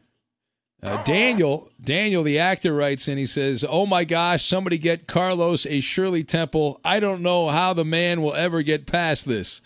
Uh, 0.80 1.02
Daniel, 1.02 1.70
Daniel, 1.82 2.22
the 2.22 2.38
actor, 2.38 2.72
writes 2.72 3.08
in. 3.08 3.18
He 3.18 3.26
says, 3.26 3.64
"Oh 3.68 3.84
my 3.84 4.04
gosh, 4.04 4.46
somebody 4.46 4.78
get 4.78 5.08
Carlos 5.08 5.66
a 5.66 5.80
Shirley 5.80 6.22
Temple. 6.22 6.80
I 6.84 7.00
don't 7.00 7.20
know 7.20 7.48
how 7.48 7.72
the 7.72 7.84
man 7.84 8.22
will 8.22 8.34
ever 8.34 8.62
get 8.62 8.86
past 8.86 9.26
this." 9.26 9.60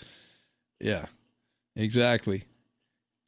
Yeah, 0.81 1.07
exactly. 1.77 2.45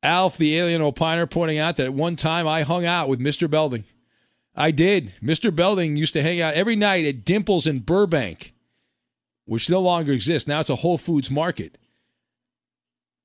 Alf, 0.03 0.37
the 0.39 0.57
alien 0.57 0.81
opiner, 0.81 1.31
pointing 1.31 1.59
out 1.59 1.77
that 1.77 1.87
at 1.87 1.95
one 1.95 2.17
time 2.17 2.47
I 2.47 2.63
hung 2.63 2.85
out 2.87 3.09
with 3.09 3.21
Mr. 3.21 3.51
Belding. 3.51 3.85
I 4.55 4.71
did. 4.71 5.15
Mr. 5.23 5.55
Belding 5.55 5.97
used 5.97 6.13
to 6.13 6.23
hang 6.23 6.41
out 6.41 6.55
every 6.55 6.77
night 6.77 7.05
at 7.05 7.25
Dimples 7.25 7.67
in 7.67 7.81
Burbank, 7.81 8.55
which 9.47 9.69
no 9.69 9.81
longer 9.81 10.13
exists. 10.13 10.47
Now 10.47 10.61
it's 10.61 10.71
a 10.71 10.77
Whole 10.77 10.99
Foods 10.99 11.31
market. 11.31 11.79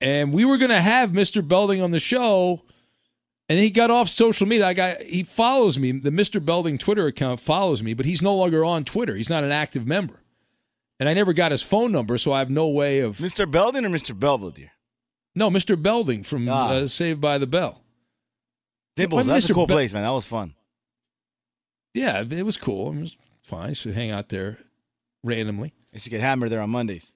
And 0.02 0.34
we 0.34 0.46
were 0.46 0.58
going 0.58 0.70
to 0.70 0.82
have 0.82 1.12
Mr. 1.12 1.46
Belding 1.46 1.82
on 1.82 1.92
the 1.92 2.00
show 2.00 2.64
and 3.50 3.60
he 3.60 3.70
got 3.72 3.92
off 3.92 4.08
social 4.10 4.48
media. 4.48 4.68
I 4.68 4.74
got 4.74 5.02
he 5.02 5.24
follows 5.24 5.78
me. 5.80 5.92
The 5.92 6.12
Mr. 6.12 6.44
Belding 6.44 6.78
Twitter 6.78 7.08
account 7.08 7.40
follows 7.40 7.82
me, 7.84 7.94
but 7.94 8.06
he's 8.06 8.22
no 8.22 8.36
longer 8.36 8.64
on 8.64 8.86
Twitter. 8.86 9.16
He's 9.16 9.30
not 9.30 9.44
an 9.44 9.52
active 9.52 9.86
member. 9.88 10.22
And 11.00 11.08
I 11.10 11.14
never 11.14 11.32
got 11.34 11.52
his 11.52 11.62
phone 11.64 11.92
number, 11.92 12.18
so 12.18 12.32
I 12.34 12.40
have 12.40 12.50
no 12.50 12.68
way 12.68 13.00
of 13.00 13.18
Mr. 13.18 13.50
Belding 13.50 13.86
or 13.86 13.90
Mr. 13.90 14.18
Belvedere? 14.18 14.72
No, 15.36 15.50
Mr. 15.50 15.82
Belding 15.82 16.24
from 16.24 16.48
Ah. 16.50 16.68
uh, 16.70 16.88
Saved 16.88 17.22
by 17.22 17.38
the 17.38 17.48
Bell. 17.48 17.82
Dimples, 18.98 19.26
Why 19.28 19.34
that's 19.34 19.46
a 19.46 19.50
Mr. 19.50 19.56
cool 19.56 19.68
Be- 19.68 19.74
place, 19.76 19.94
man. 19.94 20.04
That 20.04 20.10
was 20.10 20.26
fun. 20.26 20.56
Yeah, 21.94 22.24
it 22.30 22.46
was 22.46 22.58
cool. 22.58 22.92
It 22.94 23.00
was 23.00 23.16
fine. 23.44 23.66
I 23.66 23.70
used 23.70 23.84
to 23.84 23.94
hang 23.94 24.12
out 24.12 24.30
there 24.30 24.58
randomly. 25.24 25.74
I 25.92 25.96
used 25.96 26.04
to 26.04 26.10
get 26.10 26.22
hammered 26.22 26.50
there 26.50 26.62
on 26.62 26.70
Mondays. 26.70 27.12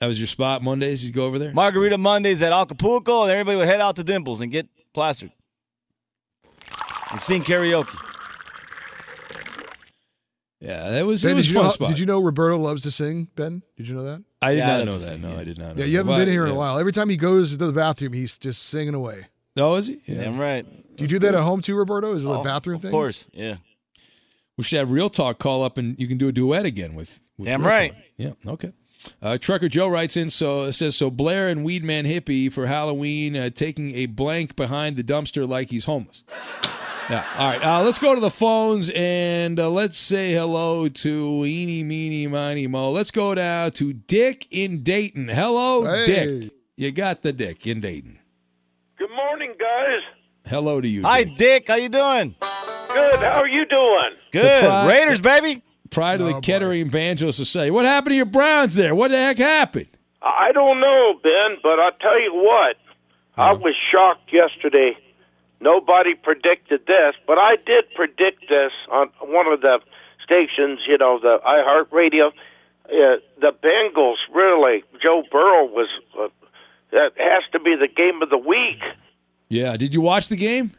That 0.00 0.06
was 0.06 0.18
your 0.18 0.26
spot 0.26 0.62
Mondays. 0.62 1.04
You'd 1.04 1.14
go 1.14 1.24
over 1.24 1.38
there. 1.38 1.52
Margarita 1.54 1.96
Mondays 1.96 2.42
at 2.42 2.52
Acapulco, 2.52 3.22
and 3.22 3.30
everybody 3.32 3.56
would 3.56 3.66
head 3.68 3.80
out 3.80 3.96
to 3.96 4.04
Dimples 4.04 4.40
and 4.40 4.52
get 4.52 4.68
plastered 4.92 5.30
and 7.10 7.20
sing 7.20 7.42
karaoke. 7.42 7.96
Yeah, 10.60 10.90
that 10.90 11.06
was 11.06 11.22
Ben, 11.22 11.32
it 11.32 11.34
was 11.34 11.44
did, 11.46 11.50
a 11.50 11.52
you 11.52 11.54
fun 11.54 11.64
know, 11.64 11.68
spot. 11.70 11.88
did 11.88 11.98
you 11.98 12.06
know 12.06 12.20
Roberto 12.22 12.56
loves 12.56 12.82
to 12.84 12.90
sing, 12.90 13.28
Ben? 13.36 13.62
Did 13.76 13.88
you 13.88 13.94
know 13.94 14.04
that? 14.04 14.24
I 14.40 14.52
did 14.52 14.58
Yeah, 14.58 14.66
not 14.68 14.76
love 14.78 14.86
know 14.86 14.92
that. 14.94 15.00
sing, 15.00 15.20
No, 15.20 15.30
yeah. 15.34 15.38
I 15.40 15.44
did 15.44 15.58
not. 15.58 15.76
Know 15.76 15.80
Yeah, 15.82 15.84
you 15.84 15.90
that. 15.92 15.96
haven't 15.98 16.08
Well, 16.10 16.18
been 16.18 16.28
here 16.28 16.42
in 16.44 16.48
yeah. 16.48 16.54
a 16.54 16.58
while. 16.58 16.78
Every 16.78 16.92
time 16.92 17.08
he 17.10 17.16
goes 17.16 17.56
to 17.56 17.66
the 17.66 17.72
bathroom, 17.72 18.12
he's 18.14 18.38
just 18.38 18.62
singing 18.64 18.94
away. 18.94 19.26
Oh, 19.58 19.74
is 19.76 19.88
he? 19.88 20.00
Yeah. 20.06 20.22
Damn 20.24 20.38
right. 20.38 20.66
Do 20.96 21.04
you 21.04 21.08
do 21.08 21.18
that 21.20 21.34
at 21.34 21.42
home 21.42 21.60
too, 21.60 21.74
Roberto? 21.76 22.14
Is 22.14 22.24
it 22.24 22.28
a 22.30 22.32
Oh, 22.38 22.42
bathroom 22.42 22.76
of 22.76 22.82
thing? 22.82 22.88
Of 22.88 22.92
course, 22.92 23.26
yeah. 23.32 23.56
We 24.56 24.64
should 24.64 24.78
have 24.78 24.90
Real 24.90 25.10
Talk 25.10 25.38
call 25.38 25.62
up 25.62 25.76
and 25.76 25.98
you 26.00 26.08
can 26.08 26.16
do 26.16 26.28
a 26.28 26.32
duet 26.32 26.64
again 26.64 26.94
with. 26.94 27.20
with 27.36 27.46
Damn 27.46 27.60
Real 27.60 27.68
right. 27.70 27.92
Talk. 27.92 28.02
Yeah. 28.16 28.32
Okay. 28.52 28.72
Uh, 29.22 29.36
Trucker 29.38 29.68
Joe 29.68 29.88
writes 29.88 30.16
in 30.16 30.30
so 30.30 30.62
it 30.64 30.72
says 30.72 30.96
so 30.96 31.10
Blair 31.10 31.48
and 31.48 31.66
Weedman 31.66 32.06
hippie 32.10 32.50
for 32.50 32.66
Halloween 32.66 33.36
uh, 33.36 33.50
taking 33.50 33.94
a 33.94 34.06
blank 34.06 34.56
behind 34.56 34.96
the 34.96 35.04
dumpster 35.04 35.46
like 35.46 35.68
he's 35.70 35.84
homeless. 35.84 36.24
Yeah. 37.08 37.24
All 37.38 37.48
right. 37.50 37.62
Uh, 37.64 37.82
let's 37.82 37.98
go 37.98 38.14
to 38.14 38.20
the 38.20 38.30
phones 38.30 38.90
and 38.90 39.60
uh, 39.60 39.70
let's 39.70 39.96
say 39.98 40.32
hello 40.32 40.88
to 40.88 41.44
Eeny 41.44 41.84
Meeny 41.84 42.26
Miny 42.26 42.66
Mo. 42.66 42.90
Let's 42.90 43.10
go 43.12 43.34
down 43.34 43.70
to 43.72 43.92
Dick 43.92 44.46
in 44.50 44.82
Dayton. 44.82 45.28
Hello, 45.28 45.84
Hey. 45.84 46.06
Dick. 46.06 46.52
You 46.76 46.90
got 46.92 47.22
the 47.22 47.32
Dick 47.32 47.66
in 47.66 47.80
Dayton. 47.80 48.18
Good 48.98 49.10
morning, 49.14 49.54
guys. 49.58 50.00
Hello 50.46 50.80
to 50.80 50.88
you. 50.88 51.02
Hi, 51.02 51.24
Dick. 51.24 51.36
Dick. 51.38 51.68
How 51.68 51.76
you 51.76 51.88
doing? 51.88 52.34
Good. 52.40 53.14
How 53.16 53.40
are 53.40 53.48
you 53.48 53.66
doing? 53.66 54.10
Good. 54.32 54.64
pride- 54.64 54.88
Raiders, 54.88 55.20
baby. 55.20 55.62
Pride 55.90 56.20
of 56.20 56.26
Oh, 56.28 56.32
the 56.32 56.40
Kettering 56.40 56.88
Banjo 56.88 57.30
Society. 57.30 57.70
What 57.70 57.84
happened 57.84 58.10
to 58.12 58.16
your 58.16 58.24
Browns 58.26 58.74
there? 58.74 58.94
What 58.94 59.12
the 59.12 59.16
heck 59.18 59.38
happened? 59.38 59.86
I 60.20 60.50
don't 60.52 60.80
know, 60.80 61.14
Ben, 61.22 61.58
but 61.62 61.78
I'll 61.78 61.92
tell 62.00 62.20
you 62.20 62.34
what. 62.34 62.76
I 63.36 63.52
was 63.52 63.74
shocked 63.92 64.32
yesterday. 64.32 64.96
Nobody 65.60 66.14
predicted 66.14 66.86
this, 66.86 67.14
but 67.26 67.38
I 67.38 67.56
did 67.56 67.90
predict 67.94 68.48
this 68.48 68.72
on 68.90 69.08
one 69.22 69.46
of 69.46 69.60
the 69.62 69.80
stations, 70.22 70.80
you 70.86 70.98
know, 70.98 71.18
the 71.18 71.38
iHeartRadio. 71.46 72.28
Uh, 72.86 73.18
the 73.40 73.52
Bengals, 73.64 74.16
really, 74.32 74.84
Joe 75.02 75.24
Burrow 75.30 75.64
was, 75.64 75.88
uh, 76.18 76.28
that 76.92 77.12
has 77.16 77.42
to 77.52 77.58
be 77.58 77.74
the 77.74 77.88
game 77.88 78.22
of 78.22 78.30
the 78.30 78.38
week. 78.38 78.80
Yeah. 79.48 79.76
Did 79.76 79.92
you 79.94 80.00
watch 80.00 80.28
the 80.28 80.36
game? 80.36 80.72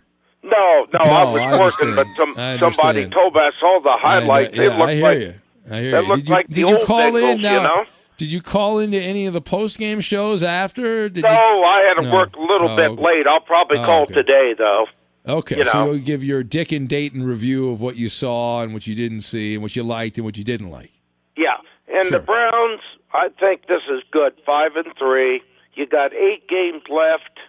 No, 0.44 0.88
no, 0.94 1.00
I 1.00 1.24
was 1.26 1.42
I 1.42 1.60
working, 1.60 1.96
but 1.96 2.08
some 2.16 2.36
somebody 2.60 3.10
told 3.10 3.34
me 3.34 3.42
I 3.42 3.52
saw 3.60 3.80
the 3.82 3.98
highlights. 4.00 4.54
I, 4.54 4.58
know- 4.58 4.64
yeah, 4.64 4.78
looked 4.78 4.90
I 4.90 4.94
hear 4.96 5.04
like 5.04 5.20
you. 5.20 5.34
I 5.70 5.80
hear 5.82 5.92
they 5.92 6.08
you. 6.08 6.16
Did 6.16 6.30
you, 6.30 6.36
like 6.36 6.48
did 6.48 6.70
you 6.70 6.86
call 6.86 7.12
Bengals, 7.12 7.32
in 7.34 7.42
now? 7.42 7.54
you 7.56 7.64
know? 7.64 7.86
Did 8.18 8.32
you 8.32 8.42
call 8.42 8.80
into 8.80 8.98
any 8.98 9.28
of 9.28 9.34
the 9.34 9.42
post 9.42 9.78
game 9.78 10.02
shows 10.02 10.42
after? 10.42 11.08
Did 11.08 11.24
No, 11.24 11.30
you? 11.30 11.36
I 11.36 11.86
had 11.88 12.02
to 12.02 12.08
No. 12.10 12.14
work 12.16 12.36
a 12.36 12.42
little 12.42 12.70
Oh, 12.72 12.76
bit 12.76 12.90
okay. 12.92 13.02
late. 13.04 13.28
I'll 13.28 13.40
probably 13.42 13.78
Oh, 13.78 13.86
call 13.86 14.02
okay. 14.04 14.16
today, 14.16 14.54
though. 14.58 14.88
Okay, 15.28 15.58
you 15.58 15.66
so 15.66 15.80
know. 15.86 15.92
you'll 15.92 16.02
give 16.04 16.24
your 16.24 16.42
Dick 16.42 16.72
and 16.72 16.88
Dayton 16.90 17.24
review 17.24 17.70
of 17.70 17.80
what 17.82 17.96
you 17.96 18.10
saw 18.10 18.62
and 18.62 18.74
what 18.74 18.88
you 18.88 18.96
didn't 18.96 19.22
see 19.22 19.54
and 19.54 19.62
what 19.62 19.76
you 19.76 19.84
liked 19.84 20.18
and 20.18 20.26
what 20.26 20.38
you 20.38 20.44
didn't 20.44 20.72
like. 20.72 20.92
Yeah, 21.36 21.58
and 21.88 22.08
Sure. 22.08 22.20
the 22.20 22.26
Browns. 22.26 22.82
I 23.14 23.30
think 23.40 23.68
this 23.68 23.84
is 23.90 24.02
good. 24.12 24.34
Five 24.46 24.76
and 24.78 24.96
three. 24.98 25.42
You 25.76 25.86
got 25.86 26.12
eight 26.14 26.48
games 26.48 26.84
left. 26.90 27.40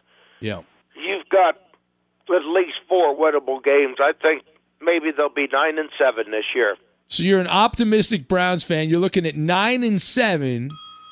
Yeah. 0.40 0.60
You've 0.96 1.28
got 1.30 1.56
at 2.28 2.44
least 2.44 2.78
four 2.88 3.16
winnable 3.16 3.62
games. 3.64 3.96
I 4.00 4.12
think 4.12 4.42
maybe 4.82 5.10
they'll 5.12 5.28
be 5.30 5.48
nine 5.50 5.78
and 5.78 5.88
seven 5.98 6.30
this 6.30 6.44
year. 6.54 6.76
So 7.08 7.22
you're 7.22 7.40
an 7.40 7.46
optimistic 7.46 8.28
Browns 8.28 8.62
fan. 8.64 8.88
You're 8.88 9.00
looking 9.00 9.26
at 9.26 9.36
nine 9.36 9.82
and 9.82 10.00
seven. 10.00 10.68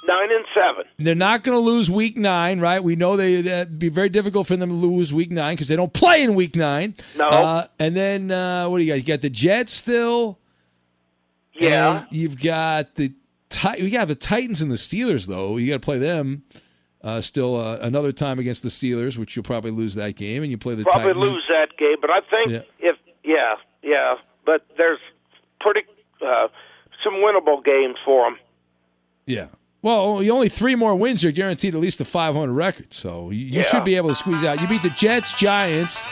Nine 0.07 0.31
and 0.31 0.45
seven. 0.55 0.85
They're 0.99 1.15
not 1.15 1.43
going 1.43 1.57
to 1.57 1.61
lose 1.61 1.91
week 1.91 2.17
nine, 2.17 2.61
right? 2.61 2.83
We 2.85 2.95
know 2.97 3.17
they 3.17 3.41
that'd 3.43 3.79
be 3.79 3.89
very 3.89 4.09
difficult 4.09 4.47
for 4.47 4.57
them 4.57 4.69
to 4.69 4.75
lose 4.75 5.13
week 5.13 5.31
nine 5.33 5.55
because 5.55 5.69
they 5.69 5.75
don't 5.77 5.93
play 5.93 6.23
in 6.23 6.35
week 6.35 6.55
nine. 6.55 6.95
No. 7.17 7.25
Uh, 7.27 7.67
and 7.79 7.97
then 7.97 8.31
uh, 8.31 8.69
what 8.69 8.79
do 8.79 8.85
you 8.85 8.93
got? 8.93 8.99
You 8.99 9.03
got 9.03 9.23
the 9.23 9.31
Jets 9.31 9.73
still. 9.73 10.39
Yeah. 11.55 12.01
And 12.03 12.07
you've 12.13 12.41
got 12.41 12.95
the 12.97 13.13
you 13.79 13.91
got 13.91 14.07
the 14.09 14.15
Titans 14.15 14.61
and 14.63 14.71
the 14.71 14.77
Steelers 14.77 15.27
though. 15.27 15.57
You 15.57 15.69
got 15.73 15.81
to 15.81 15.85
play 15.85 15.99
them. 15.99 16.43
Uh, 17.03 17.21
still 17.21 17.57
uh, 17.57 17.79
another 17.83 18.13
time 18.13 18.39
against 18.39 18.63
the 18.63 18.69
Steelers, 18.69 19.17
which 19.17 19.35
you'll 19.37 19.45
probably 19.45 19.71
lose 19.71 19.95
that 19.95 20.17
game, 20.17 20.43
and 20.43 20.51
you 20.51 20.59
play 20.59 20.75
the 20.75 20.85
Titans. 20.85 21.03
Probably 21.05 21.15
Titans. 21.15 21.33
lose 21.33 21.47
that 21.49 21.77
game, 21.79 21.97
but 22.01 22.11
I 22.11 22.21
think 22.21 22.51
Yeah. 22.51 22.91
if 22.91 22.97
yeah, 23.25 23.55
yeah, 23.83 24.15
but 24.45 24.67
there's 24.77 24.99
pretty 25.73 25.87
uh, 26.25 26.49
some 27.05 27.15
winnable 27.15 27.65
games 27.65 27.97
for 28.05 28.25
them. 28.31 28.39
Yeah. 29.27 29.47
Well, 29.83 30.19
only 30.31 30.49
three 30.49 30.75
more 30.75 30.95
wins, 30.95 31.23
you're 31.23 31.33
guaranteed 31.33 31.75
at 31.75 31.81
least 31.81 32.01
a 32.01 32.05
500 32.05 32.53
record. 32.53 32.93
So 32.93 33.31
you, 33.31 33.45
you 33.47 33.53
Yeah. 33.59 33.63
should 33.63 33.85
be 33.85 33.97
able 33.97 34.09
to 34.09 34.15
squeeze 34.15 34.43
out. 34.45 34.61
You 34.61 34.67
beat 34.69 34.83
the 34.83 34.91
Jets, 34.91 35.33
Giants, 35.39 36.03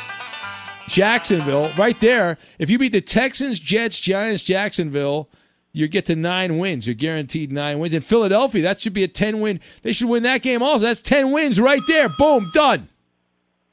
Jacksonville, 0.89 1.71
right 1.77 1.99
there. 2.01 2.39
If 2.59 2.71
you 2.71 2.79
beat 2.79 2.93
the 2.93 3.01
Texans, 3.01 3.59
Jets, 3.59 3.99
Giants, 3.99 4.43
Jacksonville, 4.43 5.29
you 5.73 5.89
get 5.89 6.07
to 6.07 6.15
nine 6.15 6.59
wins. 6.59 6.87
You're 6.87 6.95
guaranteed 6.95 7.51
nine 7.51 7.79
wins. 7.81 7.95
In 7.95 8.03
Philadelphia, 8.03 8.63
that 8.63 8.81
should 8.81 8.93
be 8.93 9.03
a 9.03 9.09
10 9.09 9.41
win. 9.41 9.61
They 9.83 9.91
should 9.93 10.09
win 10.09 10.23
that 10.25 10.43
game 10.43 10.63
also. 10.63 10.87
That's 10.87 11.01
10 11.01 11.33
wins 11.33 11.59
right 11.59 11.81
there. 11.89 12.09
Boom, 12.19 12.49
done. 12.55 12.89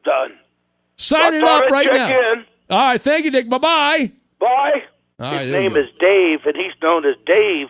Done. 0.03 0.32
Sign 0.95 1.34
it 1.36 1.43
up 1.43 1.69
right 1.69 1.88
now. 1.91 2.09
in. 2.09 2.45
All 2.69 2.79
right, 2.86 3.01
thank 3.01 3.25
you, 3.25 3.32
Dick. 3.32 3.49
Bye 3.49 3.57
bye 3.59 4.11
bye. 4.39 4.84
Bye. 5.22 5.43
His 5.43 5.51
there 5.51 5.61
name 5.61 5.78
is 5.78 5.88
Dave, 5.99 6.39
and 6.45 6.55
he's 6.55 6.74
known 6.82 7.05
as 7.05 7.15
Dave. 7.28 7.67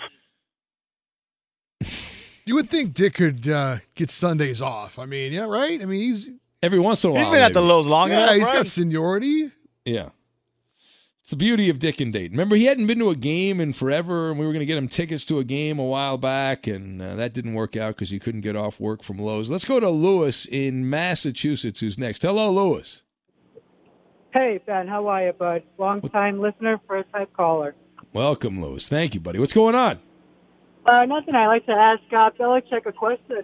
You 2.46 2.56
would 2.56 2.70
think 2.70 2.94
Dick 2.94 3.16
could 3.16 3.48
uh, 3.48 3.78
get 3.94 4.10
Sundays 4.10 4.62
off. 4.62 4.98
I 4.98 5.06
mean, 5.06 5.34
yeah, 5.34 5.46
right? 5.46 5.82
I 5.82 5.86
mean, 5.86 6.02
he's 6.02 6.32
every 6.64 6.80
once 6.80 7.04
in 7.04 7.10
a 7.10 7.14
while. 7.14 7.24
He's 7.24 7.30
been 7.30 7.44
at 7.44 7.54
the 7.54 7.60
maybe. 7.60 7.70
lows 7.70 7.88
long 7.88 8.10
yeah, 8.10 8.24
enough. 8.24 8.36
he's 8.36 8.44
right? 8.46 8.54
got 8.54 8.68
seniority. 8.68 9.52
Yeah. 9.84 10.10
It's 11.22 11.32
the 11.32 11.36
beauty 11.36 11.70
of 11.70 11.80
Dick 11.80 12.00
and 12.00 12.14
Dayton. 12.14 12.32
Remember, 12.32 12.56
he 12.56 12.66
hadn't 12.66 12.88
been 12.88 13.00
to 13.00 13.10
a 13.10 13.16
game 13.16 13.60
in 13.60 13.74
forever, 13.74 14.32
and 14.32 14.40
we 14.40 14.46
were 14.46 14.54
going 14.54 14.62
to 14.62 14.66
get 14.66 14.78
him 14.78 14.88
tickets 14.88 15.26
to 15.26 15.40
a 15.40 15.44
game 15.44 15.78
a 15.78 15.84
while 15.84 16.18
back, 16.18 16.68
and 16.68 17.02
uh, 17.02 17.16
that 17.16 17.34
didn't 17.34 17.54
work 17.54 17.76
out 17.76 17.96
because 17.96 18.10
he 18.10 18.18
couldn't 18.18 18.42
get 18.42 18.56
off 18.56 18.80
work 18.80 19.04
from 19.04 19.20
Lowe's. 19.20 19.50
Let's 19.50 19.66
go 19.66 19.80
to 19.80 19.90
Lewis 19.90 20.46
in 20.46 20.90
Massachusetts, 20.90 21.82
who's 21.82 21.98
next. 21.98 22.24
Hello, 22.24 22.50
Lewis. 22.50 23.04
Hey, 24.34 24.62
Ben, 24.66 24.88
how 24.88 25.08
are 25.08 25.26
you, 25.26 25.34
bud? 25.34 25.64
Long 25.78 26.02
time 26.02 26.40
listener, 26.40 26.80
first 26.88 27.12
time 27.12 27.28
caller. 27.36 27.76
Welcome, 28.14 28.62
Lewis. 28.62 28.88
Thank 28.88 29.14
you, 29.14 29.20
buddy. 29.20 29.40
What's 29.40 29.54
going 29.54 29.76
on? 29.76 30.00
Uh, 30.86 31.06
nothing. 31.06 31.36
I'd 31.36 31.48
like 31.48 31.66
to 31.66 31.74
ask 31.74 32.02
uh, 32.12 32.30
Belichick 32.40 32.86
a 32.86 32.92
question. 32.92 33.44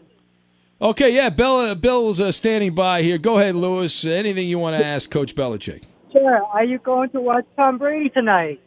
Okay, 0.81 1.09
yeah, 1.09 1.29
Bill, 1.29 1.75
Bill's 1.75 2.21
uh, 2.21 2.31
standing 2.31 2.73
by 2.73 3.01
here. 3.01 3.17
Go 3.17 3.37
ahead, 3.37 3.55
Lewis. 3.55 4.05
Anything 4.05 4.47
you 4.47 4.59
want 4.59 4.77
to 4.77 4.85
ask 4.85 5.09
Coach 5.09 5.35
Belichick? 5.35 5.83
Sure. 6.11 6.45
Are 6.45 6.63
you 6.63 6.77
going 6.79 7.09
to 7.09 7.19
watch 7.19 7.45
Tom 7.55 7.77
Brady 7.77 8.09
tonight? 8.09 8.61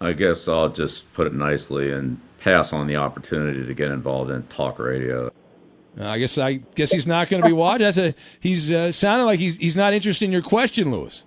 I 0.00 0.12
guess 0.12 0.46
I'll 0.46 0.68
just 0.68 1.12
put 1.12 1.26
it 1.26 1.34
nicely 1.34 1.90
and 1.90 2.20
pass 2.38 2.72
on 2.72 2.86
the 2.86 2.96
opportunity 2.96 3.66
to 3.66 3.74
get 3.74 3.90
involved 3.90 4.30
in 4.30 4.42
talk 4.44 4.78
radio. 4.78 5.32
Uh, 5.98 6.08
I 6.08 6.18
guess 6.18 6.36
I 6.38 6.54
guess 6.74 6.90
he's 6.90 7.06
not 7.06 7.28
going 7.28 7.42
to 7.42 7.48
be 7.48 7.52
watched. 7.52 7.80
That's 7.80 7.98
a 7.98 8.14
he's 8.40 8.70
uh, 8.70 8.92
sounding 8.92 9.26
like 9.26 9.38
he's 9.38 9.56
he's 9.56 9.76
not 9.76 9.92
interested 9.92 10.24
in 10.24 10.32
your 10.32 10.42
question, 10.42 10.90
Lewis. 10.90 11.24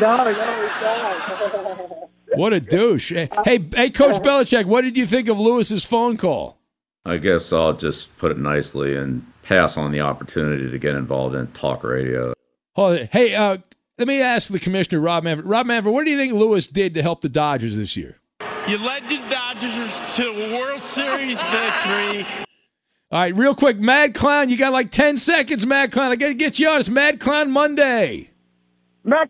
No, 0.00 0.16
no, 0.16 0.28
he's 0.28 0.36
not. 0.36 2.10
What 2.34 2.52
a 2.52 2.60
douche. 2.60 3.12
Hey, 3.12 3.28
hey, 3.44 3.58
hey, 3.74 3.90
Coach 3.90 4.16
Belichick, 4.22 4.64
what 4.64 4.82
did 4.82 4.96
you 4.96 5.06
think 5.06 5.28
of 5.28 5.38
Lewis's 5.38 5.84
phone 5.84 6.16
call? 6.16 6.58
I 7.04 7.16
guess 7.16 7.52
I'll 7.52 7.72
just 7.72 8.16
put 8.18 8.30
it 8.30 8.38
nicely 8.38 8.94
and 8.96 9.24
pass 9.42 9.76
on 9.76 9.90
the 9.90 10.00
opportunity 10.00 10.70
to 10.70 10.78
get 10.78 10.94
involved 10.94 11.34
in 11.34 11.48
talk 11.48 11.82
radio. 11.82 12.32
Hold 12.76 12.98
it. 12.98 13.10
Hey, 13.12 13.34
uh, 13.34 13.58
let 13.98 14.06
me 14.06 14.22
ask 14.22 14.52
the 14.52 14.58
commissioner, 14.60 15.00
Rob 15.00 15.24
Manfred. 15.24 15.46
Rob 15.46 15.66
Manfred, 15.66 15.92
what 15.92 16.04
do 16.04 16.10
you 16.10 16.16
think 16.16 16.32
Lewis 16.32 16.66
did 16.66 16.94
to 16.94 17.02
help 17.02 17.20
the 17.20 17.28
Dodgers 17.28 17.76
this 17.76 17.96
year? 17.96 18.18
You 18.68 18.78
led 18.78 19.08
the 19.08 19.18
Dodgers 19.28 20.00
to 20.16 20.30
a 20.30 20.58
World 20.58 20.80
Series 20.80 21.40
victory. 21.42 22.26
All 23.10 23.18
right, 23.18 23.34
real 23.34 23.56
quick, 23.56 23.78
Mad 23.80 24.14
Clown, 24.14 24.50
you 24.50 24.56
got 24.56 24.72
like 24.72 24.92
10 24.92 25.16
seconds, 25.16 25.66
Mad 25.66 25.90
Clown. 25.90 26.12
I 26.12 26.16
got 26.16 26.28
to 26.28 26.34
get 26.34 26.60
you 26.60 26.68
on. 26.68 26.78
It's 26.78 26.88
Mad 26.88 27.18
Clown 27.18 27.50
Monday. 27.50 28.30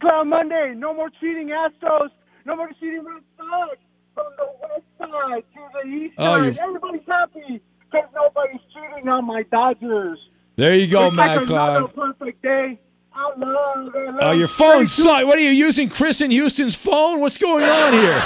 Clown 0.01 0.29
Monday. 0.29 0.75
No 0.77 0.95
more 0.95 1.11
cheating 1.21 1.49
Astros. 1.49 2.11
No 2.47 2.57
more 2.57 2.69
cheating 2.81 3.05
Red 3.05 3.23
Sox. 3.37 3.77
From 4.15 4.27
the 4.37 4.47
west 4.61 4.83
side 4.99 5.45
to 5.55 5.61
the 5.83 5.89
east 5.89 6.15
Oh, 6.19 6.25
side. 6.25 6.45
you're- 6.45 6.59
Everybody's 6.63 7.07
happy 7.07 7.61
because 7.81 8.09
nobody's 8.15 8.61
cheating 8.75 9.09
on 9.09 9.25
my 9.25 9.43
Dodgers. 9.45 10.19
There 10.57 10.75
you 10.75 10.89
go, 10.91 11.07
It's 11.07 11.17
like 11.17 11.37
Mad 11.39 11.43
another 11.49 11.89
perfect 11.89 12.43
day. 12.43 12.79
I 13.15 13.33
love 13.37 13.95
it. 13.95 14.15
Oh, 14.23 14.33
your 14.33 14.49
phone 14.49 14.87
sucks. 14.87 15.25
What 15.25 15.37
are 15.39 15.43
you 15.43 15.51
using, 15.51 15.89
Chris 15.89 16.21
in 16.21 16.31
Houston's 16.31 16.75
phone? 16.75 17.21
What's 17.21 17.39
going 17.39 17.65
on 17.65 17.93
here? 17.93 18.23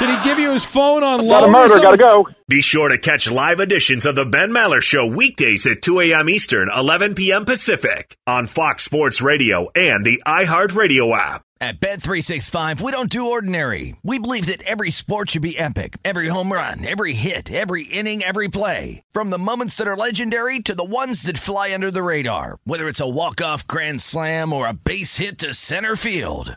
Did 0.00 0.08
he 0.08 0.22
give 0.22 0.38
you 0.38 0.52
his 0.52 0.64
phone 0.64 1.04
on 1.04 1.20
loan? 1.20 1.54
or 1.54 1.68
something? 1.68 1.98
go. 1.98 2.26
Be 2.48 2.62
sure 2.62 2.88
to 2.88 2.96
catch 2.96 3.30
live 3.30 3.60
editions 3.60 4.06
of 4.06 4.16
the 4.16 4.24
Ben 4.24 4.50
Maller 4.50 4.80
Show 4.80 5.06
weekdays 5.06 5.66
at 5.66 5.82
2 5.82 6.00
a.m. 6.00 6.30
Eastern, 6.30 6.70
11 6.74 7.14
p.m. 7.14 7.44
Pacific 7.44 8.16
on 8.26 8.46
Fox 8.46 8.82
Sports 8.82 9.20
Radio 9.20 9.68
and 9.74 10.04
the 10.06 10.22
iHeartRadio 10.26 11.14
app. 11.14 11.42
At 11.60 11.78
Bet365, 11.78 12.80
we 12.80 12.90
don't 12.90 13.10
do 13.10 13.30
ordinary. 13.30 13.94
We 14.02 14.18
believe 14.18 14.46
that 14.46 14.62
every 14.62 14.90
sport 14.90 15.30
should 15.30 15.42
be 15.42 15.58
epic. 15.58 15.98
Every 16.02 16.28
home 16.28 16.50
run, 16.50 16.86
every 16.86 17.12
hit, 17.12 17.52
every 17.52 17.82
inning, 17.82 18.22
every 18.22 18.48
play. 18.48 19.02
From 19.12 19.28
the 19.28 19.36
moments 19.36 19.76
that 19.76 19.86
are 19.86 19.96
legendary 19.96 20.60
to 20.60 20.74
the 20.74 20.82
ones 20.82 21.24
that 21.24 21.36
fly 21.36 21.74
under 21.74 21.90
the 21.90 22.02
radar. 22.02 22.58
Whether 22.64 22.88
it's 22.88 23.00
a 23.00 23.08
walk-off 23.08 23.66
grand 23.66 24.00
slam 24.00 24.54
or 24.54 24.66
a 24.66 24.72
base 24.72 25.18
hit 25.18 25.36
to 25.40 25.52
center 25.52 25.96
field. 25.96 26.56